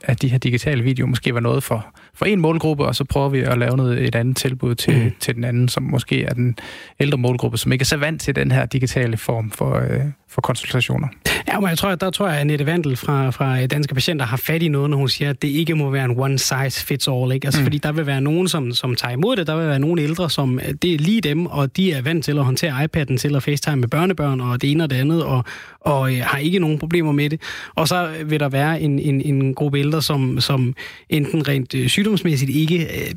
at 0.04 0.22
de 0.22 0.28
her 0.28 0.38
digitale 0.38 0.84
videoer 0.84 1.10
måske 1.10 1.34
var 1.34 1.40
noget 1.40 1.64
for, 1.64 1.86
for 2.14 2.26
en 2.26 2.42
målgruppe, 2.42 2.86
og 2.86 2.96
så 2.96 3.04
prøver 3.04 3.30
vi 3.30 3.40
at 3.40 3.58
lave 3.58 3.78
noget, 3.78 4.08
et 4.08 4.16
andet 4.16 4.38
tilbud 4.38 4.76
til, 4.76 5.04
mm. 5.04 5.12
til 5.20 5.36
den 5.36 5.44
anden, 5.44 5.68
som 5.68 5.84
måske 5.84 6.24
er 6.24 6.34
den 6.34 6.58
ældre 7.00 7.18
målgruppe, 7.18 7.58
som 7.58 7.72
ikke 7.72 7.84
er 7.84 7.86
så 7.86 7.98
vant 7.98 8.22
til 8.22 8.36
den 8.36 8.52
her 8.52 8.66
digitale 8.66 9.18
form 9.18 9.52
for, 9.52 9.76
øh, 9.76 10.02
for 10.30 10.42
konsultationer. 10.42 11.08
Ja, 11.48 11.60
men 11.60 11.70
jeg 11.70 11.78
tror, 11.78 11.96
der 11.96 12.10
tror 12.10 12.28
jeg, 12.28 12.36
at 12.36 12.42
Annette 12.42 12.66
Vandel 12.66 12.96
fra, 12.96 13.30
fra 13.30 13.66
Danske 13.66 13.94
Patienter 13.94 14.26
har 14.26 14.38
fat 14.38 14.64
i 14.64 14.68
noget, 14.68 14.90
når 14.90 14.98
hun 14.98 15.10
siger, 15.10 15.30
at 15.30 15.42
det 15.42 15.48
ikke 15.48 15.76
må 15.76 15.90
være 15.90 16.06
en 16.06 16.20
one 16.20 16.40
size 16.40 16.86
fits 16.86 17.08
all. 17.08 17.32
Ikke? 17.32 17.48
Altså, 17.48 17.62
mm. 17.62 17.66
Fordi 17.66 17.78
der 17.78 17.92
vil 17.92 18.06
være 18.06 18.22
nogen, 18.22 18.48
som, 18.48 18.72
som 18.72 18.96
tager 18.96 19.12
imod 19.12 19.36
det, 19.36 19.48
der 19.48 19.56
vil 19.58 19.68
være 19.68 19.80
nogle 19.80 20.02
ældre, 20.02 20.30
som 20.30 20.60
det 20.82 20.94
er 20.94 20.98
lige 20.98 21.22
dem, 21.22 21.46
og 21.46 21.78
de 21.78 21.92
er 21.92 22.02
vant 22.02 22.26
til 22.26 22.38
at 22.38 22.46
håndtere 22.46 22.84
iPad'en 22.84 23.18
til 23.18 23.36
at 23.36 23.44
facetime 23.44 23.76
med 23.76 23.88
børnebørn, 23.88 24.42
og 24.42 24.62
det 24.62 24.72
ene 24.72 24.84
og 24.84 24.90
det 24.90 24.96
andet, 24.96 25.24
og, 25.24 25.44
og 25.80 26.14
øh, 26.14 26.20
har 26.24 26.38
ikke 26.38 26.60
nogen 26.60 26.80
problemer 26.80 27.12
med 27.12 27.30
det. 27.30 27.42
Og 27.76 27.88
så 27.88 28.10
vil 28.26 28.40
der 28.40 28.50
være 28.50 28.82
en, 28.82 29.00
en, 29.00 29.22
en 29.22 29.54
gruppe 29.54 29.80
ældre, 29.80 30.02
som, 30.02 30.42
som 30.42 30.76
enten 31.10 31.48
rent 31.48 31.76
øh, 31.76 31.88
sygdomsmæssigt 31.88 32.52
ikke 32.52 32.84
øh, 32.84 33.12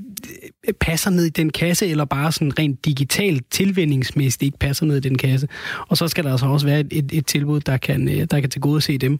passer 0.80 1.10
ned 1.10 1.24
i 1.24 1.28
den 1.28 1.50
kasse, 1.50 1.86
eller 1.86 2.04
bare 2.04 2.32
sådan 2.32 2.58
rent 2.58 2.84
digitalt 2.84 3.44
tilvændingsmæssigt 3.50 4.42
ikke 4.42 4.58
passer 4.58 4.86
ned 4.86 4.96
i 4.96 5.00
den 5.00 5.18
kasse. 5.18 5.48
Og 5.88 5.96
så 5.96 6.08
skal 6.08 6.24
der 6.24 6.30
altså 6.30 6.46
også 6.46 6.66
være 6.66 6.80
et, 6.80 6.88
et, 6.90 7.10
et 7.12 7.26
tilbud, 7.26 7.60
der 7.60 7.76
kan, 7.76 8.08
øh, 8.08 8.26
der 8.30 8.40
kan 8.40 8.50
tilgodese 8.50 8.98
dem. 8.98 9.18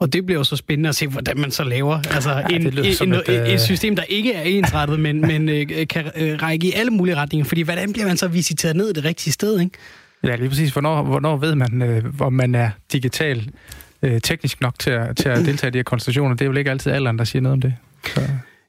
Og 0.00 0.12
det 0.12 0.26
bliver 0.26 0.38
jo 0.38 0.44
så 0.44 0.56
spændende 0.56 0.88
at 0.88 0.94
se, 0.94 1.06
hvordan 1.06 1.40
man 1.40 1.50
så 1.50 1.64
laver 1.64 2.00
altså 2.10 2.30
ja, 2.30 2.56
en, 2.56 2.66
en, 2.66 2.78
et, 2.78 3.28
et, 3.28 3.54
et 3.54 3.60
system, 3.60 3.96
der 3.96 4.02
ikke 4.02 4.32
er 4.32 4.42
ensrettet, 4.42 5.00
men, 5.00 5.20
men 5.20 5.48
øh, 5.48 5.66
kan 5.90 6.10
øh, 6.16 6.42
række 6.42 6.66
i 6.66 6.72
alle 6.72 6.90
mulige 6.90 7.16
retninger. 7.16 7.44
Fordi 7.44 7.62
hvordan 7.62 7.92
bliver 7.92 8.06
man 8.06 8.16
så 8.16 8.28
visiteret 8.28 8.76
ned 8.76 8.94
det 8.94 9.04
rigtige 9.04 9.32
sted, 9.32 9.60
ikke? 9.60 9.78
Ja, 10.24 10.36
lige 10.36 10.48
præcis. 10.48 10.72
Hvornår, 10.72 11.02
hvornår 11.02 11.36
ved 11.36 11.54
man, 11.54 11.82
øh, 11.82 12.04
om 12.20 12.32
man 12.32 12.54
er 12.54 12.70
digital 12.92 13.50
øh, 14.02 14.20
teknisk 14.20 14.60
nok 14.60 14.78
til 14.78 14.90
at, 14.90 15.16
til 15.16 15.28
at 15.28 15.46
deltage 15.46 15.68
i 15.68 15.72
de 15.72 15.78
her 15.78 15.82
konstellationer? 15.82 16.36
Det 16.36 16.44
er 16.44 16.48
vel 16.48 16.58
ikke 16.58 16.70
altid 16.70 16.92
alderen, 16.92 17.18
der 17.18 17.24
siger 17.24 17.42
noget 17.42 17.52
om 17.52 17.60
det. 17.60 17.74
Så. 18.06 18.20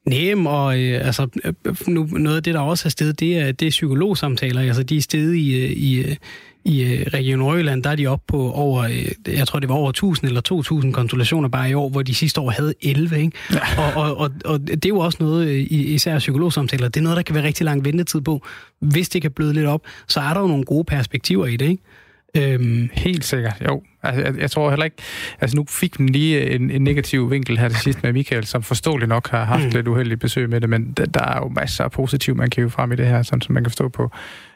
Nem, 0.05 0.45
og 0.45 0.79
øh, 0.79 1.05
altså, 1.05 1.27
øh, 1.43 1.53
nu, 1.87 2.03
noget 2.03 2.37
af 2.37 2.43
det, 2.43 2.53
der 2.53 2.59
også 2.59 2.87
er 2.87 2.89
sted, 2.89 3.13
det 3.13 3.37
er, 3.37 3.51
det 3.51 3.65
er 3.65 3.69
psykologsamtaler. 3.69 4.61
Altså, 4.61 4.83
de 4.83 4.97
er 4.97 5.01
sted 5.01 5.33
i, 5.33 5.63
øh, 5.63 5.71
i, 5.71 6.17
i 6.65 6.83
øh, 6.83 7.05
Region 7.13 7.39
Nordjylland, 7.39 7.83
der 7.83 7.89
er 7.89 7.95
de 7.95 8.07
oppe 8.07 8.23
på 8.27 8.51
over, 8.51 9.05
jeg 9.27 9.47
tror 9.47 9.59
det 9.59 9.69
var 9.69 9.75
over 9.75 9.89
1000 9.89 10.27
eller 10.27 10.41
2000 10.41 10.93
konsultationer 10.93 11.49
bare 11.49 11.69
i 11.69 11.73
år, 11.73 11.89
hvor 11.89 12.01
de 12.01 12.15
sidste 12.15 12.41
år 12.41 12.49
havde 12.49 12.73
11. 12.81 13.19
Ikke? 13.19 13.31
Ja. 13.53 13.59
Og, 13.77 13.93
og, 14.03 14.17
og, 14.17 14.31
og 14.45 14.59
det 14.67 14.85
er 14.85 14.89
jo 14.89 14.99
også 14.99 15.17
noget, 15.21 15.67
især 15.71 16.19
psykologsamtaler, 16.19 16.89
det 16.89 16.99
er 16.99 17.03
noget, 17.03 17.17
der 17.17 17.23
kan 17.23 17.35
være 17.35 17.43
rigtig 17.43 17.65
lang 17.65 17.85
ventetid 17.85 18.21
på. 18.21 18.45
Hvis 18.79 19.09
det 19.09 19.21
kan 19.21 19.31
bløde 19.31 19.53
lidt 19.53 19.65
op, 19.65 19.81
så 20.07 20.19
er 20.19 20.33
der 20.33 20.41
jo 20.41 20.47
nogle 20.47 20.63
gode 20.65 20.83
perspektiver 20.83 21.45
i 21.45 21.57
det, 21.57 21.69
ikke? 21.69 22.53
Øhm, 22.53 22.89
helt 22.93 23.25
sikkert, 23.25 23.61
jo. 23.67 23.81
Altså, 24.03 24.21
jeg, 24.21 24.37
jeg 24.37 24.51
tror 24.51 24.69
heller 24.69 24.85
ikke... 24.85 24.97
Altså, 25.41 25.57
nu 25.57 25.65
fik 25.69 25.97
den 25.97 26.09
lige 26.09 26.51
en, 26.51 26.71
en 26.71 26.83
negativ 26.83 27.31
vinkel 27.31 27.57
her 27.57 27.69
til 27.69 27.77
sidst 27.77 28.03
med 28.03 28.13
Michael, 28.13 28.45
som 28.45 28.63
forståeligt 28.63 29.09
nok 29.09 29.29
har 29.29 29.43
haft 29.43 29.63
mm. 29.63 29.69
lidt 29.69 29.87
uheldig 29.87 30.19
besøg 30.19 30.49
med 30.49 30.61
det, 30.61 30.69
men 30.69 30.91
der, 30.91 31.05
der 31.05 31.23
er 31.23 31.37
jo 31.37 31.47
masser 31.49 31.83
af 31.83 31.91
positivt, 31.91 32.37
man 32.37 32.49
kan 32.49 32.61
hive 32.61 32.69
frem 32.69 32.91
i 32.91 32.95
det 32.95 33.07
her, 33.07 33.23
sådan 33.23 33.41
som 33.41 33.53
man 33.53 33.63
kan 33.63 33.71
forstå 33.71 33.89
på 33.89 34.11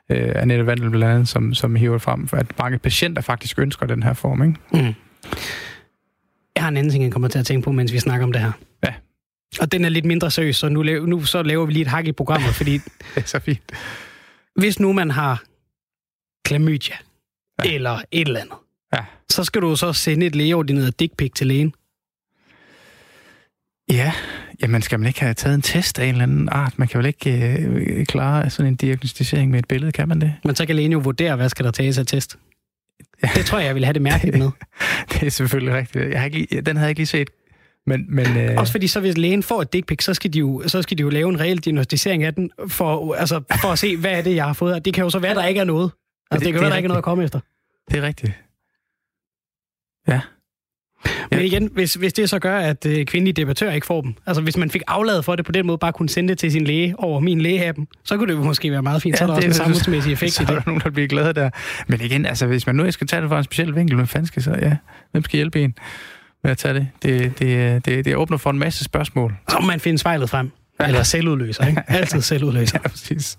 øh, 0.10 0.32
Annette 0.36 0.66
Vandel 0.66 0.90
blandt 0.90 1.14
andet, 1.14 1.28
som, 1.28 1.54
som 1.54 1.76
hiver 1.76 1.98
frem, 1.98 2.28
for 2.28 2.38
at 2.38 2.60
mange 2.60 2.80
patienter 2.80 3.22
faktisk 3.22 3.60
ønsker 3.60 3.86
den 3.86 4.04
her 4.04 4.14
form, 4.14 4.44
ikke? 4.44 4.60
Mm. 4.72 4.94
Jeg 6.56 6.64
har 6.64 6.68
en 6.68 6.78
anden 6.78 6.92
ting, 6.92 7.04
jeg 7.04 7.12
kommer 7.12 7.28
til 7.28 7.40
at 7.40 7.46
tænke 7.46 7.66
på, 7.66 7.72
mens 7.72 7.94
vi 7.94 8.00
snakker 8.00 8.26
om 8.26 8.32
det 8.32 8.42
her. 8.42 8.52
Ja. 8.84 8.94
Og 9.62 9.72
den 9.72 9.86
er 9.86 9.90
lidt 9.90 10.06
mindre 10.06 10.32
seriøs, 10.32 10.56
så 10.56 10.70
nu, 10.70 10.84
nu 10.84 11.24
så 11.24 11.44
laver 11.44 11.66
vi 11.66 11.74
lige 11.74 11.82
et 11.82 11.88
hak 11.88 12.08
i 12.08 12.12
programmet, 12.12 12.50
fordi... 12.50 12.74
det 13.16 13.24
er 13.24 13.28
så 13.28 13.40
fint. 13.40 13.72
Hvis 14.56 14.80
nu 14.80 14.94
man 14.94 15.12
har 15.12 15.44
klamydia, 16.46 16.96
ja. 17.66 17.74
eller 17.74 18.02
et 18.12 18.28
eller 18.28 18.40
andet, 18.40 18.56
ja. 18.94 19.06
så 19.30 19.44
skal 19.44 19.62
du 19.62 19.76
så 19.76 19.94
sende 19.94 20.26
et 20.26 20.36
lægeordineret 20.36 21.00
dick 21.00 21.18
pic 21.18 21.32
til 21.36 21.48
lægen. 21.48 21.74
Ja, 23.92 24.14
jamen 24.62 24.82
skal 24.82 25.00
man 25.00 25.08
ikke 25.08 25.22
have 25.22 25.34
taget 25.34 25.56
en 25.56 25.62
test 25.62 26.00
af 26.00 26.06
en 26.06 26.10
eller 26.10 26.24
anden 26.24 26.50
art? 26.52 26.80
Man 26.80 26.88
kan 26.88 26.98
vel 26.98 27.06
ikke 27.06 27.58
øh, 27.60 28.06
klare 28.06 28.50
sådan 28.50 28.72
en 28.72 28.76
diagnostisering 28.76 29.52
med 29.52 29.60
et 29.60 29.68
billede, 29.68 29.92
kan 29.92 30.08
man 30.08 30.22
det? 30.22 30.34
Men 30.44 30.56
så 30.56 30.66
kan 30.66 30.76
lægen 30.76 30.92
jo 30.92 31.00
vurdere, 31.00 31.36
hvad 31.36 31.50
skal 31.50 31.66
der 31.66 31.72
tages 31.72 31.98
af 31.98 32.06
test. 32.06 32.38
Ja. 33.24 33.30
Det 33.36 33.46
tror 33.46 33.58
jeg, 33.58 33.68
jeg 33.68 33.76
vil 33.76 33.86
have 33.86 33.94
det 33.94 34.02
mærkeligt 34.02 34.38
med. 34.38 34.50
det 35.12 35.24
er 35.24 35.30
selvfølgelig 35.30 35.76
rigtigt. 35.76 36.10
Jeg 36.10 36.20
har 36.20 36.26
ikke 36.26 36.38
lige, 36.38 36.62
den 36.62 36.76
havde 36.76 36.86
jeg 36.86 36.90
ikke 36.90 37.00
lige 37.00 37.08
set. 37.08 37.30
Men, 37.86 38.06
men, 38.10 38.38
øh... 38.38 38.58
Også 38.58 38.72
fordi 38.72 38.88
så 38.88 39.00
hvis 39.00 39.18
lægen 39.18 39.44
får 39.44 39.62
et 39.62 39.74
dick 39.74 39.88
pic, 39.88 40.04
så 40.04 40.14
skal 40.14 40.34
de 40.34 40.40
jo, 40.40 40.64
så 40.68 40.82
skal 40.82 40.98
de 40.98 41.02
jo 41.02 41.10
lave 41.10 41.30
en 41.30 41.40
reel 41.40 41.58
diagnostisering 41.58 42.24
af 42.24 42.34
den, 42.34 42.52
for, 42.68 43.14
altså, 43.14 43.42
for 43.62 43.72
at 43.72 43.80
se, 43.80 43.98
hvad 43.98 44.12
er 44.12 44.22
det, 44.22 44.36
jeg 44.36 44.46
har 44.46 44.54
fået. 44.54 44.74
Og 44.74 44.86
det 44.86 44.94
kan 44.94 45.04
jo 45.04 45.10
så 45.10 45.20
være, 45.20 45.36
der 45.36 45.46
ikke 45.46 45.60
er 45.60 45.64
noget. 45.66 45.92
Altså, 46.32 46.40
det, 46.40 46.46
det 46.46 46.54
kan 46.54 46.62
være, 46.62 46.70
der 46.70 46.78
ikke 46.78 46.88
er 46.88 46.90
noget 46.90 46.98
at 46.98 47.04
komme 47.04 47.24
efter. 47.24 47.40
Det 47.92 47.98
er 47.98 48.02
rigtigt. 48.02 48.32
Ja. 50.08 50.20
Men 51.32 51.40
igen, 51.40 51.70
hvis, 51.74 51.94
hvis 51.94 52.14
det 52.14 52.30
så 52.30 52.40
gør, 52.40 52.58
at 52.58 52.86
øh, 52.86 53.06
kvindelige 53.06 53.34
debattører 53.34 53.74
ikke 53.74 53.88
får 53.88 54.02
dem, 54.02 54.16
altså 54.26 54.42
hvis 54.42 54.58
man 54.58 54.70
fik 54.70 54.82
afladet 54.88 55.26
for 55.26 55.36
det 55.36 55.46
på 55.46 55.52
den 55.52 55.68
måde, 55.68 55.78
bare 55.78 55.94
kunne 55.94 56.10
sende 56.10 56.30
det 56.30 56.38
til 56.38 56.52
sin 56.52 56.64
læge 56.64 56.96
over 56.98 57.20
min 57.20 57.42
lægehappen, 57.42 57.88
så 58.04 58.18
kunne 58.18 58.34
det 58.34 58.40
jo 58.40 58.44
måske 58.44 58.72
være 58.72 58.82
meget 58.82 59.02
fint. 59.02 59.14
Ja, 59.14 59.18
så 59.18 59.24
er 59.24 59.28
der 59.28 59.36
det, 59.36 59.50
også 59.50 59.62
en 59.62 59.66
samfundsmæssig 59.66 60.14
effekt 60.14 60.34
så 60.34 60.42
i 60.42 60.46
det. 60.46 60.50
Så 60.50 60.56
er 60.56 60.60
der 60.60 60.64
nogen, 60.68 60.82
der 60.82 60.90
bliver 60.90 61.08
glade 61.08 61.34
der. 61.34 61.50
Men 61.88 62.02
igen, 62.02 62.26
altså 62.26 62.48
hvis 62.48 62.68
man 62.68 62.76
nu 62.76 62.92
skal 62.92 63.08
tage 63.08 63.22
det 63.22 63.30
fra 63.30 63.38
en 63.38 63.44
speciel 63.44 63.76
vinkel, 63.76 63.96
hvem 63.96 64.08
fanden 64.08 64.28
skal 64.28 64.44
så, 64.44 64.56
ja, 64.62 64.76
hvem 65.12 65.24
skal 65.24 65.38
hjælpe 65.38 65.62
en 65.62 65.76
med 66.44 66.52
at 66.52 66.58
tage 66.58 66.74
det? 66.74 66.88
Det, 67.04 67.40
det, 67.40 67.86
det, 67.86 68.06
det 68.06 68.16
åbner 68.16 68.38
for 68.38 68.50
en 68.50 68.60
masse 68.60 68.84
spørgsmål. 68.84 69.36
Så 69.50 69.58
må 69.62 69.68
man 69.68 69.80
finde 69.80 69.98
spejlet 69.98 70.30
frem. 70.30 70.52
Ja. 70.80 70.88
Eller 70.88 71.04
selvudløser, 71.04 71.66
ikke? 71.68 71.84
Altid 71.98 72.22
selvudløser. 72.22 72.80
ja, 72.84 72.90
præcis. 72.90 73.38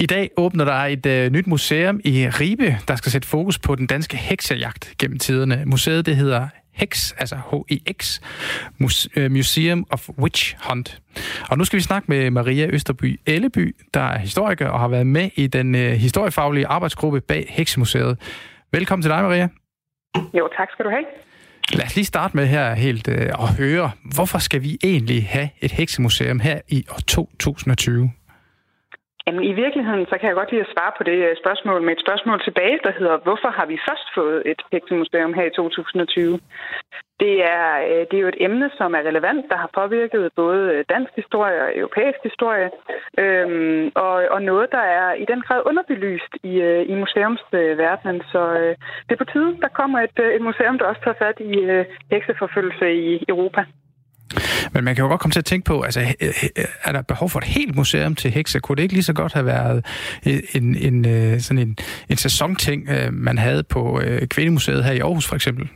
I 0.00 0.06
dag 0.06 0.30
åbner 0.36 0.64
der 0.64 0.72
et 0.72 1.06
øh, 1.06 1.32
nyt 1.32 1.46
museum 1.46 2.00
i 2.04 2.28
Ribe, 2.28 2.76
der 2.88 2.96
skal 2.96 3.12
sætte 3.12 3.28
fokus 3.28 3.58
på 3.58 3.74
den 3.74 3.86
danske 3.86 4.16
heksejagt 4.16 4.94
gennem 4.98 5.18
tiderne. 5.18 5.62
Museet 5.66 6.06
det 6.06 6.16
hedder 6.16 6.48
HEX, 6.72 7.12
altså 7.18 7.36
H-E-X, 7.36 8.20
Museum 9.30 9.86
of 9.90 10.08
Witch 10.18 10.56
Hunt. 10.68 11.02
Og 11.50 11.58
nu 11.58 11.64
skal 11.64 11.76
vi 11.76 11.82
snakke 11.82 12.06
med 12.08 12.30
Maria 12.30 12.66
Østerby 12.66 13.20
Elleby, 13.26 13.76
der 13.94 14.00
er 14.00 14.18
historiker 14.18 14.68
og 14.68 14.80
har 14.80 14.88
været 14.88 15.06
med 15.06 15.30
i 15.34 15.46
den 15.46 15.74
øh, 15.74 15.92
historiefaglige 15.92 16.66
arbejdsgruppe 16.66 17.20
bag 17.20 17.46
Heksemuseet. 17.48 18.18
Velkommen 18.72 19.02
til 19.02 19.10
dig, 19.10 19.22
Maria. 19.22 19.48
Jo, 20.34 20.48
tak 20.56 20.68
skal 20.72 20.84
du 20.84 20.90
have. 20.90 21.04
Lad 21.72 21.86
os 21.86 21.96
lige 21.96 22.04
starte 22.04 22.36
med 22.36 22.46
her 22.46 22.74
helt 22.74 23.08
øh, 23.08 23.28
at 23.28 23.54
høre, 23.58 23.90
hvorfor 24.14 24.38
skal 24.38 24.62
vi 24.62 24.78
egentlig 24.84 25.26
have 25.28 25.48
et 25.60 25.72
heksemuseum 25.72 26.40
her 26.40 26.60
i 26.68 26.84
år 26.90 27.00
2020? 27.08 28.10
Jamen, 29.28 29.44
i 29.52 29.54
virkeligheden, 29.64 30.06
så 30.06 30.14
kan 30.18 30.28
jeg 30.28 30.36
godt 30.40 30.50
lide 30.50 30.66
at 30.66 30.72
svare 30.74 30.92
på 30.98 31.02
det 31.10 31.18
øh, 31.28 31.36
spørgsmål 31.42 31.82
med 31.82 31.92
et 31.96 32.04
spørgsmål 32.04 32.38
tilbage, 32.44 32.78
der 32.86 32.92
hedder, 32.98 33.16
hvorfor 33.26 33.50
har 33.58 33.66
vi 33.66 33.78
først 33.88 34.06
fået 34.14 34.42
et 34.52 34.60
heksemuseum 34.72 35.32
her 35.38 35.44
i 35.46 35.56
2020? 35.56 36.40
Det 37.22 37.34
er, 37.56 37.68
øh, 37.90 38.02
det 38.08 38.16
er 38.16 38.24
jo 38.24 38.32
et 38.34 38.42
emne, 38.46 38.70
som 38.78 38.94
er 38.94 39.02
relevant, 39.10 39.44
der 39.50 39.56
har 39.56 39.70
påvirket 39.80 40.32
både 40.36 40.84
dansk 40.94 41.12
historie 41.20 41.58
og 41.66 41.70
europæisk 41.80 42.20
historie, 42.28 42.68
øhm, 43.22 43.92
og, 43.94 44.14
og 44.34 44.40
noget, 44.42 44.66
der 44.76 44.84
er 44.98 45.08
i 45.22 45.24
den 45.32 45.40
grad 45.46 45.60
underbelyst 45.70 46.32
i, 46.42 46.54
øh, 46.68 46.82
i 46.92 46.94
museumsverdenen. 47.02 48.22
Så 48.32 48.42
øh, 48.60 48.74
det 49.06 49.12
er 49.12 49.24
på 49.24 49.32
tide, 49.32 49.50
der 49.64 49.76
kommer 49.80 49.98
et, 50.06 50.18
et 50.36 50.42
museum, 50.48 50.78
der 50.78 50.86
også 50.90 51.02
tager 51.04 51.22
fat 51.24 51.38
i 51.40 51.52
øh, 51.74 51.84
hekseforfølgelse 52.12 52.86
i 52.94 53.24
Europa. 53.28 53.62
Men 54.72 54.84
man 54.84 54.94
kan 54.94 55.02
jo 55.02 55.08
godt 55.08 55.20
komme 55.20 55.32
til 55.32 55.38
at 55.38 55.44
tænke 55.44 55.64
på, 55.64 55.80
altså, 55.80 56.14
er 56.84 56.92
der 56.92 57.02
behov 57.02 57.30
for 57.30 57.38
et 57.38 57.44
helt 57.44 57.76
museum 57.76 58.14
til 58.14 58.30
hekse? 58.30 58.60
Kunne 58.60 58.76
det 58.76 58.82
ikke 58.82 58.94
lige 58.94 59.04
så 59.04 59.12
godt 59.12 59.32
have 59.32 59.46
været 59.46 59.86
en, 60.54 60.76
en, 60.76 61.06
øh, 61.06 61.40
sådan 61.40 61.58
en, 61.58 61.76
en 62.08 62.16
sæsonting, 62.16 62.88
øh, 62.88 63.12
man 63.12 63.38
havde 63.38 63.62
på 63.62 64.00
øh, 64.00 64.26
Kvindemuseet 64.26 64.84
her 64.84 64.92
i 64.92 64.98
Aarhus 64.98 65.26
for 65.26 65.34
eksempel? 65.34 65.68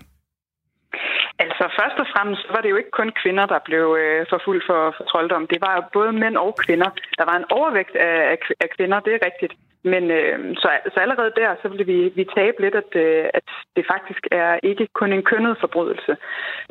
Altså 2.29 2.43
så 2.47 2.53
var 2.55 2.61
det 2.63 2.71
jo 2.71 2.81
ikke 2.81 2.99
kun 3.01 3.11
kvinder, 3.23 3.47
der 3.47 3.61
blev 3.69 3.85
øh, 4.03 4.27
forfulgt 4.31 4.65
for, 4.69 4.95
for 4.97 5.05
trolddom. 5.05 5.47
Det 5.47 5.61
var 5.67 5.73
jo 5.77 5.83
både 5.93 6.13
mænd 6.13 6.37
og 6.37 6.55
kvinder. 6.65 6.91
Der 7.19 7.25
var 7.31 7.37
en 7.39 7.51
overvægt 7.51 7.97
af, 7.97 8.17
af, 8.35 8.39
af 8.65 8.69
kvinder, 8.77 9.01
det 9.01 9.13
er 9.15 9.27
rigtigt. 9.29 9.55
Men 9.85 10.11
øh, 10.11 10.39
så, 10.63 10.69
så 10.95 11.01
allerede 11.01 11.33
der, 11.37 11.51
så 11.63 11.69
ville 11.69 11.87
vi, 11.93 11.99
vi 12.19 12.25
tabe 12.37 12.61
lidt, 12.61 12.75
at, 12.75 12.91
øh, 13.05 13.25
at 13.35 13.49
det 13.77 13.85
faktisk 13.93 14.23
er 14.31 14.59
ikke 14.63 14.87
kun 15.01 15.13
en 15.13 15.23
kønnet 15.31 15.57
forbrydelse. 15.61 16.17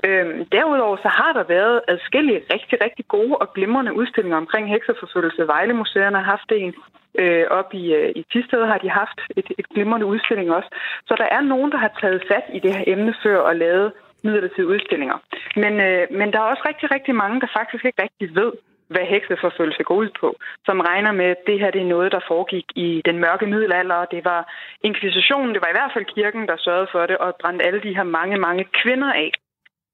Øh, 0.08 0.46
derudover 0.52 0.98
så 0.98 1.10
har 1.20 1.34
der 1.34 1.44
været 1.44 1.82
adskillige 1.88 2.42
rigtig, 2.54 2.78
rigtig 2.86 3.06
gode 3.08 3.36
og 3.38 3.54
glimrende 3.54 3.94
udstillinger 3.94 4.38
omkring 4.38 4.70
hekseforfølgelse. 4.70 5.48
Vejle 5.48 5.74
Museerne 5.74 6.18
har 6.18 6.32
haft 6.36 6.52
en. 6.52 6.74
Øh, 7.20 7.46
op 7.50 7.74
i, 7.74 7.94
øh, 7.94 8.12
i 8.16 8.26
Tisted 8.32 8.66
har 8.66 8.78
de 8.78 8.90
haft 8.90 9.20
et, 9.38 9.48
et 9.60 9.68
glimrende 9.70 10.06
udstilling 10.06 10.52
også. 10.52 10.70
Så 11.08 11.16
der 11.18 11.28
er 11.32 11.42
nogen, 11.42 11.72
der 11.72 11.78
har 11.78 11.92
taget 12.02 12.24
fat 12.32 12.44
i 12.54 12.60
det 12.60 12.76
her 12.76 12.84
emne 12.88 13.14
før 13.24 13.38
og 13.38 13.56
lavet 13.56 13.92
midlertidige 14.24 14.68
udstillinger. 14.74 15.18
Men, 15.56 15.74
øh, 15.88 16.08
men 16.20 16.28
der 16.34 16.40
er 16.40 16.52
også 16.52 16.64
rigtig, 16.70 16.92
rigtig 16.96 17.16
mange, 17.16 17.42
der 17.42 17.48
faktisk 17.60 17.86
ikke 17.86 18.04
rigtig 18.04 18.36
ved, 18.36 18.52
hvad 18.94 19.06
hekseforfølgelse 19.14 19.84
går 19.84 19.96
ud 20.04 20.10
på, 20.22 20.30
som 20.66 20.80
regner 20.80 21.12
med, 21.12 21.26
at 21.36 21.46
det 21.48 21.60
her 21.60 21.72
det 21.72 21.82
er 21.82 21.94
noget, 21.96 22.12
der 22.12 22.28
foregik 22.28 22.68
i 22.76 23.02
den 23.06 23.18
mørke 23.20 23.46
middelalder, 23.46 24.06
det 24.06 24.26
var 24.26 24.42
inkvisitionen, 24.84 25.54
det 25.54 25.62
var 25.62 25.72
i 25.72 25.78
hvert 25.78 25.94
fald 25.94 26.14
kirken, 26.16 26.48
der 26.48 26.58
sørgede 26.58 26.92
for 26.92 27.06
det, 27.06 27.18
og 27.18 27.36
brændte 27.42 27.66
alle 27.66 27.82
de 27.82 27.96
her 27.96 28.04
mange, 28.04 28.38
mange 28.38 28.64
kvinder 28.82 29.12
af. 29.14 29.32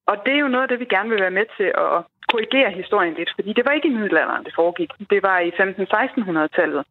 Og 0.07 0.15
det 0.25 0.33
er 0.33 0.43
jo 0.45 0.47
noget 0.47 0.63
af 0.63 0.69
det, 0.69 0.79
vi 0.79 0.93
gerne 0.95 1.09
vil 1.09 1.21
være 1.25 1.37
med 1.39 1.45
til 1.57 1.69
at 1.85 1.97
korrigere 2.31 2.71
historien 2.71 3.13
lidt, 3.13 3.31
fordi 3.35 3.53
det 3.53 3.65
var 3.65 3.71
ikke 3.71 3.87
i 3.87 3.97
middelalderen, 3.97 4.43
det 4.45 4.53
foregik. 4.55 4.91
Det 5.09 5.23
var 5.23 5.39
i 5.39 5.49
15-1600-tallet. 5.49 6.83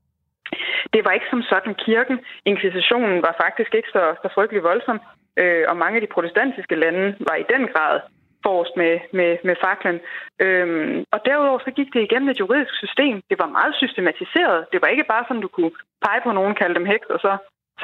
Det 0.92 1.04
var 1.04 1.12
ikke 1.12 1.30
som 1.30 1.42
sådan 1.42 1.74
kirken. 1.74 2.18
Inkvisitionen 2.44 3.22
var 3.22 3.34
faktisk 3.44 3.74
ikke 3.74 3.88
så, 3.96 4.02
så 4.22 4.28
frygtelig 4.34 4.62
voldsom, 4.62 4.98
øh, 5.40 5.64
og 5.68 5.76
mange 5.76 5.96
af 5.96 6.02
de 6.02 6.14
protestantiske 6.14 6.76
lande 6.82 7.16
var 7.28 7.34
i 7.34 7.48
den 7.54 7.68
grad 7.72 8.00
forrest 8.46 8.74
med, 8.82 8.94
med, 9.18 9.30
med 9.48 9.56
faklen. 9.64 9.98
Øhm, 10.44 11.04
og 11.14 11.18
derudover 11.26 11.60
så 11.62 11.70
gik 11.78 11.90
det 11.94 12.02
igennem 12.02 12.28
et 12.30 12.40
juridisk 12.42 12.74
system. 12.84 13.16
Det 13.30 13.38
var 13.42 13.56
meget 13.58 13.74
systematiseret. 13.82 14.58
Det 14.72 14.78
var 14.82 14.88
ikke 14.94 15.10
bare 15.12 15.24
sådan, 15.26 15.44
du 15.46 15.52
kunne 15.56 15.72
pege 16.04 16.20
på 16.24 16.32
nogen, 16.38 16.54
kalde 16.60 16.74
dem 16.78 16.86
heks, 16.92 17.06
og 17.14 17.20
så 17.26 17.32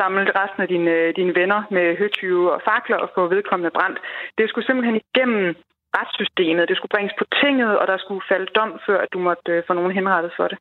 samle 0.00 0.32
resten 0.40 0.62
af 0.62 0.68
dine, 0.74 0.96
dine 1.18 1.34
venner 1.40 1.60
med 1.76 1.96
høtyve 2.00 2.52
og 2.54 2.60
fakler 2.68 2.98
og 3.04 3.08
få 3.14 3.22
vedkommende 3.34 3.76
brændt. 3.76 3.98
Det 4.38 4.48
skulle 4.48 4.66
simpelthen 4.66 5.00
igennem 5.00 5.44
retssystemet. 5.98 6.68
Det 6.68 6.76
skulle 6.76 6.94
bringes 6.94 7.14
på 7.18 7.24
tinget, 7.40 7.72
og 7.80 7.86
der 7.86 7.98
skulle 7.98 8.22
falde 8.30 8.48
dom, 8.58 8.80
før 8.86 8.98
at 9.04 9.12
du 9.12 9.18
måtte 9.18 9.52
øh, 9.52 9.62
få 9.66 9.72
nogen 9.72 9.92
henrettet 9.98 10.32
for 10.36 10.46
det. 10.48 10.58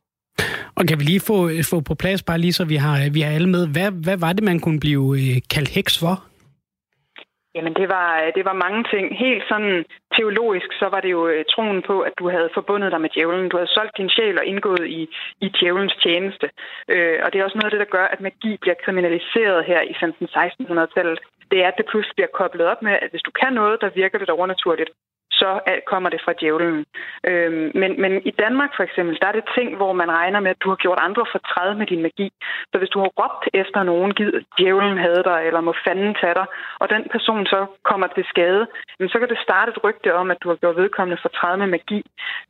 Og 0.77 0.83
kan 0.87 0.99
vi 0.99 1.03
lige 1.03 1.27
få, 1.31 1.37
øh, 1.49 1.63
få 1.71 1.77
på 1.89 1.95
plads, 1.95 2.23
bare 2.23 2.37
lige 2.37 2.53
så 2.53 2.65
vi 2.65 2.75
har, 2.75 3.09
vi 3.13 3.21
har 3.21 3.31
alle 3.31 3.49
med, 3.49 3.63
hvad, 3.73 3.91
hvad 4.05 4.17
var 4.17 4.33
det, 4.33 4.43
man 4.43 4.59
kunne 4.59 4.79
blive 4.79 5.05
øh, 5.19 5.35
kaldt 5.53 5.69
heks 5.77 5.99
for? 5.99 6.15
Jamen, 7.55 7.73
det 7.73 7.87
var, 7.95 8.09
øh, 8.21 8.29
det 8.37 8.45
var 8.45 8.63
mange 8.65 8.81
ting. 8.93 9.05
Helt 9.25 9.43
sådan 9.51 9.85
teologisk, 10.17 10.69
så 10.81 10.85
var 10.93 11.01
det 11.01 11.11
jo 11.11 11.43
troen 11.53 11.81
på, 11.89 11.95
at 12.07 12.13
du 12.19 12.25
havde 12.29 12.49
forbundet 12.53 12.91
dig 12.91 13.01
med 13.01 13.09
djævlen. 13.09 13.49
Du 13.49 13.57
havde 13.57 13.75
solgt 13.75 13.97
din 13.97 14.09
sjæl 14.09 14.39
og 14.39 14.45
indgået 14.45 14.85
i, 14.99 15.01
i 15.45 15.47
djævelens 15.55 15.95
tjeneste. 16.03 16.47
Øh, 16.93 17.17
og 17.23 17.27
det 17.27 17.37
er 17.39 17.45
også 17.45 17.57
noget 17.57 17.69
af 17.69 17.73
det, 17.75 17.83
der 17.85 17.95
gør, 17.97 18.05
at 18.13 18.21
magi 18.21 18.51
bliver 18.61 18.77
kriminaliseret 18.83 19.65
her 19.65 19.81
i 19.91 19.93
15-1600-tallet. 20.03 21.19
Det 21.51 21.57
er, 21.63 21.67
at 21.67 21.77
det 21.77 21.89
pludselig 21.91 22.15
bliver 22.15 22.37
koblet 22.39 22.65
op 22.71 22.81
med, 22.81 22.95
at 23.03 23.09
hvis 23.11 23.27
du 23.27 23.31
kan 23.41 23.53
noget, 23.53 23.81
der 23.81 23.97
virker 24.01 24.17
det 24.19 24.29
overnaturligt, 24.29 24.91
så 25.41 25.49
kommer 25.91 26.09
det 26.09 26.21
fra 26.25 26.33
djævlen. 26.39 26.85
Øhm, 27.29 27.71
men, 27.81 27.91
men 28.03 28.13
i 28.29 28.31
Danmark 28.43 28.71
for 28.75 28.83
eksempel, 28.83 29.17
der 29.21 29.27
er 29.27 29.37
det 29.37 29.53
ting, 29.57 29.69
hvor 29.79 29.93
man 30.01 30.11
regner 30.19 30.39
med, 30.39 30.51
at 30.51 30.63
du 30.63 30.69
har 30.69 30.79
gjort 30.83 30.99
andre 31.07 31.25
for 31.31 31.39
træd 31.49 31.75
med 31.75 31.87
din 31.91 32.01
magi. 32.01 32.27
Så 32.71 32.75
hvis 32.77 32.93
du 32.93 32.99
har 32.99 33.11
råbt 33.19 33.45
efter 33.61 33.83
nogen, 33.83 34.11
givet 34.13 34.45
djævlen 34.57 34.97
havde 34.97 35.23
dig, 35.31 35.39
eller 35.47 35.61
må 35.61 35.73
fanden 35.85 36.15
tage 36.21 36.33
dig, 36.39 36.45
og 36.81 36.89
den 36.89 37.03
person 37.15 37.45
så 37.45 37.59
kommer 37.89 38.07
til 38.07 38.25
skade, 38.33 38.63
så 39.11 39.19
kan 39.19 39.29
det 39.29 39.45
starte 39.47 39.71
et 39.71 39.83
rygte 39.83 40.15
om, 40.21 40.31
at 40.31 40.41
du 40.43 40.47
har 40.49 40.55
gjort 40.55 40.77
vedkommende 40.81 41.21
fortræd 41.21 41.57
med 41.57 41.67
magi. 41.67 41.99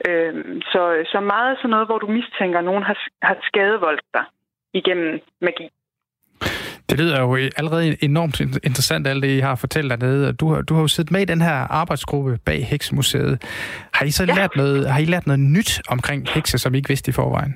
Øhm, 0.07 0.61
så, 0.61 0.81
så 1.11 1.19
meget 1.19 1.57
sådan 1.57 1.69
noget, 1.69 1.87
hvor 1.87 1.99
du 1.99 2.07
mistænker, 2.07 2.59
at 2.59 2.65
nogen 2.65 2.83
har, 2.83 2.97
har 3.21 3.37
skadevoldt 3.49 4.05
dig 4.13 4.25
igennem 4.73 5.19
magi. 5.41 5.69
Det 6.91 6.99
lyder 6.99 7.21
jo 7.21 7.35
allerede 7.59 7.83
enormt 8.03 8.39
interessant, 8.69 9.07
alt 9.07 9.23
det, 9.23 9.29
I 9.29 9.39
har 9.39 9.55
fortalt 9.55 9.89
dernede. 9.89 10.33
Du 10.33 10.45
har, 10.51 10.61
du 10.61 10.73
har 10.73 10.81
jo 10.81 10.87
siddet 10.87 11.11
med 11.11 11.21
i 11.21 11.25
den 11.33 11.41
her 11.41 11.57
arbejdsgruppe 11.81 12.37
bag 12.45 12.65
Heksmuseet. 12.71 13.33
Har 13.93 14.05
I 14.05 14.11
så 14.11 14.23
ja. 14.25 14.33
lært, 14.33 14.55
noget, 14.55 14.89
har 14.89 14.99
I 14.99 15.05
lært 15.05 15.27
noget 15.27 15.39
nyt 15.39 15.71
omkring 15.89 16.29
hekse, 16.29 16.57
som 16.57 16.73
I 16.73 16.77
ikke 16.77 16.89
vidste 16.89 17.09
i 17.09 17.17
forvejen? 17.19 17.53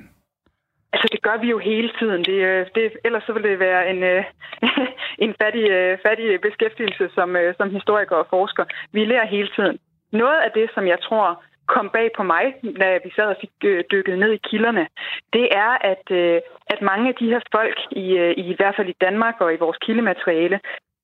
Altså, 0.92 1.08
det 1.12 1.22
gør 1.22 1.36
vi 1.42 1.48
jo 1.54 1.58
hele 1.58 1.90
tiden. 1.98 2.20
Det, 2.24 2.38
øh, 2.50 2.66
det, 2.74 2.82
ellers 3.04 3.22
så 3.26 3.32
vil 3.32 3.42
det 3.42 3.58
være 3.58 3.90
en, 3.90 4.02
øh, 4.02 4.24
en 5.24 5.34
fattig, 5.40 5.66
øh, 5.78 5.98
fattig 6.06 6.28
beskæftigelse 6.48 7.04
som, 7.14 7.36
som 7.56 7.70
historiker 7.70 8.16
og 8.16 8.26
forsker. 8.30 8.64
Vi 8.92 9.04
lærer 9.04 9.26
hele 9.26 9.48
tiden. 9.56 9.78
Noget 10.12 10.40
af 10.46 10.50
det, 10.58 10.66
som 10.74 10.86
jeg 10.86 10.98
tror 11.08 11.42
kom 11.74 11.90
bag 11.90 12.10
på 12.16 12.22
mig, 12.22 12.44
da 12.80 12.98
vi 13.04 13.10
sad 13.16 13.26
og 13.34 13.36
fik 13.40 13.54
øh, 13.64 13.84
dykket 13.90 14.18
ned 14.18 14.32
i 14.32 14.44
kilderne, 14.50 14.86
det 15.32 15.48
er, 15.64 15.72
at, 15.92 16.04
øh, 16.10 16.40
at 16.66 16.82
mange 16.82 17.08
af 17.08 17.14
de 17.14 17.30
her 17.32 17.40
folk, 17.56 17.78
øh, 17.96 18.30
i, 18.42 18.42
i 18.52 18.54
hvert 18.56 18.76
fald 18.76 18.88
i 18.88 19.00
Danmark 19.00 19.36
og 19.40 19.54
i 19.54 19.62
vores 19.64 19.78
kildemateriale, 19.78 20.60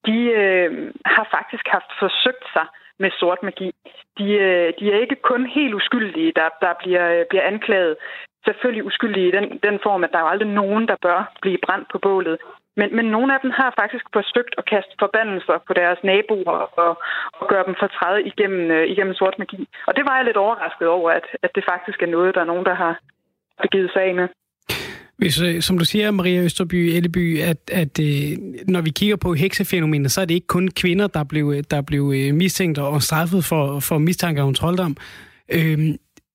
de 0.07 0.19
øh, 0.43 0.93
har 1.07 1.27
faktisk 1.37 1.67
haft 1.67 1.91
forsøgt 1.99 2.47
sig 2.53 2.67
med 2.99 3.11
sort 3.11 3.43
magi. 3.43 3.71
De, 4.19 4.27
øh, 4.33 4.73
de 4.79 4.93
er 4.93 4.99
ikke 5.01 5.17
kun 5.31 5.47
helt 5.47 5.75
uskyldige, 5.75 6.33
der, 6.37 6.49
der 6.61 6.73
bliver, 6.83 7.25
bliver 7.31 7.43
anklaget. 7.43 7.97
Selvfølgelig 8.45 8.85
uskyldige 8.85 9.29
i 9.29 9.31
den, 9.31 9.47
den 9.67 9.79
form, 9.83 10.05
at 10.05 10.13
der 10.13 10.19
er 10.19 10.33
aldrig 10.33 10.49
nogen, 10.49 10.89
der 10.89 10.97
bør 11.03 11.33
blive 11.43 11.59
brændt 11.67 11.89
på 11.93 11.99
bålet. 11.99 12.39
Men, 12.77 12.89
men 12.97 13.07
nogle 13.15 13.35
af 13.35 13.41
dem 13.45 13.53
har 13.61 13.71
faktisk 13.81 14.05
forsøgt 14.19 14.55
at 14.59 14.65
kaste 14.73 14.95
forbandelser 15.03 15.57
på 15.67 15.73
deres 15.81 15.99
naboer 16.09 16.59
og, 16.85 16.93
og 17.41 17.45
gøre 17.53 17.65
dem 17.69 17.75
fortræde 17.83 18.21
igennem, 18.31 18.71
øh, 18.77 18.85
igennem 18.93 19.15
sort 19.15 19.37
magi. 19.39 19.69
Og 19.89 19.93
det 19.97 20.05
var 20.09 20.17
jeg 20.17 20.25
lidt 20.25 20.43
overrasket 20.45 20.89
over, 20.89 21.11
at, 21.11 21.27
at 21.43 21.51
det 21.57 21.65
faktisk 21.73 22.03
er 22.03 22.15
noget, 22.17 22.35
der 22.35 22.41
er 22.41 22.51
nogen, 22.53 22.67
der 22.71 22.75
har 22.75 22.95
begivet 23.63 23.91
sig 23.93 24.03
af 24.03 24.15
med. 24.15 24.29
Hvis, 25.19 25.43
øh, 25.43 25.61
som 25.61 25.79
du 25.79 25.85
siger, 25.85 26.11
Maria 26.11 26.43
Østerby 26.43 26.75
Elleby, 26.75 27.41
at, 27.41 27.61
at 27.73 28.01
øh, 28.01 28.39
når 28.69 28.81
vi 28.81 28.91
kigger 28.91 29.17
på 29.17 29.35
heksefænomenet, 29.35 30.13
så 30.13 30.21
er 30.21 30.25
det 30.25 30.35
ikke 30.35 30.47
kun 30.47 30.69
kvinder, 30.69 31.07
der 31.07 31.25
blev, 31.25 31.53
øh, 31.57 31.63
der 31.71 31.83
blev 31.83 32.13
øh, 32.17 32.35
mistænkt 32.35 32.79
og 32.79 33.03
straffet 33.03 33.45
for, 33.45 33.81
for 33.81 33.99
mistanke 33.99 34.43
om 34.43 34.55
trolddom. 34.55 34.97
Øh, 35.53 35.79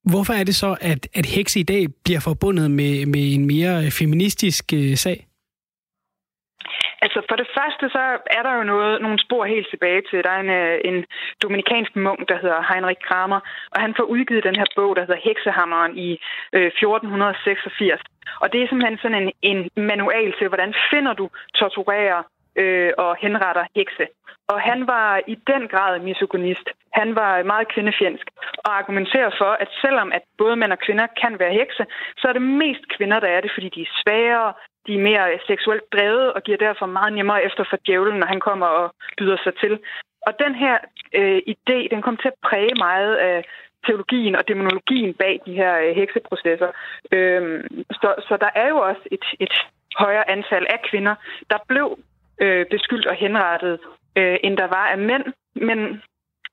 hvorfor 0.03 0.33
er 0.33 0.43
det 0.43 0.55
så, 0.55 0.77
at, 0.81 1.07
at 1.13 1.25
hekse 1.25 1.59
i 1.59 1.63
dag 1.63 1.87
bliver 2.03 2.19
forbundet 2.19 2.71
med, 2.71 3.05
med 3.05 3.33
en 3.33 3.45
mere 3.45 3.85
øh, 3.85 3.91
feministisk 3.91 4.73
øh, 4.73 4.95
sag? 4.95 5.26
Altså 7.01 7.19
for 7.29 7.35
det 7.41 7.47
første, 7.57 7.85
så 7.95 8.03
er 8.37 8.43
der 8.43 8.53
jo 8.59 8.63
noget, 8.63 9.01
nogle 9.01 9.19
spor 9.25 9.45
helt 9.45 9.67
tilbage 9.69 10.01
til. 10.09 10.23
Der 10.23 10.29
er 10.29 10.39
en, 10.39 10.49
øh, 10.61 10.77
en 10.89 11.05
dominikansk 11.43 11.95
munk, 11.95 12.29
der 12.29 12.37
hedder 12.43 12.67
Heinrich 12.69 13.01
Kramer, 13.07 13.39
og 13.73 13.81
han 13.81 13.93
får 13.97 14.03
udgivet 14.03 14.43
den 14.43 14.55
her 14.55 14.67
bog, 14.75 14.95
der 14.95 15.01
hedder 15.05 15.25
Heksehammeren 15.27 15.97
i 15.97 16.09
øh, 16.53 16.67
1486. 16.67 18.01
Og 18.41 18.53
det 18.53 18.59
er 18.61 18.67
simpelthen 18.67 18.97
sådan 19.01 19.21
en, 19.21 19.31
en 19.75 19.85
manual 19.91 20.33
til, 20.39 20.47
hvordan 20.47 20.73
finder 20.91 21.13
du, 21.13 21.29
torturerer 21.55 22.23
øh, 22.61 22.91
og 22.97 23.15
henretter 23.23 23.65
hekse. 23.75 24.05
Og 24.51 24.61
han 24.61 24.87
var 24.87 25.21
i 25.27 25.35
den 25.51 25.67
grad 25.67 25.99
misogynist. 25.99 26.67
Han 26.93 27.15
var 27.15 27.43
meget 27.43 27.67
kvindefjendsk 27.73 28.27
og 28.65 28.77
argumenterer 28.77 29.31
for, 29.37 29.51
at 29.63 29.69
selvom 29.81 30.11
at 30.11 30.23
både 30.37 30.55
mænd 30.55 30.71
og 30.71 30.79
kvinder 30.79 31.07
kan 31.21 31.39
være 31.39 31.57
hekse, 31.59 31.85
så 32.17 32.27
er 32.27 32.33
det 32.33 32.41
mest 32.41 32.83
kvinder, 32.97 33.19
der 33.19 33.27
er 33.27 33.41
det, 33.41 33.51
fordi 33.55 33.69
de 33.69 33.81
er 33.81 33.95
svagere, 34.01 34.53
de 34.87 34.93
er 34.95 35.07
mere 35.09 35.33
øh, 35.33 35.39
seksuelt 35.47 35.93
drevet 35.93 36.33
og 36.33 36.43
giver 36.43 36.57
derfor 36.57 36.85
meget 36.85 37.13
nemmere 37.13 37.43
efter 37.43 37.63
for 37.69 37.77
djævlen, 37.85 38.19
når 38.19 38.27
han 38.27 38.39
kommer 38.39 38.65
og 38.65 38.91
byder 39.17 39.37
sig 39.43 39.53
til. 39.55 39.79
Og 40.27 40.33
den 40.39 40.55
her 40.55 40.77
øh, 41.13 41.39
idé, 41.53 41.77
den 41.93 42.01
kom 42.01 42.17
til 42.17 42.27
at 42.27 42.41
præge 42.47 42.75
meget 42.87 43.15
af 43.15 43.43
teologien 43.85 44.35
og 44.35 44.47
demonologien 44.47 45.13
bag 45.13 45.39
de 45.45 45.53
her 45.53 45.73
øh, 45.85 45.95
hekseprocesser. 45.95 46.71
Øhm, 47.11 47.83
så, 47.91 48.09
så 48.27 48.37
der 48.41 48.49
er 48.55 48.67
jo 48.69 48.77
også 48.77 49.03
et, 49.11 49.25
et 49.39 49.55
højere 50.03 50.29
antal 50.29 50.65
af 50.69 50.79
kvinder, 50.89 51.15
der 51.49 51.57
blev 51.67 51.97
øh, 52.41 52.65
beskyldt 52.65 53.05
og 53.05 53.15
henrettet, 53.15 53.79
øh, 54.17 54.37
end 54.43 54.57
der 54.57 54.67
var 54.67 54.87
af 54.87 54.97
mænd. 54.97 55.25
Men, 55.55 55.79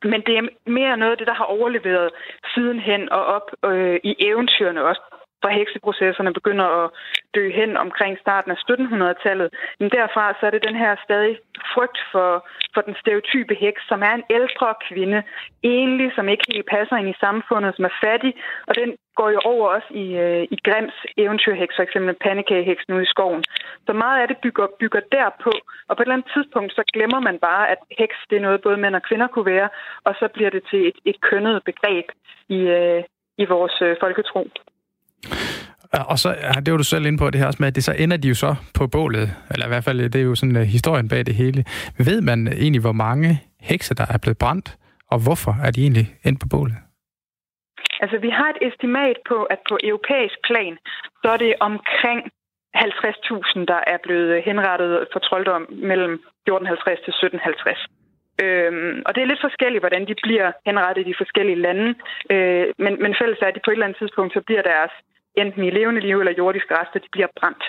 men 0.03 0.21
det 0.27 0.35
er 0.39 0.71
mere 0.71 0.97
noget 0.97 1.13
af 1.13 1.19
det, 1.19 1.27
der 1.27 1.35
har 1.35 1.45
overleveret 1.45 2.11
sidenhen 2.55 3.13
og 3.13 3.25
op 3.25 3.51
øh, 3.65 4.01
i 4.05 4.17
eventyrene 4.19 4.85
også 4.85 5.03
fra 5.45 5.57
hekseprocesserne 5.61 6.33
begynder 6.39 6.67
at 6.81 6.91
dø 7.37 7.45
hen 7.61 7.77
omkring 7.85 8.13
starten 8.25 8.51
af 8.55 8.59
1700-tallet, 8.71 9.49
men 9.81 9.89
derfra 9.97 10.25
så 10.39 10.43
er 10.47 10.53
det 10.55 10.67
den 10.69 10.77
her 10.83 10.93
stadig 11.07 11.35
frygt 11.75 11.99
for, 12.13 12.31
for 12.75 12.81
den 12.89 12.95
stereotype 13.03 13.55
heks, 13.65 13.81
som 13.91 14.01
er 14.09 14.15
en 14.15 14.29
ældre 14.39 14.69
kvinde, 14.89 15.21
enlig, 15.63 16.09
som 16.17 16.29
ikke 16.29 16.47
helt 16.53 16.69
passer 16.75 16.97
ind 16.97 17.09
i 17.11 17.21
samfundet, 17.25 17.71
som 17.77 17.85
er 17.91 17.95
fattig, 18.05 18.33
og 18.69 18.75
den 18.81 18.91
går 19.19 19.31
jo 19.37 19.41
over 19.53 19.67
også 19.77 19.91
i, 20.05 20.07
øh, 20.25 20.43
i 20.55 20.57
Grims 20.67 20.97
eventyrheks, 21.25 21.75
for 21.77 21.83
eksempel 21.83 22.15
pandekageheksen 22.27 22.95
ude 22.95 23.07
i 23.07 23.13
skoven. 23.15 23.45
Så 23.87 23.93
meget 23.93 24.21
af 24.23 24.29
det 24.29 24.39
bygger, 24.45 24.67
bygger 24.81 25.03
derpå, 25.17 25.53
og 25.89 25.93
på 25.97 26.01
et 26.03 26.07
eller 26.07 26.19
andet 26.19 26.33
tidspunkt, 26.35 26.73
så 26.73 26.83
glemmer 26.95 27.21
man 27.21 27.39
bare, 27.39 27.65
at 27.73 27.81
heks, 27.99 28.17
det 28.31 28.37
er 28.37 28.47
noget, 28.47 28.63
både 28.67 28.77
mænd 28.77 28.95
og 28.95 29.03
kvinder 29.09 29.27
kunne 29.27 29.53
være, 29.55 29.69
og 30.05 30.15
så 30.21 30.29
bliver 30.35 30.51
det 30.51 30.63
til 30.71 30.81
et, 30.89 30.99
et 31.05 31.21
kønnet 31.21 31.65
begreb 31.65 32.07
i, 32.49 32.61
øh, 32.79 33.03
i 33.39 33.45
vores 33.45 33.77
øh, 33.83 33.97
folketro. 34.01 34.43
Og 36.09 36.19
så 36.19 36.29
det 36.65 36.73
var 36.73 36.79
du 36.79 36.85
selv 36.85 37.07
inde 37.07 37.19
på 37.19 37.31
det 37.31 37.41
her 37.41 37.47
også 37.47 37.57
med, 37.61 37.69
at 37.69 37.75
det 37.75 37.85
så 37.85 37.95
ender 37.99 38.17
de 38.17 38.29
jo 38.29 38.35
så 38.35 38.55
på 38.79 38.87
bålet, 38.87 39.31
eller 39.53 39.67
i 39.67 39.69
hvert 39.69 39.85
fald 39.85 40.11
det 40.11 40.21
er 40.21 40.25
jo 40.25 40.35
sådan 40.35 40.57
uh, 40.57 40.63
historien 40.63 41.09
bag 41.09 41.27
det 41.27 41.35
hele. 41.35 41.65
Ved 41.99 42.21
man 42.21 42.49
egentlig, 42.49 42.81
hvor 42.81 42.93
mange 42.93 43.29
hekse, 43.61 43.95
der 43.95 44.07
er 44.15 44.19
blevet 44.19 44.39
brændt, 44.39 44.77
og 45.11 45.19
hvorfor 45.25 45.55
er 45.67 45.71
de 45.71 45.81
egentlig 45.83 46.07
endt 46.25 46.41
på 46.41 46.47
bålet? 46.51 46.77
Altså, 48.01 48.19
vi 48.19 48.31
har 48.39 48.49
et 48.51 48.61
estimat 48.69 49.19
på, 49.29 49.39
at 49.55 49.61
på 49.69 49.79
europæisk 49.91 50.39
plan, 50.49 50.75
så 51.23 51.29
er 51.35 51.37
det 51.37 51.55
omkring 51.61 52.21
50.000, 52.77 53.65
der 53.73 53.81
er 53.93 53.99
blevet 54.03 54.43
henrettet 54.49 54.93
for 55.13 55.21
trolddom 55.27 55.65
mellem 55.91 56.15
1450 56.15 57.01
til 57.05 57.13
1750. 57.13 57.87
Øhm, 58.45 59.03
og 59.07 59.11
det 59.15 59.21
er 59.21 59.31
lidt 59.31 59.47
forskelligt, 59.49 59.83
hvordan 59.85 60.05
de 60.11 60.15
bliver 60.25 60.49
henrettet 60.69 61.03
i 61.03 61.11
de 61.11 61.21
forskellige 61.23 61.63
lande. 61.67 61.89
Øh, 62.33 62.67
men, 62.85 62.93
men 63.03 63.13
fælles 63.21 63.39
er, 63.43 63.49
at 63.49 63.55
de 63.55 63.65
på 63.65 63.71
et 63.71 63.75
eller 63.75 63.87
andet 63.87 64.01
tidspunkt, 64.03 64.33
så 64.33 64.41
bliver 64.49 64.63
deres 64.73 64.95
enten 65.37 65.65
i 65.65 65.71
levende 65.71 66.01
liv 66.01 66.19
eller 66.19 66.33
jordiske 66.39 66.75
rester, 66.79 67.01
de 67.01 67.09
bliver 67.13 67.29
brændt. 67.41 67.65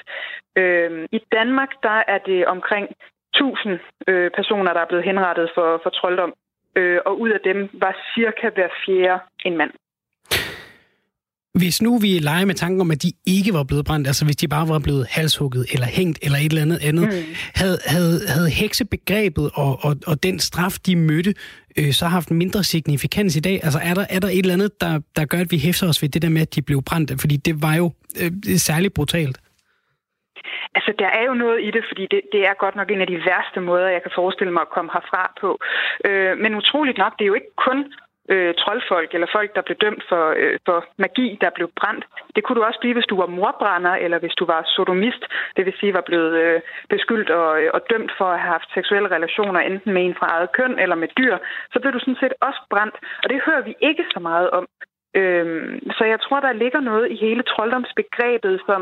Øh, 0.55 1.07
I 1.11 1.19
Danmark, 1.31 1.71
der 1.83 2.03
er 2.07 2.17
det 2.17 2.45
omkring 2.45 2.87
1000 3.33 3.79
øh, 4.07 4.31
personer, 4.31 4.73
der 4.73 4.81
er 4.81 4.91
blevet 4.91 5.05
henrettet 5.05 5.51
for, 5.55 5.79
for 5.83 5.89
trolddom, 5.89 6.33
øh, 6.75 6.99
og 7.05 7.19
ud 7.19 7.29
af 7.29 7.39
dem 7.39 7.69
var 7.73 7.93
cirka 8.15 8.49
hver 8.49 8.69
fjerde 8.85 9.19
en 9.45 9.57
mand. 9.57 9.71
Hvis 11.61 11.81
nu 11.81 11.97
vi 11.97 12.07
leger 12.07 12.45
med 12.45 12.55
tanken 12.55 12.81
om, 12.81 12.91
at 12.91 13.03
de 13.03 13.11
ikke 13.27 13.53
var 13.53 13.63
blevet 13.63 13.85
brændt, 13.85 14.07
altså 14.07 14.25
hvis 14.25 14.35
de 14.35 14.47
bare 14.47 14.67
var 14.69 14.79
blevet 14.79 15.07
halshugget 15.09 15.65
eller 15.73 15.87
hængt 15.97 16.19
eller 16.25 16.37
et 16.37 16.51
eller 16.51 16.61
andet 16.61 16.79
andet, 16.89 17.05
mm. 17.05 17.35
havde, 17.55 17.77
havde, 17.85 18.17
havde 18.27 18.49
heksebegrebet 18.49 19.51
og, 19.53 19.79
og, 19.85 19.95
og 20.07 20.23
den 20.23 20.39
straf, 20.39 20.73
de 20.85 20.95
mødte, 20.95 21.33
øh, 21.77 21.91
så 21.91 22.05
haft 22.05 22.31
mindre 22.31 22.63
signifikans 22.63 23.35
i 23.35 23.39
dag? 23.39 23.59
Altså 23.63 23.79
er 23.83 23.93
der, 23.93 24.05
er 24.09 24.19
der 24.19 24.27
et 24.27 24.39
eller 24.39 24.53
andet, 24.53 24.81
der, 24.81 24.99
der 25.15 25.25
gør, 25.25 25.37
at 25.37 25.51
vi 25.51 25.57
hæfter 25.57 25.87
os 25.89 26.01
ved 26.01 26.09
det 26.09 26.21
der 26.21 26.29
med, 26.29 26.41
at 26.41 26.55
de 26.55 26.61
blev 26.61 26.81
brændt? 26.89 27.21
Fordi 27.21 27.35
det 27.35 27.55
var 27.61 27.75
jo 27.75 27.91
øh, 28.21 28.31
særligt 28.57 28.93
brutalt. 28.93 29.37
Altså, 30.77 30.91
der 30.99 31.09
er 31.19 31.23
jo 31.29 31.33
noget 31.43 31.59
i 31.67 31.69
det, 31.75 31.83
fordi 31.89 32.03
det, 32.13 32.21
det 32.33 32.41
er 32.49 32.61
godt 32.63 32.75
nok 32.75 32.91
en 32.91 33.01
af 33.01 33.07
de 33.07 33.21
værste 33.29 33.59
måder, 33.69 33.87
jeg 33.95 34.01
kan 34.03 34.17
forestille 34.19 34.53
mig 34.53 34.61
at 34.61 34.73
komme 34.75 34.91
herfra 34.95 35.23
på. 35.41 35.49
Øh, 36.07 36.33
men 36.43 36.55
utroligt 36.61 36.97
nok, 36.97 37.13
det 37.17 37.23
er 37.23 37.31
jo 37.31 37.39
ikke 37.39 37.55
kun 37.67 37.79
øh, 38.33 38.53
troldfolk 38.61 39.09
eller 39.13 39.27
folk, 39.31 39.55
der 39.55 39.61
blev 39.61 39.77
dømt 39.85 40.03
for, 40.09 40.23
øh, 40.37 40.57
for 40.65 40.85
magi, 40.97 41.37
der 41.41 41.49
blev 41.57 41.67
brændt. 41.79 42.05
Det 42.35 42.43
kunne 42.43 42.57
du 42.59 42.63
også 42.63 42.79
blive, 42.79 42.93
hvis 42.93 43.11
du 43.11 43.17
var 43.23 43.29
morbrænder, 43.37 43.95
eller 44.05 44.19
hvis 44.19 44.35
du 44.39 44.45
var 44.45 44.61
sodomist, 44.75 45.23
det 45.55 45.65
vil 45.65 45.75
sige 45.79 45.93
var 45.93 46.05
blevet 46.09 46.33
øh, 46.43 46.61
beskyldt 46.89 47.29
og, 47.29 47.61
øh, 47.61 47.69
og 47.73 47.81
dømt 47.89 48.11
for 48.17 48.25
at 48.25 48.39
have 48.39 48.51
haft 48.51 48.73
seksuelle 48.73 49.09
relationer 49.15 49.59
enten 49.59 49.93
med 49.93 50.05
en 50.05 50.15
fra 50.19 50.27
eget 50.35 50.51
køn 50.51 50.79
eller 50.79 50.95
med 50.95 51.07
dyr. 51.17 51.37
Så 51.73 51.79
blev 51.79 51.91
du 51.93 51.99
sådan 51.99 52.21
set 52.21 52.33
også 52.41 52.61
brændt, 52.69 52.95
og 53.23 53.29
det 53.29 53.41
hører 53.45 53.61
vi 53.61 53.73
ikke 53.81 54.05
så 54.13 54.19
meget 54.19 54.49
om. 54.49 54.67
Øhm, 55.19 55.91
så 55.97 56.03
jeg 56.13 56.19
tror, 56.21 56.39
der 56.39 56.53
ligger 56.53 56.81
noget 56.91 57.11
i 57.11 57.15
hele 57.15 57.43
trolddomsbegrebet, 57.43 58.61
som 58.65 58.81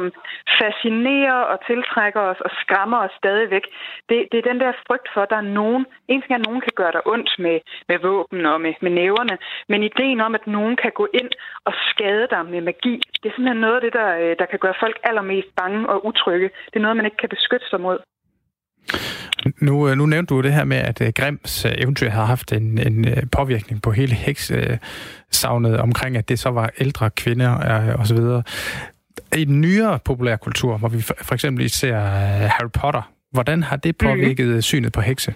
fascinerer 0.59 1.39
og 1.51 1.57
tiltrækker 1.67 2.21
os 2.31 2.41
og 2.45 2.51
skræmmer 2.61 2.99
os 3.05 3.13
stadigvæk. 3.21 3.65
Det, 4.09 4.17
det 4.31 4.37
er 4.37 4.49
den 4.51 4.59
der 4.59 4.71
frygt 4.87 5.07
for, 5.13 5.21
at 5.21 5.29
der 5.29 5.39
er 5.43 5.51
nogen, 5.61 5.85
en 6.07 6.21
ting 6.21 6.31
er, 6.31 6.39
at 6.39 6.45
nogen 6.47 6.61
kan 6.61 6.75
gøre 6.75 6.91
dig 6.91 7.07
ondt 7.13 7.31
med, 7.39 7.57
med 7.89 7.97
våben 7.99 8.45
og 8.45 8.61
med, 8.61 8.73
med 8.81 8.91
næverne, 8.91 9.37
men 9.69 9.83
ideen 9.83 10.21
om, 10.21 10.35
at 10.35 10.47
nogen 10.47 10.75
kan 10.75 10.91
gå 10.91 11.07
ind 11.13 11.31
og 11.65 11.73
skade 11.89 12.27
dig 12.33 12.45
med 12.45 12.61
magi, 12.61 12.95
det 13.23 13.29
er 13.29 13.33
simpelthen 13.35 13.61
noget 13.61 13.75
af 13.75 13.81
det, 13.81 13.93
der, 13.93 14.09
øh, 14.21 14.35
der 14.39 14.45
kan 14.45 14.59
gøre 14.59 14.81
folk 14.83 14.99
allermest 15.03 15.55
bange 15.55 15.89
og 15.89 16.05
utrygge. 16.05 16.49
Det 16.69 16.75
er 16.75 16.85
noget, 16.85 16.97
man 16.97 17.05
ikke 17.05 17.17
kan 17.17 17.29
beskytte 17.29 17.69
sig 17.69 17.81
mod. 17.81 17.97
Nu, 19.61 19.89
øh, 19.89 19.97
nu 19.97 20.05
nævnte 20.05 20.33
du 20.33 20.41
det 20.41 20.53
her 20.53 20.63
med, 20.63 20.77
at 20.77 21.01
uh, 21.01 21.07
Grims 21.07 21.65
uh, 21.65 21.71
eventyr 21.77 22.09
har 22.09 22.25
haft 22.25 22.51
en, 22.51 22.77
en 22.77 23.05
påvirkning 23.31 23.81
på 23.81 23.91
hele 23.91 24.15
heks-savnet 24.15 25.73
uh, 25.73 25.83
omkring, 25.83 26.17
at 26.17 26.29
det 26.29 26.39
så 26.39 26.49
var 26.49 26.69
ældre 26.79 27.09
kvinder 27.09 27.49
osv. 27.99 28.17
I 29.37 29.45
den 29.45 29.61
nyere 29.61 29.99
populærkultur, 30.05 30.77
hvor 30.77 30.87
vi 30.87 31.01
for, 31.01 31.33
eksempel 31.33 31.69
ser 31.69 31.99
Harry 32.47 32.69
Potter, 32.73 33.11
hvordan 33.31 33.63
har 33.63 33.75
det 33.75 33.95
mhm. 34.01 34.09
påvirket 34.09 34.47
mm. 34.47 34.61
synet 34.61 34.91
på 34.91 35.01
hekse? 35.01 35.33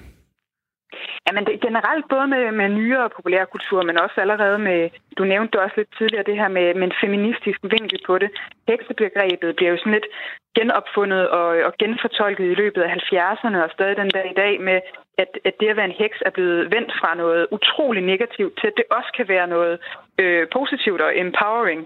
Jamen 1.27 1.45
det, 1.45 1.61
generelt 1.67 2.05
både 2.09 2.27
med, 2.27 2.51
med 2.51 2.69
nyere 2.69 3.09
populærkultur, 3.15 3.81
men 3.83 3.99
også 3.99 4.21
allerede 4.21 4.59
med, 4.59 4.89
du 5.17 5.23
nævnte 5.23 5.51
det 5.51 5.59
også 5.61 5.77
lidt 5.77 5.97
tidligere, 5.97 6.29
det 6.29 6.39
her 6.41 6.47
med, 6.47 6.73
med 6.73 6.87
en 6.87 6.99
feministisk 7.03 7.59
vinkel 7.63 7.99
på 8.05 8.17
det. 8.17 8.29
Heksebegrebet 8.67 9.55
bliver 9.55 9.71
jo 9.71 9.77
sådan 9.77 9.97
lidt 9.97 10.09
genopfundet 10.57 11.29
og, 11.29 11.47
og 11.67 11.73
genfortolket 11.79 12.45
i 12.51 12.59
løbet 12.61 12.81
af 12.81 12.89
70'erne 12.97 13.57
og 13.65 13.69
stadig 13.73 13.97
den 13.97 14.09
dag 14.09 14.27
i 14.31 14.39
dag 14.43 14.61
med, 14.61 14.79
at, 15.17 15.31
at 15.45 15.53
det 15.59 15.67
at 15.69 15.77
være 15.77 15.89
en 15.91 16.01
heks 16.03 16.17
er 16.25 16.29
blevet 16.29 16.71
vendt 16.75 16.91
fra 16.99 17.15
noget 17.15 17.47
utrolig 17.51 18.03
negativt 18.03 18.53
til, 18.59 18.67
at 18.67 18.77
det 18.77 18.85
også 18.91 19.11
kan 19.17 19.27
være 19.27 19.47
noget 19.47 19.79
øh, 20.21 20.47
positivt 20.57 21.01
og 21.01 21.17
empowering. 21.19 21.81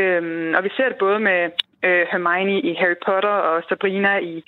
Øhm, 0.00 0.54
og 0.56 0.64
vi 0.64 0.70
ser 0.76 0.88
det 0.88 0.98
både 0.98 1.20
med 1.20 1.50
øh, 1.86 2.06
Hermione 2.10 2.60
i 2.60 2.74
Harry 2.74 2.98
Potter 3.06 3.36
og 3.48 3.62
Sabrina 3.68 4.18
i 4.18 4.44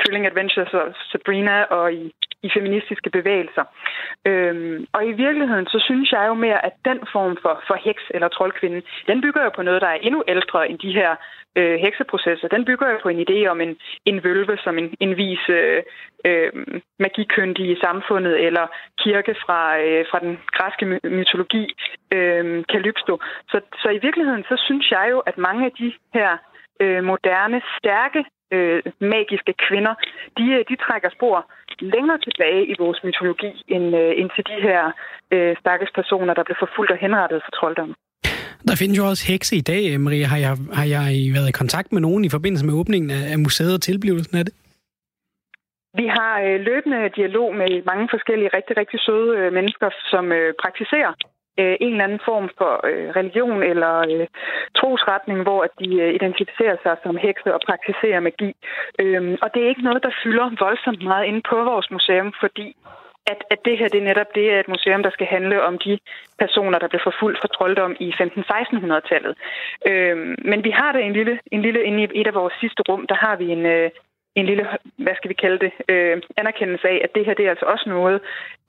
Thrilling 0.00 0.26
Adventures 0.26 0.74
og 0.74 0.94
Sabrina 1.12 1.62
og 1.62 1.92
i, 1.92 2.12
i 2.42 2.48
feministiske 2.54 3.10
bevægelser. 3.10 3.64
Øhm, 4.26 4.86
og 4.92 5.06
i 5.06 5.12
virkeligheden, 5.12 5.66
så 5.66 5.78
synes 5.88 6.12
jeg 6.12 6.24
jo 6.26 6.34
mere, 6.34 6.64
at 6.66 6.72
den 6.84 6.98
form 7.12 7.36
for, 7.42 7.62
for 7.66 7.76
heks 7.84 8.02
eller 8.14 8.28
troldkvinde, 8.28 8.82
den 9.06 9.20
bygger 9.20 9.44
jo 9.44 9.50
på 9.56 9.62
noget, 9.62 9.82
der 9.82 9.88
er 9.88 10.04
endnu 10.06 10.22
ældre 10.28 10.68
end 10.68 10.78
de 10.78 10.92
her 10.92 11.16
øh, 11.56 11.76
hekseprocesser. 11.84 12.48
Den 12.48 12.64
bygger 12.64 12.90
jo 12.90 12.98
på 13.02 13.08
en 13.08 13.24
idé 13.26 13.46
om 13.46 13.60
en, 13.60 13.76
en 14.04 14.24
vølve 14.24 14.58
som 14.64 14.78
en, 14.78 14.94
en 15.00 15.16
vis 15.16 15.48
øh, 15.48 15.82
øh, 16.24 16.52
magikyndig 16.98 17.70
i 17.70 17.80
samfundet, 17.80 18.46
eller 18.46 18.66
kirke 18.98 19.34
fra, 19.44 19.78
øh, 19.78 20.04
fra 20.10 20.18
den 20.18 20.38
græske 20.52 20.84
mytologi, 21.04 21.64
øh, 22.12 22.64
Kalypso. 22.68 23.18
Så, 23.50 23.60
så 23.82 23.88
i 23.88 23.98
virkeligheden, 24.02 24.44
så 24.48 24.56
synes 24.66 24.90
jeg 24.90 25.06
jo, 25.10 25.18
at 25.18 25.38
mange 25.38 25.64
af 25.64 25.72
de 25.72 25.92
her 26.14 26.38
øh, 26.82 27.04
moderne, 27.04 27.58
stærke 27.78 28.24
øh, 28.54 28.82
magiske 29.14 29.54
kvinder, 29.66 29.94
de, 30.38 30.44
øh, 30.56 30.64
de 30.70 30.76
trækker 30.84 31.10
spor 31.16 31.38
længere 31.80 32.18
tilbage 32.26 32.62
i 32.72 32.74
vores 32.78 32.98
mytologi, 33.04 33.52
end, 33.68 33.86
øh, 33.96 34.12
end 34.20 34.30
til 34.36 34.44
de 34.50 34.58
her 34.66 34.80
øh, 35.34 35.56
stakkels 35.60 35.92
personer, 35.94 36.34
der 36.34 36.44
blev 36.44 36.56
forfulgt 36.58 36.90
og 36.94 36.98
henrettet 37.04 37.42
for 37.44 37.50
trolddom. 37.58 37.94
Der 38.68 38.76
findes 38.80 38.98
jo 38.98 39.04
også 39.10 39.24
hekse 39.32 39.56
i 39.56 39.64
dag, 39.72 40.00
Maria. 40.00 40.26
Har 40.26 40.40
jeg, 40.46 40.54
har 40.78 40.86
jeg 40.96 41.04
været 41.36 41.48
i 41.48 41.58
kontakt 41.62 41.92
med 41.92 42.00
nogen 42.00 42.24
i 42.24 42.34
forbindelse 42.36 42.66
med 42.66 42.74
åbningen 42.80 43.10
af 43.32 43.38
museet 43.38 43.74
og 43.74 43.82
tilblivelsen 43.82 44.36
af 44.38 44.44
det? 44.44 44.54
Vi 46.00 46.06
har 46.16 46.34
øh, 46.46 46.60
løbende 46.68 47.00
dialog 47.18 47.48
med 47.60 47.70
mange 47.90 48.06
forskellige 48.14 48.50
rigtig, 48.56 48.76
rigtig 48.76 48.98
søde 49.06 49.30
øh, 49.38 49.52
mennesker, 49.58 49.88
som 50.12 50.32
øh, 50.32 50.54
praktiserer 50.62 51.12
øh, 51.60 51.76
en 51.80 51.92
eller 51.92 52.04
anden 52.04 52.26
form 52.30 52.50
for 52.58 52.72
øh, 52.88 53.08
religion 53.18 53.62
eller 53.62 53.94
øh, 54.12 54.26
trosretning, 54.80 55.42
hvor 55.42 55.60
at 55.66 55.70
de 55.82 55.90
øh, 56.02 56.14
identificerer 56.14 56.76
sig 56.82 56.96
som 57.02 57.16
hekse 57.16 57.54
og 57.54 57.60
praktiserer 57.68 58.20
magi. 58.20 58.50
Øhm, 59.02 59.36
og 59.42 59.48
det 59.54 59.62
er 59.62 59.68
ikke 59.68 59.88
noget, 59.88 60.02
der 60.02 60.18
fylder 60.22 60.46
voldsomt 60.64 61.02
meget 61.02 61.26
inde 61.26 61.42
på 61.50 61.56
vores 61.70 61.90
museum, 61.90 62.32
fordi 62.40 62.76
at, 63.26 63.40
at 63.50 63.58
det 63.64 63.78
her 63.78 63.88
det 63.88 64.00
er 64.00 64.08
netop 64.10 64.34
det 64.34 64.52
er 64.52 64.60
et 64.60 64.68
museum, 64.68 65.02
der 65.02 65.10
skal 65.10 65.26
handle 65.26 65.62
om 65.62 65.78
de 65.78 65.98
personer, 66.38 66.78
der 66.78 66.88
blev 66.88 67.00
forfulgt 67.04 67.38
for 67.40 67.48
trolddom 67.48 67.96
i 68.00 68.08
15-1600-tallet. 68.20 69.34
Øhm, 69.86 70.36
men 70.50 70.64
vi 70.64 70.70
har 70.70 70.92
det 70.92 71.02
en 71.04 71.12
lille, 71.12 71.38
en 71.52 71.62
lille 71.62 71.84
inde 71.84 72.02
i 72.02 72.20
et 72.20 72.26
af 72.26 72.34
vores 72.34 72.54
sidste 72.60 72.82
rum, 72.88 73.06
der 73.06 73.14
har 73.14 73.36
vi 73.36 73.46
en, 73.56 73.66
øh, 73.66 73.90
en 74.34 74.46
lille, 74.46 74.66
hvad 74.96 75.14
skal 75.16 75.28
vi 75.28 75.34
kalde 75.34 75.58
det, 75.64 75.72
øh, 75.88 76.22
anerkendelse 76.36 76.88
af, 76.88 77.00
at 77.04 77.14
det 77.14 77.26
her 77.26 77.34
det 77.34 77.46
er 77.46 77.50
altså 77.50 77.66
også 77.66 77.88
noget, 77.88 78.20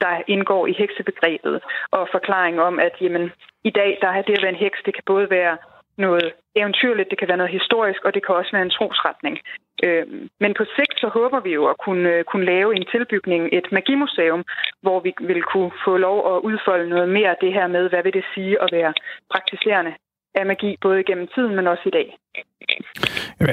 der 0.01 0.21
indgår 0.27 0.67
i 0.67 0.73
heksebegrebet, 0.73 1.61
og 1.91 2.07
forklaring 2.11 2.61
om, 2.61 2.79
at 2.79 2.93
jamen, 3.01 3.31
i 3.63 3.69
dag 3.69 3.97
der 4.01 4.07
er 4.07 4.21
det 4.21 4.37
at 4.37 4.43
være 4.43 4.55
en 4.55 4.65
heks, 4.65 4.79
det 4.85 4.93
kan 4.93 5.03
både 5.05 5.29
være 5.29 5.57
noget 5.97 6.33
eventyrligt, 6.55 7.09
det 7.09 7.17
kan 7.19 7.27
være 7.27 7.37
noget 7.37 7.51
historisk, 7.59 8.05
og 8.05 8.13
det 8.13 8.25
kan 8.25 8.35
også 8.35 8.51
være 8.51 8.61
en 8.61 8.77
trosretning. 8.77 9.39
Øh, 9.83 10.05
men 10.39 10.53
på 10.53 10.63
sigt 10.75 10.99
så 10.99 11.07
håber 11.07 11.39
vi 11.39 11.51
jo 11.53 11.65
at 11.65 11.77
kunne, 11.77 12.09
øh, 12.09 12.23
kunne 12.23 12.45
lave 12.45 12.75
en 12.75 12.85
tilbygning, 12.91 13.49
et 13.51 13.67
magimuseum, 13.71 14.43
hvor 14.81 14.99
vi 14.99 15.13
vil 15.19 15.43
kunne 15.43 15.71
få 15.85 15.97
lov 15.97 16.17
at 16.35 16.41
udfolde 16.41 16.89
noget 16.89 17.09
mere 17.09 17.29
af 17.29 17.37
det 17.41 17.53
her 17.53 17.67
med, 17.67 17.89
hvad 17.89 18.03
vil 18.03 18.13
det 18.13 18.25
sige 18.33 18.61
at 18.61 18.69
være 18.71 18.93
praktiserende 19.31 19.93
af 20.35 20.45
magi, 20.45 20.77
både 20.81 21.03
gennem 21.03 21.27
tiden, 21.35 21.55
men 21.55 21.67
også 21.67 21.83
i 21.85 21.95
dag. 21.99 22.07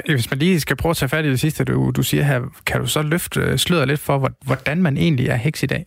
Hvis 0.05 0.31
man 0.31 0.39
lige 0.39 0.59
skal 0.59 0.77
prøve 0.77 0.89
at 0.95 0.97
tage 0.97 1.09
fat 1.09 1.25
i 1.25 1.29
det 1.29 1.39
sidste, 1.39 1.65
du, 1.65 1.91
du 1.97 2.03
siger 2.03 2.23
her, 2.23 2.39
kan 2.67 2.81
du 2.81 2.87
så 2.87 3.01
løfte 3.01 3.39
øh, 3.39 3.57
sløret 3.57 3.87
lidt 3.87 3.99
for, 4.07 4.17
hvordan 4.45 4.77
man 4.81 4.97
egentlig 4.97 5.27
er 5.29 5.35
heks 5.35 5.63
i 5.63 5.71
dag? 5.75 5.85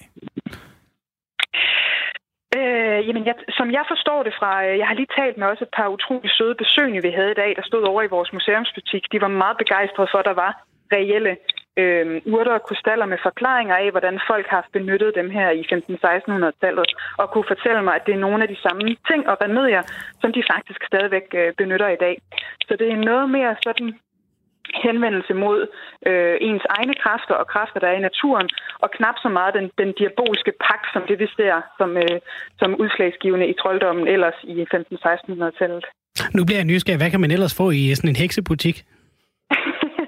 Øh, 2.58 2.98
jamen, 3.08 3.24
jeg, 3.28 3.34
som 3.58 3.68
jeg 3.76 3.84
forstår 3.92 4.20
det 4.22 4.34
fra, 4.38 4.52
øh, 4.66 4.78
jeg 4.78 4.86
har 4.88 4.94
lige 4.94 5.14
talt 5.18 5.36
med 5.38 5.46
også 5.46 5.64
et 5.64 5.76
par 5.76 5.88
utrolig 5.96 6.30
søde 6.38 6.54
besøgende, 6.62 7.02
vi 7.08 7.12
havde 7.18 7.32
i 7.32 7.40
dag, 7.42 7.50
der 7.56 7.62
stod 7.70 7.82
over 7.90 8.02
i 8.02 8.12
vores 8.16 8.32
museumsbutik. 8.32 9.02
De 9.12 9.20
var 9.20 9.32
meget 9.42 9.56
begejstrede 9.62 10.08
for, 10.12 10.18
at 10.18 10.28
der 10.30 10.36
var 10.44 10.52
reelle 10.92 11.36
øh, 11.82 12.06
urter 12.34 12.54
og 12.58 12.62
krystaller 12.68 13.06
med 13.06 13.18
forklaringer 13.28 13.76
af, 13.76 13.90
hvordan 13.90 14.20
folk 14.30 14.46
har 14.54 14.62
benyttet 14.72 15.18
dem 15.20 15.28
her 15.30 15.48
i 15.50 15.62
15-1600-tallet, 15.72 16.88
og 17.20 17.30
kunne 17.30 17.50
fortælle 17.52 17.82
mig, 17.82 17.94
at 17.94 18.06
det 18.06 18.14
er 18.14 18.24
nogle 18.26 18.42
af 18.44 18.48
de 18.48 18.62
samme 18.64 18.82
ting 19.10 19.28
og 19.30 19.36
remedier, 19.44 19.82
som 20.20 20.32
de 20.36 20.42
faktisk 20.52 20.80
stadigvæk 20.90 21.26
øh, 21.40 21.52
benytter 21.60 21.88
i 21.88 22.02
dag. 22.06 22.14
Så 22.68 22.76
det 22.80 22.88
er 22.92 22.96
noget 23.10 23.30
mere 23.30 23.56
sådan 23.66 23.88
henvendelse 24.84 25.34
mod 25.34 25.58
øh, 26.08 26.36
ens 26.48 26.64
egne 26.78 26.94
kræfter 27.02 27.34
og 27.34 27.46
kræfter, 27.52 27.80
der 27.80 27.88
er 27.88 27.96
i 27.98 28.06
naturen, 28.08 28.48
og 28.84 28.88
knap 28.96 29.16
så 29.24 29.28
meget 29.28 29.54
den, 29.58 29.66
den 29.82 29.90
diabolske 30.00 30.52
pagt, 30.66 30.86
som 30.94 31.02
det 31.08 31.16
vi 31.22 31.28
ser 31.36 31.54
som, 31.78 31.90
øh, 31.96 32.16
som 32.60 32.70
udslagsgivende 32.82 33.46
i 33.52 33.54
trolddommen 33.60 34.08
ellers 34.08 34.38
i 34.42 34.54
15-1600-tallet. 34.74 35.84
Nu 36.36 36.44
bliver 36.44 36.58
jeg 36.58 36.70
nysgerrig. 36.72 37.00
Hvad 37.00 37.10
kan 37.10 37.20
man 37.20 37.30
ellers 37.30 37.54
få 37.60 37.70
i 37.70 37.94
sådan 37.94 38.10
en 38.10 38.22
heksebutik? 38.22 38.76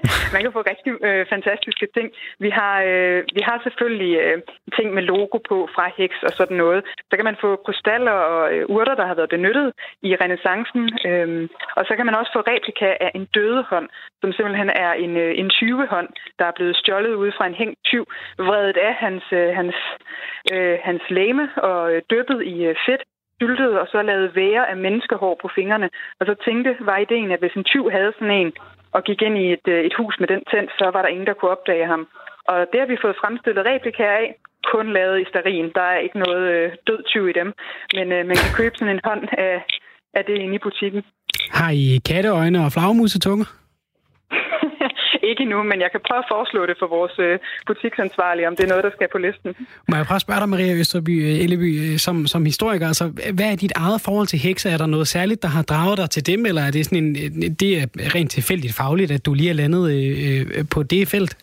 Man 0.33 0.41
kan 0.41 0.51
få 0.57 0.61
rigtig 0.71 0.91
øh, 1.07 1.25
fantastiske 1.33 1.87
ting. 1.95 2.07
Vi 2.45 2.49
har, 2.49 2.75
øh, 2.89 3.19
vi 3.37 3.41
har 3.47 3.57
selvfølgelig 3.63 4.13
øh, 4.23 4.37
ting 4.77 4.87
med 4.93 5.03
logo 5.03 5.37
på 5.49 5.57
fra 5.75 5.85
Hex 5.97 6.11
og 6.27 6.31
sådan 6.39 6.57
noget. 6.57 6.81
Så 7.09 7.13
kan 7.15 7.25
man 7.29 7.37
få 7.41 7.49
krystaller 7.65 8.11
og 8.11 8.53
øh, 8.53 8.63
urter, 8.75 8.95
der 8.95 9.05
har 9.07 9.15
været 9.15 9.35
benyttet 9.35 9.67
i 10.01 10.15
renaissancen. 10.21 10.83
Øh, 11.09 11.49
og 11.77 11.83
så 11.87 11.93
kan 11.95 12.05
man 12.05 12.15
også 12.15 12.31
få 12.35 12.41
replika 12.51 12.89
af 13.05 13.11
en 13.15 13.25
døde 13.35 13.63
hånd, 13.71 13.89
som 14.21 14.31
simpelthen 14.33 14.69
er 14.69 14.91
en, 14.93 15.17
øh, 15.17 15.31
en 15.41 15.49
20-hånd, 15.57 16.09
der 16.39 16.45
er 16.45 16.57
blevet 16.57 16.75
stjålet 16.75 17.13
ud 17.13 17.31
fra 17.37 17.45
en 17.47 17.59
hængt 17.61 17.79
tyv, 17.85 18.05
vredet 18.37 18.77
af 18.77 18.93
hans, 18.93 19.23
øh, 19.31 19.49
hans, 19.59 19.75
øh, 20.53 20.77
hans 20.83 21.03
læme 21.09 21.49
og 21.57 21.93
øh, 21.93 22.01
dyppet 22.11 22.39
i 22.45 22.55
øh, 22.65 22.75
fedt 22.85 23.03
syltet 23.41 23.79
og 23.81 23.87
så 23.91 24.01
lavet 24.01 24.35
være 24.35 24.69
af 24.69 24.77
menneskehår 24.77 25.35
på 25.41 25.47
fingrene. 25.55 25.89
Og 26.19 26.25
så 26.25 26.35
tænkte, 26.45 26.77
var 26.79 26.97
ideen, 26.97 27.31
at 27.31 27.39
hvis 27.39 27.57
en 27.59 27.63
tyv 27.63 27.89
havde 27.89 28.13
sådan 28.17 28.37
en, 28.41 28.51
og 28.95 29.03
gik 29.03 29.21
ind 29.21 29.37
i 29.37 29.47
et, 29.53 29.67
øh, 29.67 29.81
et 29.87 29.95
hus 29.99 30.15
med 30.19 30.27
den 30.27 30.41
tændt, 30.51 30.71
så 30.79 30.85
var 30.93 31.01
der 31.01 31.09
ingen, 31.13 31.27
der 31.27 31.33
kunne 31.33 31.51
opdage 31.51 31.87
ham. 31.93 32.07
Og 32.51 32.57
det 32.71 32.79
har 32.79 32.87
vi 32.87 32.97
fået 33.01 33.19
fremstillet 33.21 33.65
replikaer 33.65 34.17
af, 34.23 34.35
kun 34.73 34.93
lavet 34.93 35.21
i 35.21 35.29
sterin. 35.31 35.71
Der 35.75 35.81
er 35.81 35.99
ikke 36.05 36.19
noget 36.19 36.43
øh, 36.53 36.71
død 36.87 37.03
tyv 37.03 37.27
i 37.27 37.33
dem, 37.39 37.53
men 37.97 38.11
øh, 38.11 38.25
man 38.29 38.37
kan 38.43 38.51
købe 38.59 38.75
sådan 38.77 38.95
en 38.95 39.01
hånd 39.03 39.23
af, 39.31 39.55
af 40.13 40.25
det 40.25 40.35
inde 40.37 40.55
i 40.55 40.65
butikken. 40.67 41.01
Har 41.51 41.71
I 41.71 41.99
katteøjne 42.09 42.65
og 42.65 42.71
flagmusetunger? 42.71 43.45
ikke 45.29 45.41
endnu, 45.45 45.63
men 45.63 45.81
jeg 45.81 45.91
kan 45.91 46.01
prøve 46.07 46.21
at 46.23 46.29
foreslå 46.33 46.65
det 46.65 46.75
for 46.79 46.87
vores 46.87 47.15
øh, 47.19 47.39
butiksansvarlige, 47.67 48.47
om 48.47 48.55
det 48.55 48.63
er 48.63 48.71
noget, 48.73 48.83
der 48.83 48.91
skal 48.91 49.07
på 49.11 49.17
listen. 49.17 49.49
Må 49.89 49.95
jeg 49.95 50.05
prøve 50.05 50.21
at 50.21 50.25
spørge 50.27 50.39
dig, 50.39 50.49
Maria 50.49 50.73
Østerby 50.81 51.15
øh, 51.27 51.43
Elleby, 51.43 51.69
øh, 51.83 51.97
som, 52.05 52.15
som 52.33 52.45
historiker, 52.45 52.87
altså, 52.87 53.05
hvad 53.37 53.51
er 53.51 53.55
dit 53.55 53.73
eget 53.75 54.01
forhold 54.07 54.27
til 54.27 54.39
hekse? 54.39 54.69
Er 54.69 54.77
der 54.77 54.85
noget 54.95 55.07
særligt, 55.07 55.41
der 55.41 55.51
har 55.57 55.63
draget 55.63 55.97
dig 55.97 56.09
til 56.09 56.23
dem, 56.31 56.45
eller 56.45 56.61
er 56.61 56.71
det 56.71 56.85
sådan 56.85 57.05
en, 57.05 57.15
det 57.61 57.71
er 57.79 57.85
rent 58.15 58.31
tilfældigt 58.31 58.73
fagligt, 58.81 59.11
at 59.11 59.25
du 59.25 59.33
lige 59.33 59.49
er 59.49 59.59
landet 59.61 59.83
øh, 59.95 60.65
på 60.73 60.83
det 60.83 61.07
felt? 61.07 61.33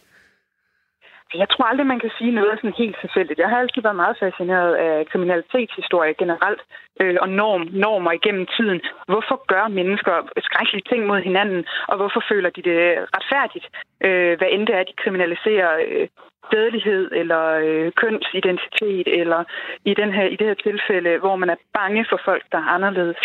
Jeg 1.43 1.49
tror 1.53 1.65
aldrig, 1.71 1.87
man 1.87 2.01
kan 2.05 2.13
sige 2.19 2.33
noget 2.39 2.59
sådan 2.59 2.81
helt 2.83 2.97
tilfældigt. 3.01 3.39
Jeg 3.39 3.49
har 3.49 3.59
altid 3.59 3.83
været 3.83 4.03
meget 4.03 4.17
fascineret 4.25 4.73
af 4.87 5.07
kriminalitetshistorie 5.11 6.15
generelt 6.23 6.63
øh, 7.01 7.17
og 7.21 7.29
norm, 7.29 7.69
normer 7.73 8.13
igennem 8.13 8.47
tiden. 8.57 8.81
Hvorfor 9.07 9.37
gør 9.53 9.69
mennesker 9.69 10.15
skrækkelige 10.47 10.89
ting 10.91 11.07
mod 11.07 11.21
hinanden, 11.21 11.65
og 11.89 11.97
hvorfor 11.97 12.23
føler 12.31 12.51
de 12.51 12.63
det 12.63 12.81
retfærdigt? 13.17 13.67
Øh, 14.07 14.39
hvad 14.39 14.49
end 14.51 14.67
det 14.67 14.75
er, 14.75 14.83
de 14.83 15.03
kriminaliserer 15.03 15.73
øh, 15.89 16.09
dødelighed 16.53 17.11
eller 17.13 17.45
øh, 17.65 17.93
kønsidentitet, 18.03 19.09
eller 19.21 19.45
i, 19.85 19.95
den 19.95 20.13
her, 20.13 20.25
i 20.25 20.37
det 20.37 20.47
her 20.47 20.55
tilfælde, 20.69 21.19
hvor 21.19 21.37
man 21.37 21.51
er 21.51 21.57
bange 21.79 22.07
for 22.11 22.21
folk, 22.25 22.45
der 22.53 22.59
er 22.59 22.73
anderledes. 22.77 23.17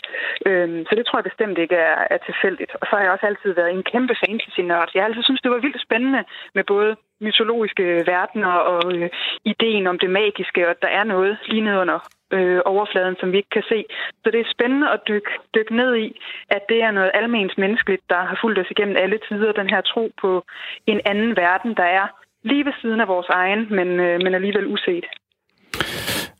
Øh, 0.45 0.86
så 0.88 0.93
det 0.95 1.05
tror 1.05 1.19
jeg 1.19 1.30
bestemt 1.32 1.57
ikke 1.57 1.76
er, 1.76 2.07
er 2.13 2.17
tilfældigt. 2.17 2.72
Og 2.82 2.88
så 2.88 2.95
har 2.95 3.03
jeg 3.03 3.11
også 3.11 3.26
altid 3.26 3.51
været 3.53 3.72
en 3.72 3.84
kæmpe 3.84 4.15
fantasy-nørd. 4.26 4.89
Jeg 4.93 5.01
har 5.01 5.07
altid 5.07 5.24
synes 5.24 5.41
det 5.41 5.51
var 5.51 5.65
vildt 5.65 5.82
spændende 5.82 6.24
med 6.55 6.63
både 6.63 6.95
mytologiske 7.22 7.84
verdener 8.13 8.53
og 8.72 8.93
øh, 8.95 9.09
ideen 9.45 9.88
om 9.88 9.99
det 9.99 10.09
magiske, 10.09 10.65
og 10.65 10.72
at 10.72 10.82
der 10.82 10.88
er 10.88 11.03
noget 11.03 11.38
lige 11.47 11.65
nede 11.67 11.80
under 11.80 11.99
øh, 12.32 12.62
overfladen, 12.66 13.16
som 13.20 13.32
vi 13.32 13.38
ikke 13.38 13.56
kan 13.58 13.64
se. 13.70 13.86
Så 14.24 14.32
det 14.32 14.40
er 14.40 14.54
spændende 14.56 14.90
at 14.90 15.00
dykke, 15.08 15.32
dykke 15.56 15.76
ned 15.76 15.96
i, 15.96 16.22
at 16.50 16.64
det 16.70 16.84
er 16.84 16.92
noget 16.92 17.12
almens 17.14 17.58
menneskeligt, 17.58 18.04
der 18.10 18.22
har 18.30 18.38
fulgt 18.42 18.60
os 18.60 18.72
igennem 18.72 18.98
alle 18.98 19.20
tider, 19.28 19.52
den 19.52 19.70
her 19.70 19.82
tro 19.82 20.12
på 20.22 20.46
en 20.88 21.02
anden 21.06 21.36
verden, 21.36 21.74
der 21.76 21.84
er 21.84 22.08
lige 22.44 22.66
ved 22.66 22.74
siden 22.82 23.02
af 23.02 23.08
vores 23.08 23.30
egen, 23.30 23.68
men, 23.70 23.88
øh, 24.00 24.20
men 24.24 24.36
alligevel 24.36 24.68
uset. 24.68 25.06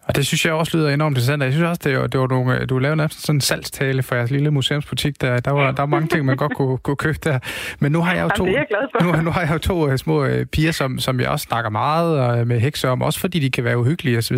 Og 0.08 0.16
det 0.16 0.28
synes 0.28 0.45
jeg 0.45 0.54
også 0.54 0.78
lyder 0.78 0.89
enormt 0.89 1.14
interessant. 1.14 1.43
Jeg 1.43 1.52
synes 1.52 1.68
også, 1.70 1.82
det 1.84 1.97
var, 1.99 2.08
det 2.08 2.20
var 2.20 2.28
nogle, 2.28 2.66
du 2.66 2.78
lavede 2.78 2.97
næsten 2.97 3.22
sådan 3.22 3.38
en 3.38 3.41
salgstale 3.41 4.04
for 4.04 4.16
jeres 4.16 4.32
lille 4.32 4.52
museumsbutik. 4.52 5.22
Der, 5.22 5.39
der, 5.39 5.52
var, 5.52 5.72
der 5.72 5.82
var 5.82 5.86
mange 5.86 6.08
ting, 6.08 6.26
man 6.26 6.38
godt 6.38 6.56
kunne, 6.56 6.78
kunne 6.78 6.95
købe 6.95 7.18
der. 7.24 7.39
Men 7.80 7.91
nu 7.91 8.02
har 8.02 8.14
jeg 8.14 8.24
jo 8.24 8.30
to, 8.30 8.45
Jamen, 8.45 8.66
nu, 9.02 9.22
nu 9.22 9.32
har 9.32 9.41
jeg 9.41 9.54
jo 9.54 9.58
to 9.58 9.91
uh, 9.91 9.95
små 9.95 10.26
uh, 10.26 10.30
piger, 10.52 10.72
som, 10.72 10.99
som 10.99 11.20
jeg 11.20 11.30
også 11.30 11.43
snakker 11.43 11.70
meget 11.70 12.47
med 12.47 12.60
hekser 12.60 12.89
om, 12.89 13.02
også 13.02 13.20
fordi 13.20 13.39
de 13.39 13.52
kan 13.52 13.64
være 13.64 13.78
uhyggelige 13.78 14.18
osv. 14.18 14.38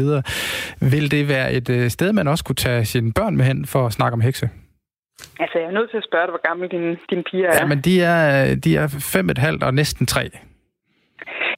Vil 0.79 1.11
det 1.11 1.27
være 1.27 1.53
et 1.53 1.91
sted, 1.91 2.13
man 2.13 2.27
også 2.27 2.43
kunne 2.43 2.55
tage 2.55 2.85
sine 2.85 3.13
børn 3.13 3.37
med 3.37 3.45
hen 3.45 3.65
for 3.65 3.85
at 3.85 3.93
snakke 3.93 4.13
om 4.13 4.21
hekse? 4.21 4.49
Altså, 5.39 5.59
jeg 5.59 5.67
er 5.67 5.71
nødt 5.71 5.89
til 5.89 5.97
at 5.97 6.03
spørge 6.09 6.25
dig, 6.25 6.31
hvor 6.31 6.47
gammel 6.47 6.69
dine, 6.71 6.97
dine 7.09 7.23
piger 7.31 7.47
er. 7.47 7.55
Ja, 7.55 7.65
men 7.65 7.81
de 7.81 8.01
er, 8.01 8.55
de 8.55 8.75
er 8.75 8.87
fem 8.87 9.29
et 9.29 9.37
halvt 9.37 9.63
og 9.63 9.73
næsten 9.73 10.05
tre. 10.05 10.29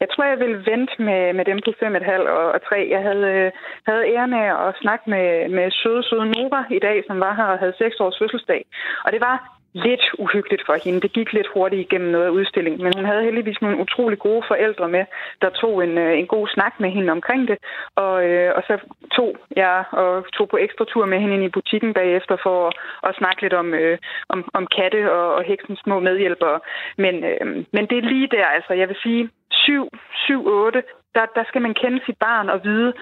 Jeg 0.01 0.07
tror, 0.09 0.23
jeg 0.23 0.39
ville 0.39 0.65
vente 0.71 0.95
med, 1.07 1.33
med 1.33 1.45
dem 1.45 1.59
på 1.65 1.71
5,5 1.71 2.29
og, 2.37 2.45
og 2.55 2.61
3. 2.61 2.87
Jeg 2.95 3.01
havde, 3.07 3.25
øh, 3.35 3.51
havde 3.87 4.07
æren 4.13 4.33
af 4.33 4.67
at 4.67 4.75
snakke 4.81 5.09
med, 5.09 5.49
med 5.49 5.71
søde, 5.71 6.03
søde 6.03 6.25
Nora 6.33 6.63
i 6.71 6.79
dag, 6.79 7.03
som 7.07 7.19
var 7.19 7.33
her 7.35 7.43
og 7.53 7.59
havde 7.59 7.73
6 7.77 7.99
års 7.99 8.19
fødselsdag. 8.19 8.65
Og 9.05 9.11
det 9.11 9.21
var 9.21 9.55
lidt 9.75 10.05
uhyggeligt 10.23 10.63
for 10.65 10.75
hende. 10.83 11.01
Det 11.01 11.11
gik 11.11 11.33
lidt 11.33 11.47
hurtigt 11.53 11.81
igennem 11.81 12.11
noget 12.11 12.29
udstilling, 12.29 12.45
udstillingen, 12.45 12.83
men 12.83 12.93
hun 12.97 13.05
havde 13.05 13.23
heldigvis 13.23 13.61
nogle 13.61 13.77
utrolig 13.77 14.19
gode 14.19 14.43
forældre 14.47 14.87
med, 14.95 15.05
der 15.41 15.49
tog 15.49 15.83
en, 15.83 15.97
øh, 15.97 16.19
en 16.19 16.27
god 16.27 16.47
snak 16.47 16.73
med 16.79 16.89
hende 16.89 17.11
omkring 17.11 17.47
det, 17.47 17.57
og, 17.95 18.25
øh, 18.25 18.51
og 18.55 18.63
så 18.67 18.75
tog 19.15 19.37
jeg 19.55 19.83
og 19.91 20.25
tog 20.37 20.49
på 20.49 20.57
ekstra 20.57 20.85
tur 20.85 21.05
med 21.05 21.19
hende 21.19 21.35
ind 21.35 21.43
i 21.43 21.55
butikken 21.57 21.93
bagefter 21.93 22.37
for 22.43 22.67
at, 22.67 22.73
at 23.07 23.15
snakke 23.15 23.41
lidt 23.41 23.53
om, 23.53 23.73
øh, 23.73 23.97
om, 24.29 24.49
om 24.53 24.67
katte 24.67 25.11
og, 25.11 25.35
og 25.35 25.43
heksens 25.43 25.79
små 25.79 25.99
medhjælpere. 25.99 26.59
Men, 26.97 27.15
øh, 27.23 27.45
men 27.75 27.83
det 27.89 27.97
er 27.97 28.09
lige 28.13 28.27
der, 28.27 28.45
altså 28.45 28.73
jeg 28.73 28.87
vil 28.87 28.97
sige, 29.03 29.29
7, 29.63 29.89
7, 30.25 30.47
8, 30.47 30.83
der, 31.15 31.25
der 31.35 31.43
skal 31.47 31.61
man 31.61 31.73
kende 31.73 31.99
sit 32.05 32.17
barn 32.17 32.49
og 32.49 32.63
vide, 32.63 32.93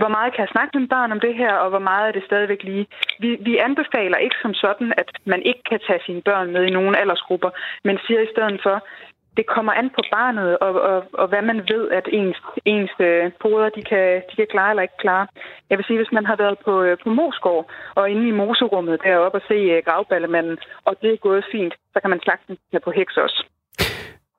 hvor 0.00 0.08
meget 0.08 0.32
kan 0.32 0.44
jeg 0.44 0.54
snakke 0.54 0.78
med 0.78 0.88
barn 0.88 1.12
om 1.12 1.20
det 1.20 1.34
her, 1.34 1.52
og 1.54 1.68
hvor 1.70 1.84
meget 1.90 2.08
er 2.08 2.12
det 2.12 2.24
stadigvæk 2.24 2.62
lige. 2.62 2.86
Vi, 3.18 3.30
vi 3.40 3.56
anbefaler 3.56 4.16
ikke 4.16 4.36
som 4.42 4.54
sådan, 4.54 4.92
at 4.96 5.08
man 5.24 5.42
ikke 5.42 5.62
kan 5.70 5.80
tage 5.86 6.02
sine 6.06 6.22
børn 6.22 6.52
med 6.52 6.62
i 6.66 6.70
nogle 6.76 6.98
aldersgrupper, 6.98 7.50
men 7.84 7.98
siger 8.06 8.20
i 8.20 8.32
stedet 8.34 8.60
for, 8.62 8.76
det 9.36 9.46
kommer 9.46 9.72
an 9.72 9.90
på 9.90 10.02
barnet, 10.10 10.58
og, 10.58 10.72
og, 10.90 11.04
og 11.12 11.28
hvad 11.28 11.42
man 11.42 11.58
ved, 11.72 11.90
at 11.90 12.08
ens, 12.12 12.38
ens 12.64 12.90
øh, 13.00 13.32
poder, 13.40 13.68
de 13.68 13.82
kan, 13.82 14.22
de 14.30 14.36
kan 14.36 14.46
klare 14.50 14.70
eller 14.70 14.82
ikke 14.82 15.02
klare. 15.04 15.26
Jeg 15.70 15.78
vil 15.78 15.84
sige, 15.86 15.96
hvis 15.96 16.12
man 16.12 16.26
har 16.26 16.36
været 16.36 16.58
på, 16.64 16.82
øh, 16.82 16.98
på 17.02 17.08
Mosgård, 17.08 17.70
og 17.94 18.10
inde 18.10 18.28
i 18.28 18.38
moserummet 18.42 19.02
deroppe 19.04 19.38
og 19.38 19.42
se 19.48 19.54
øh, 19.54 19.82
gravballemanden, 19.84 20.58
og 20.84 20.96
det 21.02 21.12
er 21.12 21.16
gået 21.16 21.44
fint, 21.52 21.74
så 21.92 22.00
kan 22.00 22.10
man 22.10 22.20
sagtens 22.24 22.58
tage 22.70 22.80
på 22.80 22.90
heks 22.90 23.16
også. 23.16 23.44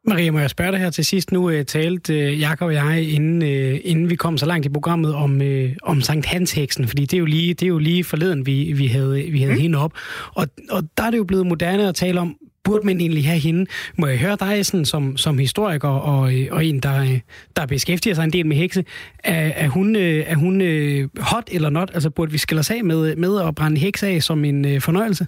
Maria, 0.08 0.32
må 0.32 0.39
jeg 0.39 0.49
spørge 0.49 0.72
dig 0.72 0.80
her 0.80 0.89
til 0.89 1.06
sidst? 1.06 1.32
Nu 1.32 1.49
uh, 1.49 1.62
talte 1.68 2.14
uh, 2.14 2.39
Jakob 2.39 2.66
og 2.66 2.74
jeg, 2.74 3.10
inden, 3.10 3.41
uh, 3.41 3.80
inden 3.84 4.10
vi 4.10 4.16
kom 4.16 4.38
så 4.38 4.45
langt 4.45 4.66
i 4.66 4.70
programmet, 4.70 5.16
om, 5.16 5.41
uh, 5.41 5.70
om 5.84 6.01
Sankt 6.01 6.26
Hans-heksen, 6.26 6.88
fordi 6.88 7.01
det 7.01 7.14
er 7.14 7.20
jo 7.20 7.26
lige, 7.26 7.54
det 7.54 7.64
er 7.64 7.68
jo 7.68 7.78
lige 7.78 8.04
forleden, 8.04 8.45
vi, 8.45 8.74
vi 8.74 8.88
havde, 8.88 9.24
vi 9.32 9.41
havde 9.41 9.54
mm. 9.54 9.62
hende 9.62 9.78
op. 9.80 9.93
Og, 10.34 10.47
og 10.70 10.84
der 10.97 11.04
er 11.04 11.12
det 11.12 11.18
jo 11.18 11.24
blevet 11.24 11.47
moderne 11.47 11.88
at 11.88 11.95
tale 11.95 12.20
om, 12.20 12.36
burde 12.64 12.86
man 12.86 12.99
egentlig 12.99 13.28
have 13.28 13.39
hende? 13.39 13.66
Må 13.97 14.08
jeg 14.08 14.18
høre 14.18 14.38
dig 14.39 14.66
sådan, 14.66 14.86
som, 14.86 15.18
som 15.18 15.38
historiker 15.38 15.89
og, 15.89 16.22
og 16.51 16.66
en, 16.66 16.80
der, 16.80 17.20
der 17.56 17.66
beskæftiger 17.66 18.14
sig 18.14 18.24
en 18.24 18.34
del 18.34 18.45
med 18.45 18.58
hekse? 18.58 18.86
Er, 19.24 19.51
er 19.56 19.68
hun, 19.68 19.95
er 19.95 20.36
hun 20.36 20.62
hot 21.20 21.49
eller 21.51 21.70
not? 21.70 21.91
Altså 21.93 22.10
burde 22.10 22.32
vi 22.32 22.38
skille 22.38 22.60
os 22.60 22.72
af 22.72 22.84
med, 22.84 23.16
med 23.16 23.41
at 23.41 23.56
brænde 23.56 23.78
heks 23.80 24.04
af 24.04 24.24
som 24.24 24.45
en 24.45 24.82
fornøjelse? 24.82 25.28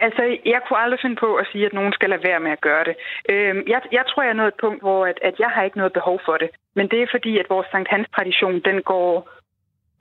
Altså, 0.00 0.22
jeg 0.44 0.60
kunne 0.62 0.78
aldrig 0.78 1.00
finde 1.00 1.16
på 1.16 1.34
at 1.34 1.46
sige, 1.52 1.66
at 1.66 1.72
nogen 1.72 1.92
skal 1.92 2.10
lade 2.10 2.22
være 2.28 2.40
med 2.40 2.50
at 2.50 2.60
gøre 2.60 2.84
det. 2.84 2.96
Øhm, 3.28 3.62
jeg, 3.66 3.80
jeg 3.92 4.04
tror, 4.08 4.22
jeg 4.22 4.30
er 4.30 4.40
nået 4.40 4.48
et 4.48 4.60
punkt, 4.60 4.80
hvor 4.82 5.06
at, 5.06 5.18
at 5.22 5.34
jeg 5.38 5.50
har 5.50 5.62
ikke 5.62 5.78
noget 5.78 5.92
behov 5.92 6.20
for 6.24 6.36
det. 6.36 6.50
Men 6.74 6.88
det 6.88 7.02
er 7.02 7.06
fordi, 7.10 7.38
at 7.38 7.50
vores 7.50 7.66
Sankt 7.70 7.88
Hans-tradition, 7.90 8.60
den 8.60 8.82
går 8.82 9.28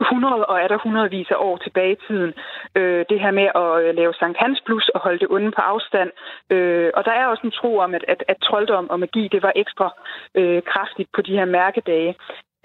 100 0.01 0.45
og 0.45 0.61
er 0.61 0.67
der 0.67 0.77
hundredvis 0.77 1.31
af 1.31 1.35
år 1.39 1.57
tilbage 1.57 1.91
i 1.91 2.03
tiden. 2.07 2.33
Øh, 2.75 3.05
det 3.09 3.19
her 3.19 3.31
med 3.31 3.47
at 3.63 3.83
øh, 3.83 3.95
lave 3.95 4.13
Sankt 4.13 4.37
Hans 4.39 4.61
Plus 4.65 4.89
og 4.89 4.99
holde 5.01 5.19
det 5.19 5.27
onde 5.29 5.51
på 5.51 5.61
afstand. 5.61 6.11
Øh, 6.49 6.91
og 6.93 7.05
der 7.05 7.11
er 7.11 7.25
også 7.25 7.43
en 7.47 7.57
tro 7.59 7.77
om, 7.77 7.95
at, 7.95 8.05
at, 8.07 8.23
at 8.27 8.37
trolddom 8.43 8.89
og 8.89 8.99
magi, 8.99 9.27
det 9.31 9.43
var 9.43 9.53
ekstra 9.55 9.87
øh, 10.35 10.61
kraftigt 10.63 11.09
på 11.15 11.21
de 11.21 11.37
her 11.37 11.45
mærkedage. 11.45 12.15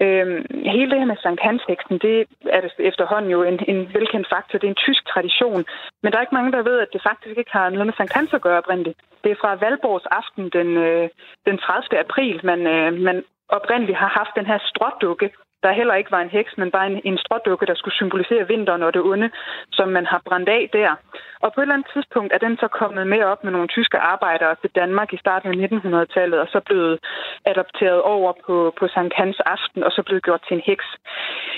Øhm, 0.03 0.45
hele 0.75 0.91
det 0.91 0.99
her 0.99 1.11
med 1.11 1.21
Sankt 1.23 1.41
Hans-teksten, 1.41 1.97
det 1.97 2.15
er 2.55 2.61
det 2.61 2.71
efterhånden 2.79 3.31
jo 3.31 3.43
en, 3.43 3.59
en 3.67 3.93
velkendt 3.93 4.27
faktor. 4.33 4.59
Det 4.59 4.67
er 4.67 4.75
en 4.75 4.85
tysk 4.87 5.03
tradition. 5.13 5.65
Men 6.01 6.11
der 6.11 6.17
er 6.17 6.21
ikke 6.25 6.39
mange, 6.39 6.51
der 6.51 6.69
ved, 6.69 6.79
at 6.79 6.93
det 6.93 7.01
faktisk 7.09 7.37
ikke 7.37 7.51
har 7.51 7.69
noget 7.69 7.85
med 7.85 7.93
Sankt 7.97 8.13
Hans 8.13 8.33
at 8.33 8.41
gøre 8.41 8.57
oprindeligt. 8.57 8.97
Det 9.23 9.31
er 9.31 9.41
fra 9.41 9.55
Valborgs 9.55 10.07
aften 10.19 10.49
den, 10.57 10.69
øh, 10.77 11.09
den 11.45 11.57
30. 11.57 11.99
april, 12.05 12.35
man, 12.43 12.59
øh, 12.67 12.93
man 13.07 13.23
oprindeligt 13.49 13.97
har 13.97 14.11
haft 14.19 14.33
den 14.35 14.45
her 14.45 14.59
strådukke, 14.71 15.29
der 15.63 15.71
heller 15.71 15.95
ikke 15.95 16.11
var 16.11 16.21
en 16.21 16.35
heks, 16.37 16.57
men 16.57 16.71
bare 16.71 16.87
en, 16.91 17.01
en 17.03 17.17
strådukke, 17.17 17.65
der 17.65 17.75
skulle 17.75 17.95
symbolisere 17.95 18.47
vinteren 18.47 18.83
og 18.83 18.93
det 18.93 19.01
onde, 19.01 19.29
som 19.71 19.87
man 19.89 20.05
har 20.05 20.21
brændt 20.25 20.49
af 20.49 20.69
der. 20.73 20.95
Og 21.43 21.53
på 21.53 21.61
et 21.61 21.63
eller 21.63 21.75
andet 21.75 21.91
tidspunkt 21.93 22.33
er 22.33 22.37
den 22.37 22.57
så 22.57 22.67
kommet 22.67 23.07
med 23.07 23.23
op 23.23 23.43
med 23.43 23.51
nogle 23.51 23.67
tyske 23.67 23.97
arbejdere 23.97 24.55
til 24.61 24.69
Danmark 24.75 25.13
i 25.13 25.17
starten 25.17 25.49
af 25.51 25.67
1900-tallet, 25.67 26.39
og 26.39 26.47
så 26.47 26.59
blevet 26.65 26.99
adopteret 27.45 28.01
over 28.01 28.33
på, 28.45 28.73
på 28.79 28.87
Sankt 28.87 29.13
Hans 29.13 29.39
aften, 29.39 29.83
og 29.83 29.91
så 29.91 30.03
blevet 30.03 30.23
gjort 30.23 30.43
til 30.47 30.55
en 30.57 30.63
heks. 30.65 30.85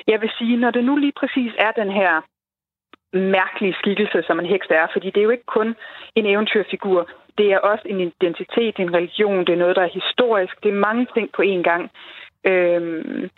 Jeg 0.07 0.21
vil 0.21 0.31
sige, 0.37 0.57
når 0.57 0.71
det 0.71 0.83
nu 0.83 0.95
lige 0.95 1.17
præcis 1.21 1.51
er 1.57 1.71
den 1.71 1.91
her 1.91 2.21
mærkelige 3.13 3.75
skikkelse, 3.79 4.23
som 4.27 4.39
en 4.39 4.45
heks 4.45 4.67
er, 4.69 4.87
fordi 4.93 5.07
det 5.09 5.17
er 5.17 5.23
jo 5.23 5.35
ikke 5.37 5.51
kun 5.57 5.75
en 6.15 6.25
eventyrfigur, 6.25 7.09
det 7.37 7.47
er 7.53 7.59
også 7.59 7.83
en 7.85 7.99
identitet, 7.99 8.75
en 8.79 8.93
religion, 8.93 9.45
det 9.45 9.53
er 9.53 9.63
noget, 9.63 9.75
der 9.75 9.81
er 9.81 9.99
historisk, 10.01 10.63
det 10.63 10.69
er 10.69 10.85
mange 10.87 11.07
ting 11.15 11.31
på 11.35 11.41
én 11.41 11.61
gang. 11.61 11.91
Øhm, 12.45 13.29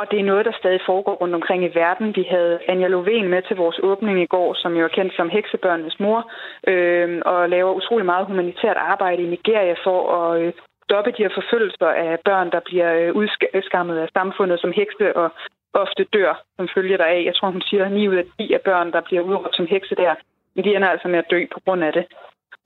og 0.00 0.04
det 0.10 0.18
er 0.20 0.30
noget, 0.30 0.44
der 0.44 0.52
stadig 0.60 0.80
foregår 0.86 1.14
rundt 1.22 1.34
omkring 1.34 1.64
i 1.64 1.74
verden. 1.74 2.16
Vi 2.16 2.24
havde 2.30 2.58
Anja 2.68 2.88
Lovén 2.88 3.26
med 3.34 3.42
til 3.42 3.56
vores 3.56 3.78
åbning 3.82 4.22
i 4.22 4.32
går, 4.34 4.54
som 4.54 4.72
jo 4.76 4.84
er 4.84 4.94
kendt 4.98 5.12
som 5.16 5.28
heksebørnenes 5.28 6.00
mor, 6.00 6.30
øh, 6.66 7.22
og 7.24 7.48
laver 7.48 7.72
utrolig 7.72 8.06
meget 8.06 8.26
humanitært 8.26 8.76
arbejde 8.76 9.22
i 9.22 9.32
Nigeria 9.34 9.74
for 9.84 9.98
at 10.18 10.42
øh, 10.42 10.52
stoppe 10.84 11.10
de 11.10 11.22
her 11.22 11.32
forfølgelser 11.38 11.86
af 11.86 12.18
børn, 12.24 12.50
der 12.50 12.60
bliver 12.68 12.90
øh, 13.00 13.14
udskammet 13.20 13.98
af 13.98 14.08
samfundet 14.18 14.60
som 14.60 14.72
hekse 14.72 15.16
og 15.16 15.28
ofte 15.74 16.04
dør 16.12 16.42
som 16.56 16.68
følge 16.74 16.98
deraf. 16.98 17.24
Jeg 17.24 17.34
tror, 17.34 17.50
hun 17.50 17.62
siger, 17.62 17.84
at 17.84 17.92
9 17.92 18.08
ud 18.08 18.16
af 18.16 18.24
10 18.38 18.52
af 18.52 18.60
børn, 18.60 18.92
der 18.92 19.00
bliver 19.00 19.22
udråbt 19.22 19.56
som 19.56 19.66
hekse 19.66 19.94
der, 19.94 20.14
men 20.54 20.64
de 20.64 20.74
ender 20.76 20.88
altså 20.88 21.08
med 21.08 21.18
at 21.18 21.30
dø 21.30 21.40
på 21.52 21.60
grund 21.64 21.84
af 21.84 21.92
det. 21.92 22.04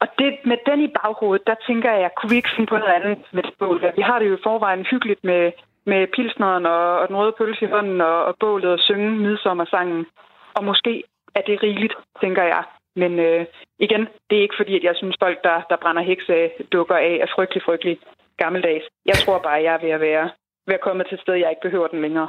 Og 0.02 0.08
det, 0.18 0.38
med 0.44 0.58
den 0.66 0.80
i 0.80 0.88
baghovedet, 0.98 1.46
der 1.46 1.54
tænker 1.66 1.92
jeg, 1.92 2.10
kunne 2.16 2.30
vi 2.30 2.36
ikke 2.36 2.54
finde 2.56 2.70
på 2.70 2.78
noget 2.78 2.92
andet 2.92 3.18
med 3.32 3.42
det 3.42 3.54
bål? 3.58 3.92
Vi 3.96 4.02
har 4.02 4.18
det 4.18 4.28
jo 4.28 4.36
i 4.36 4.44
forvejen 4.48 4.86
hyggeligt 4.90 5.24
med 5.24 5.52
med 5.86 6.06
pilsneren 6.06 6.66
og, 6.66 6.98
og 7.00 7.08
den 7.08 7.16
røde 7.16 7.34
pølse 7.38 7.64
i 7.64 7.68
hånden 7.68 8.00
og, 8.00 8.24
og 8.24 8.34
bålet 8.40 8.70
og 8.72 8.78
synge 8.78 9.10
midsommersangen. 9.10 10.06
Og 10.54 10.64
måske 10.64 11.02
er 11.34 11.40
det 11.40 11.62
rigeligt, 11.62 11.94
tænker 12.20 12.42
jeg. 12.42 12.64
Men 12.96 13.18
øh, 13.18 13.46
igen, 13.78 14.08
det 14.30 14.38
er 14.38 14.42
ikke 14.42 14.60
fordi, 14.60 14.76
at 14.76 14.84
jeg 14.84 14.96
synes, 14.96 15.16
folk, 15.22 15.38
der, 15.44 15.62
der 15.70 15.76
brænder 15.76 16.02
hekse 16.02 16.50
dukker 16.72 16.96
af, 16.96 17.18
er 17.22 17.26
frygtelig, 17.34 17.62
frygtelig 17.62 17.98
gammeldags. 18.36 18.84
Jeg 19.06 19.14
tror 19.14 19.38
bare, 19.38 19.58
at 19.58 19.64
jeg 19.64 19.74
er 19.74 19.78
ved 19.78 19.90
at 19.90 20.00
være, 20.00 20.30
ved 20.66 20.74
at 20.74 20.80
komme 20.80 21.04
til 21.04 21.14
et 21.14 21.20
sted, 21.20 21.34
jeg 21.34 21.50
ikke 21.50 21.66
behøver 21.66 21.86
den 21.86 22.02
længere. 22.02 22.28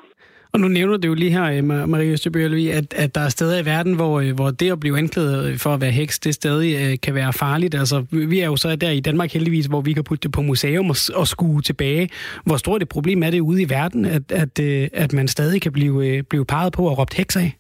Og 0.54 0.60
nu 0.60 0.68
nævner 0.68 0.98
du 0.98 1.08
jo 1.08 1.14
lige 1.14 1.32
her, 1.32 1.44
øh, 1.44 1.90
Marie 1.90 2.12
Østerbøl, 2.12 2.68
at, 2.68 2.94
at 2.94 3.16
der 3.16 3.22
er 3.22 3.30
steder 3.30 3.60
i 3.60 3.66
verden, 3.66 3.94
hvor, 3.94 4.20
øh, 4.20 4.36
hvor 4.36 4.52
det 4.52 4.72
at 4.72 4.80
blive 4.80 4.98
anklaget 4.98 5.50
øh, 5.50 5.58
for 5.58 5.74
at 5.74 5.82
være 5.82 5.92
heks, 5.92 6.20
det 6.20 6.34
stadig 6.34 7.02
kan 7.02 7.16
være 7.16 7.34
farligt. 7.34 7.76
Altså, 7.76 8.06
vi 8.12 8.40
er 8.40 8.46
jo 8.46 8.56
så 8.56 8.76
der 8.76 8.90
i 8.90 9.00
Danmark 9.00 9.34
heldigvis, 9.34 9.66
hvor 9.66 9.82
vi 9.82 9.94
kan 9.94 10.04
putte 10.04 10.24
det 10.24 10.32
på 10.32 10.42
museum 10.42 10.90
og, 10.90 10.96
og 11.14 11.28
skue 11.28 11.62
tilbage. 11.62 12.10
Hvor 12.46 12.58
stort 12.58 12.82
et 12.82 12.90
problem 12.90 13.24
er 13.24 13.30
det 13.30 13.40
ude 13.40 13.62
i 13.62 13.70
verden, 13.70 14.06
at, 14.06 14.32
at, 14.32 14.60
at 14.94 15.14
man 15.14 15.28
stadig 15.28 15.62
kan 15.62 15.72
blive, 15.72 16.24
blive 16.24 16.46
peget 16.46 16.74
på 16.74 16.88
og 16.88 16.98
råbt 16.98 17.14
heks 17.14 17.36
af? 17.36 17.58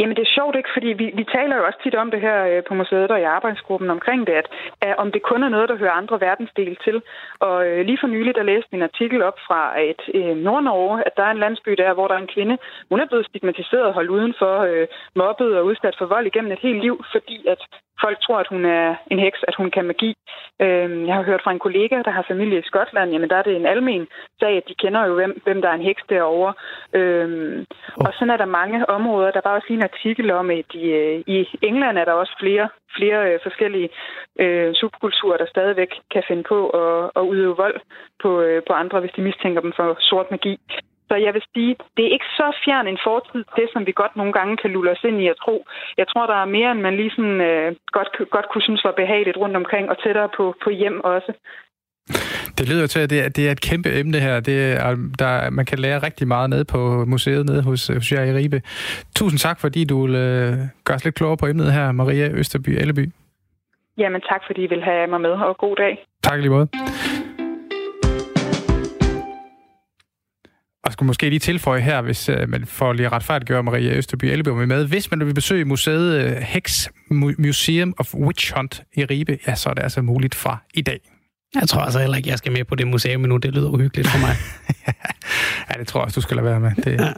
Jamen 0.00 0.16
det 0.16 0.24
er 0.24 0.36
sjovt 0.38 0.56
ikke, 0.56 0.74
fordi 0.76 0.90
vi, 1.00 1.06
vi 1.20 1.24
taler 1.36 1.56
jo 1.56 1.66
også 1.66 1.78
tit 1.82 1.94
om 1.94 2.10
det 2.10 2.20
her 2.20 2.38
øh, 2.50 2.62
på 2.68 2.74
museet 2.74 3.10
og 3.10 3.20
i 3.20 3.30
arbejdsgruppen 3.36 3.90
omkring 3.90 4.26
det, 4.26 4.32
at, 4.32 4.48
at 4.80 4.96
om 5.02 5.12
det 5.12 5.22
kun 5.22 5.42
er 5.42 5.48
noget, 5.48 5.68
der 5.68 5.76
hører 5.82 6.00
andre 6.00 6.20
verdensdele 6.20 6.76
til. 6.84 7.02
Og 7.40 7.66
øh, 7.68 7.86
lige 7.86 7.98
for 8.00 8.06
nylig, 8.06 8.34
der 8.34 8.42
læste 8.42 8.74
en 8.74 8.82
artikel 8.82 9.22
op 9.22 9.38
fra 9.46 9.80
et 9.80 10.02
øh, 10.14 10.36
Nord-Norge, 10.46 11.02
at 11.06 11.12
der 11.16 11.24
er 11.24 11.30
en 11.30 11.44
landsby 11.44 11.70
der, 11.70 11.94
hvor 11.94 12.08
der 12.08 12.14
er 12.14 12.22
en 12.22 12.34
kvinde, 12.34 12.58
hun 12.90 13.00
er 13.00 13.06
blevet 13.06 13.26
stigmatiseret 13.26 13.84
og 13.84 13.92
holdt 13.92 14.10
udenfor, 14.10 14.54
øh, 14.70 14.86
mobbet 15.16 15.58
og 15.58 15.64
udsat 15.64 15.94
for 15.98 16.06
vold 16.06 16.26
igennem 16.26 16.52
et 16.52 16.64
helt 16.66 16.80
liv, 16.80 17.04
fordi 17.12 17.46
at 17.46 17.60
folk 18.04 18.18
tror, 18.20 18.38
at 18.38 18.48
hun 18.54 18.64
er 18.64 18.94
en 19.10 19.18
heks, 19.18 19.40
at 19.48 19.54
hun 19.54 19.70
kan 19.70 19.84
magi. 19.84 20.14
Øh, 20.60 21.06
jeg 21.06 21.14
har 21.14 21.22
hørt 21.22 21.42
fra 21.44 21.52
en 21.52 21.64
kollega, 21.66 21.96
der 22.06 22.10
har 22.10 22.24
familie 22.28 22.58
i 22.58 22.68
Skotland, 22.70 23.10
jamen 23.10 23.30
der 23.30 23.36
er 23.36 23.42
det 23.42 23.56
en 23.56 23.66
almen 23.66 24.06
sag, 24.40 24.56
at 24.56 24.68
de 24.68 24.74
kender 24.74 25.06
jo, 25.06 25.14
hvem, 25.14 25.40
hvem 25.44 25.62
der 25.62 25.68
er 25.68 25.74
en 25.74 25.88
heks 25.90 26.02
derovre. 26.08 26.52
Øh, 26.92 27.28
oh. 27.96 28.06
Og 28.06 28.12
sådan 28.14 28.30
er 28.30 28.36
der 28.36 28.56
mange 28.60 28.90
områder. 28.90 29.30
Der 29.30 29.40
var 29.44 29.54
også 29.54 29.66
lige 29.68 29.78
en 29.78 29.90
artikel 29.92 30.30
om, 30.30 30.50
at 30.50 30.74
i, 30.74 30.84
øh, 30.86 31.22
i 31.26 31.48
England 31.62 31.98
er 31.98 32.04
der 32.04 32.12
også 32.12 32.34
flere, 32.40 32.68
flere 32.96 33.32
øh, 33.32 33.38
forskellige 33.42 33.88
øh, 34.38 34.74
subkulturer, 34.74 35.36
der 35.36 35.46
stadigvæk 35.46 35.92
kan 36.10 36.22
finde 36.28 36.42
på 36.42 36.58
at, 36.70 37.10
at 37.16 37.22
udøve 37.22 37.56
vold 37.56 37.80
på, 38.22 38.40
øh, 38.40 38.62
på 38.68 38.72
andre, 38.72 39.00
hvis 39.00 39.16
de 39.16 39.22
mistænker 39.22 39.60
dem 39.60 39.72
for 39.76 39.96
sort 40.00 40.30
magi. 40.30 40.58
Så 41.10 41.16
jeg 41.26 41.32
vil 41.34 41.44
sige, 41.54 41.76
det 41.96 42.04
er 42.04 42.14
ikke 42.16 42.30
så 42.38 42.46
fjern 42.64 42.86
en 42.86 43.00
fortid 43.06 43.42
det, 43.58 43.66
som 43.72 43.86
vi 43.86 43.92
godt 44.02 44.14
nogle 44.16 44.32
gange 44.38 44.56
kan 44.62 44.70
lulle 44.70 44.90
os 44.90 45.04
ind 45.08 45.18
i 45.24 45.28
at 45.28 45.40
tro. 45.44 45.56
Jeg 46.00 46.06
tror, 46.08 46.26
der 46.26 46.38
er 46.42 46.54
mere, 46.56 46.70
end 46.72 46.80
man 46.80 46.96
lige 46.96 47.14
sådan, 47.16 47.40
øh, 47.50 47.68
godt, 47.96 48.10
godt 48.34 48.46
kunne 48.48 48.62
synes 48.62 48.84
var 48.84 49.00
behageligt 49.02 49.36
rundt 49.36 49.56
omkring, 49.56 49.84
og 49.90 49.96
tættere 50.02 50.28
på, 50.36 50.54
på 50.64 50.70
hjem 50.70 51.00
også. 51.04 51.32
Det 52.58 52.68
lyder 52.68 52.86
til, 52.86 53.00
at 53.00 53.10
det 53.10 53.20
er, 53.24 53.28
det 53.28 53.48
er 53.48 53.52
et 53.52 53.60
kæmpe 53.60 53.90
emne 54.00 54.18
her. 54.26 54.40
Det 54.40 54.56
er, 54.72 54.96
der, 55.18 55.50
man 55.50 55.66
kan 55.66 55.78
lære 55.78 55.98
rigtig 55.98 56.28
meget 56.28 56.50
nede 56.50 56.64
på 56.64 57.04
museet 57.04 57.46
nede 57.46 57.62
hos, 57.62 57.86
hos 57.86 58.12
jer 58.12 58.24
i 58.24 58.32
Ribe. 58.38 58.62
Tusind 59.16 59.38
tak, 59.38 59.60
fordi 59.60 59.84
du 59.84 60.06
vil 60.06 60.14
øh, 60.14 60.52
gøre 60.84 60.96
os 60.96 61.04
lidt 61.04 61.14
klogere 61.14 61.36
på 61.36 61.46
emnet 61.46 61.72
her, 61.72 61.92
Maria 61.92 62.26
Østerby 62.40 62.68
Elleby. 62.68 63.04
Jamen 63.98 64.20
tak, 64.20 64.42
fordi 64.46 64.60
I 64.64 64.66
vil 64.66 64.82
have 64.82 65.06
mig 65.06 65.20
med, 65.20 65.30
og 65.30 65.56
god 65.56 65.76
dag. 65.76 66.06
Tak 66.22 66.38
lige 66.40 66.50
måde. 66.50 66.68
Og 70.90 70.92
skulle 70.92 71.06
måske 71.06 71.28
lige 71.28 71.38
tilføje 71.38 71.80
her, 71.80 72.02
hvis 72.02 72.28
uh, 72.28 72.48
man 72.48 72.66
får 72.66 72.92
lige 72.92 73.08
retfærdiggøre 73.08 73.62
Maria 73.62 73.96
Østerby 73.96 74.24
Elby 74.24 74.48
med. 74.48 74.86
Hvis 74.86 75.10
man 75.10 75.26
vil 75.26 75.34
besøge 75.34 75.64
museet 75.64 76.24
uh, 76.24 76.42
Hex 76.42 76.88
Museum 77.38 77.94
of 77.98 78.14
Witch 78.14 78.52
Hunt 78.56 78.82
i 78.96 79.04
Ribe, 79.04 79.38
ja, 79.46 79.54
så 79.54 79.68
er 79.68 79.74
det 79.74 79.82
altså 79.82 80.02
muligt 80.02 80.34
fra 80.34 80.58
i 80.74 80.82
dag. 80.82 81.00
Jeg 81.54 81.68
tror 81.68 81.80
altså 81.80 81.98
heller 81.98 82.16
ikke, 82.16 82.28
jeg 82.30 82.38
skal 82.38 82.52
med 82.52 82.64
på 82.64 82.74
det 82.74 82.86
museum 82.86 83.20
nu. 83.20 83.36
Det 83.36 83.54
lyder 83.54 83.68
uhyggeligt 83.68 84.08
for 84.08 84.18
mig. 84.18 84.36
ja, 85.70 85.80
det 85.80 85.88
tror 85.88 86.00
jeg 86.00 86.04
også, 86.04 86.14
du 86.14 86.20
skal 86.20 86.36
lade 86.36 86.46
være 86.46 86.60
med. 86.60 86.74
Det... 86.74 87.00
Ja. 87.00 87.12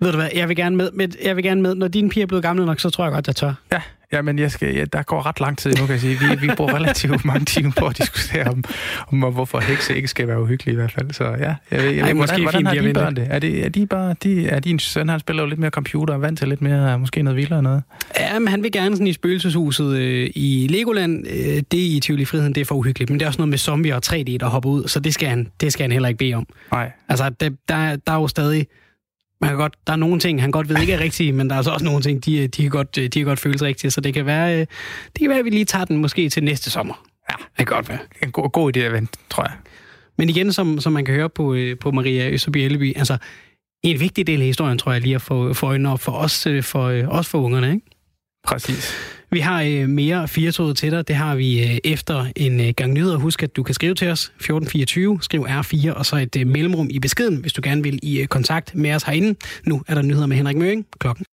Ved 0.00 0.12
du 0.12 0.18
hvad, 0.18 0.28
jeg 0.34 0.48
vil 0.48 0.56
gerne 0.56 0.76
med, 0.76 0.90
med, 0.92 1.08
jeg 1.24 1.36
vil 1.36 1.44
gerne 1.44 1.62
med. 1.62 1.74
Når 1.74 1.88
dine 1.88 2.10
piger 2.10 2.24
er 2.24 2.28
blevet 2.28 2.42
gamle 2.42 2.66
nok, 2.66 2.80
så 2.80 2.90
tror 2.90 3.04
jeg 3.04 3.12
godt, 3.12 3.26
jeg 3.26 3.36
tør. 3.36 3.54
Ja, 3.72 3.80
ja 4.12 4.22
men 4.22 4.38
jeg 4.38 4.50
skal, 4.50 4.74
ja, 4.74 4.84
der 4.84 5.02
går 5.02 5.26
ret 5.26 5.40
lang 5.40 5.58
tid 5.58 5.70
nu, 5.70 5.86
kan 5.86 5.90
jeg 5.90 6.00
sige. 6.00 6.18
Vi, 6.18 6.46
vi 6.46 6.50
bruger 6.56 6.74
relativt 6.74 7.24
mange 7.24 7.44
timer 7.44 7.72
på 7.78 7.86
at 7.86 7.98
diskutere 7.98 8.44
om, 8.44 8.64
om 9.12 9.32
hvorfor 9.32 9.60
hekse 9.60 9.96
ikke 9.96 10.08
skal 10.08 10.28
være 10.28 10.42
uhyggelige 10.42 10.72
i 10.72 10.76
hvert 10.76 10.92
fald. 10.92 11.12
Så 11.12 11.24
ja, 11.24 11.30
jeg, 11.30 11.56
jeg, 11.70 11.96
jeg, 11.96 11.98
Ej, 11.98 12.12
måske 12.12 12.42
hvordan, 12.42 12.62
hvordan 12.62 12.66
har 12.66 12.88
de 12.88 12.92
børn 12.92 13.16
det? 13.16 13.26
Er, 13.30 13.38
det? 13.38 13.64
er 13.64 13.68
de 13.68 13.86
bare, 13.86 14.14
de, 14.22 14.48
er 14.48 14.60
din 14.60 14.78
søn, 14.78 15.08
han 15.08 15.20
spiller 15.20 15.42
jo 15.42 15.48
lidt 15.48 15.60
mere 15.60 15.70
computer 15.70 16.14
og 16.14 16.22
vant 16.22 16.38
til 16.38 16.48
lidt 16.48 16.62
mere, 16.62 16.98
måske 16.98 17.22
noget 17.22 17.36
vildere 17.36 17.62
noget? 17.62 17.82
Ja, 18.18 18.38
men 18.38 18.48
han 18.48 18.62
vil 18.62 18.72
gerne 18.72 18.96
sådan 18.96 19.06
i 19.06 19.12
spøgelseshuset 19.12 19.96
øh, 19.96 20.30
i 20.34 20.66
Legoland. 20.70 21.26
Øh, 21.26 21.62
det 21.70 21.78
i 21.78 22.00
Tivoli 22.02 22.24
Friheden, 22.24 22.54
det 22.54 22.60
er 22.60 22.64
for 22.64 22.74
uhyggeligt. 22.74 23.10
Men 23.10 23.20
det 23.20 23.24
er 23.24 23.28
også 23.28 23.38
noget 23.38 23.48
med 23.48 23.58
zombier 23.58 23.94
og 23.94 24.02
3D, 24.06 24.36
der 24.40 24.46
hopper 24.46 24.70
ud, 24.70 24.88
så 24.88 25.00
det 25.00 25.14
skal 25.14 25.28
han, 25.28 25.48
det 25.60 25.72
skal 25.72 25.84
han 25.84 25.92
heller 25.92 26.08
ikke 26.08 26.18
bede 26.18 26.34
om. 26.34 26.46
Nej. 26.72 26.90
Altså, 27.08 27.30
der, 27.40 27.50
der, 27.68 27.96
der 27.96 28.12
er 28.12 28.16
jo 28.16 28.28
stadig 28.28 28.66
man 29.42 29.48
kan 29.50 29.56
godt, 29.58 29.74
der 29.86 29.92
er 29.92 29.96
nogle 29.96 30.20
ting, 30.20 30.40
han 30.40 30.50
godt 30.50 30.68
ved 30.68 30.80
ikke 30.80 30.92
er 30.92 31.00
rigtige, 31.00 31.32
men 31.32 31.48
der 31.48 31.54
er 31.54 31.56
altså 31.56 31.70
også 31.70 31.84
nogle 31.84 32.02
ting, 32.02 32.24
de, 32.24 32.46
de, 32.46 32.62
kan, 32.62 32.70
godt, 32.70 32.96
de 32.96 33.08
kan 33.10 33.24
godt 33.24 33.40
føles 33.40 33.62
rigtige, 33.62 33.90
så 33.90 34.00
det 34.00 34.14
kan 34.14 34.26
være, 34.26 34.54
øh, 34.54 34.58
det 35.06 35.20
kan 35.20 35.28
være, 35.28 35.38
at 35.38 35.44
vi 35.44 35.50
lige 35.50 35.64
tager 35.64 35.84
den 35.84 35.96
måske 35.96 36.28
til 36.28 36.44
næste 36.44 36.70
sommer. 36.70 37.04
Ja, 37.30 37.34
Det 37.58 37.66
kan 37.66 37.76
godt 37.76 37.88
være. 37.88 37.98
en 38.22 38.32
god, 38.32 38.50
god 38.50 38.76
idé 38.76 38.80
at 38.80 38.92
vente, 38.92 39.18
tror 39.30 39.42
jeg. 39.42 39.52
Men 40.18 40.28
igen, 40.28 40.52
som, 40.52 40.80
som 40.80 40.92
man 40.92 41.04
kan 41.04 41.14
høre 41.14 41.28
på, 41.30 41.54
øh, 41.54 41.78
på 41.78 41.90
Maria 41.90 42.30
Østerby 42.30 42.56
Elleby, 42.56 42.96
altså 42.96 43.16
en 43.82 44.00
vigtig 44.00 44.26
del 44.26 44.40
af 44.40 44.46
historien, 44.46 44.78
tror 44.78 44.92
jeg 44.92 45.00
lige 45.00 45.14
at 45.14 45.22
få, 45.22 45.52
få 45.52 45.66
øjnene 45.66 45.92
op 45.92 46.00
for 46.00 46.12
os, 46.12 46.46
øh, 46.46 46.62
for, 46.62 46.80
os 47.08 47.28
for 47.28 47.38
ungerne, 47.38 47.72
ikke? 47.72 47.86
Præcis. 48.44 48.92
Vi 49.30 49.40
har 49.40 49.62
øh, 49.62 49.88
mere 49.88 50.28
firetoget 50.28 50.76
til 50.76 50.90
dig. 50.90 51.08
Det 51.08 51.16
har 51.16 51.34
vi 51.34 51.62
øh, 51.64 51.78
efter 51.84 52.26
en 52.36 52.60
øh, 52.60 52.72
gang 52.76 52.92
nyheder. 52.92 53.16
Husk, 53.16 53.42
at 53.42 53.56
du 53.56 53.62
kan 53.62 53.74
skrive 53.74 53.94
til 53.94 54.08
os 54.08 54.24
1424, 54.24 55.18
skriv 55.22 55.46
R4, 55.48 55.92
og 55.92 56.06
så 56.06 56.16
et 56.16 56.36
øh, 56.36 56.46
mellemrum 56.46 56.88
i 56.90 56.98
beskeden, 56.98 57.36
hvis 57.36 57.52
du 57.52 57.60
gerne 57.64 57.82
vil 57.82 57.98
i 58.02 58.20
øh, 58.20 58.26
kontakt 58.26 58.74
med 58.74 58.94
os 58.94 59.02
herinde. 59.02 59.38
Nu 59.66 59.82
er 59.88 59.94
der 59.94 60.02
nyheder 60.02 60.26
med 60.26 60.36
Henrik 60.36 60.56
Møring. 60.56 60.86
Klokken 60.98 61.26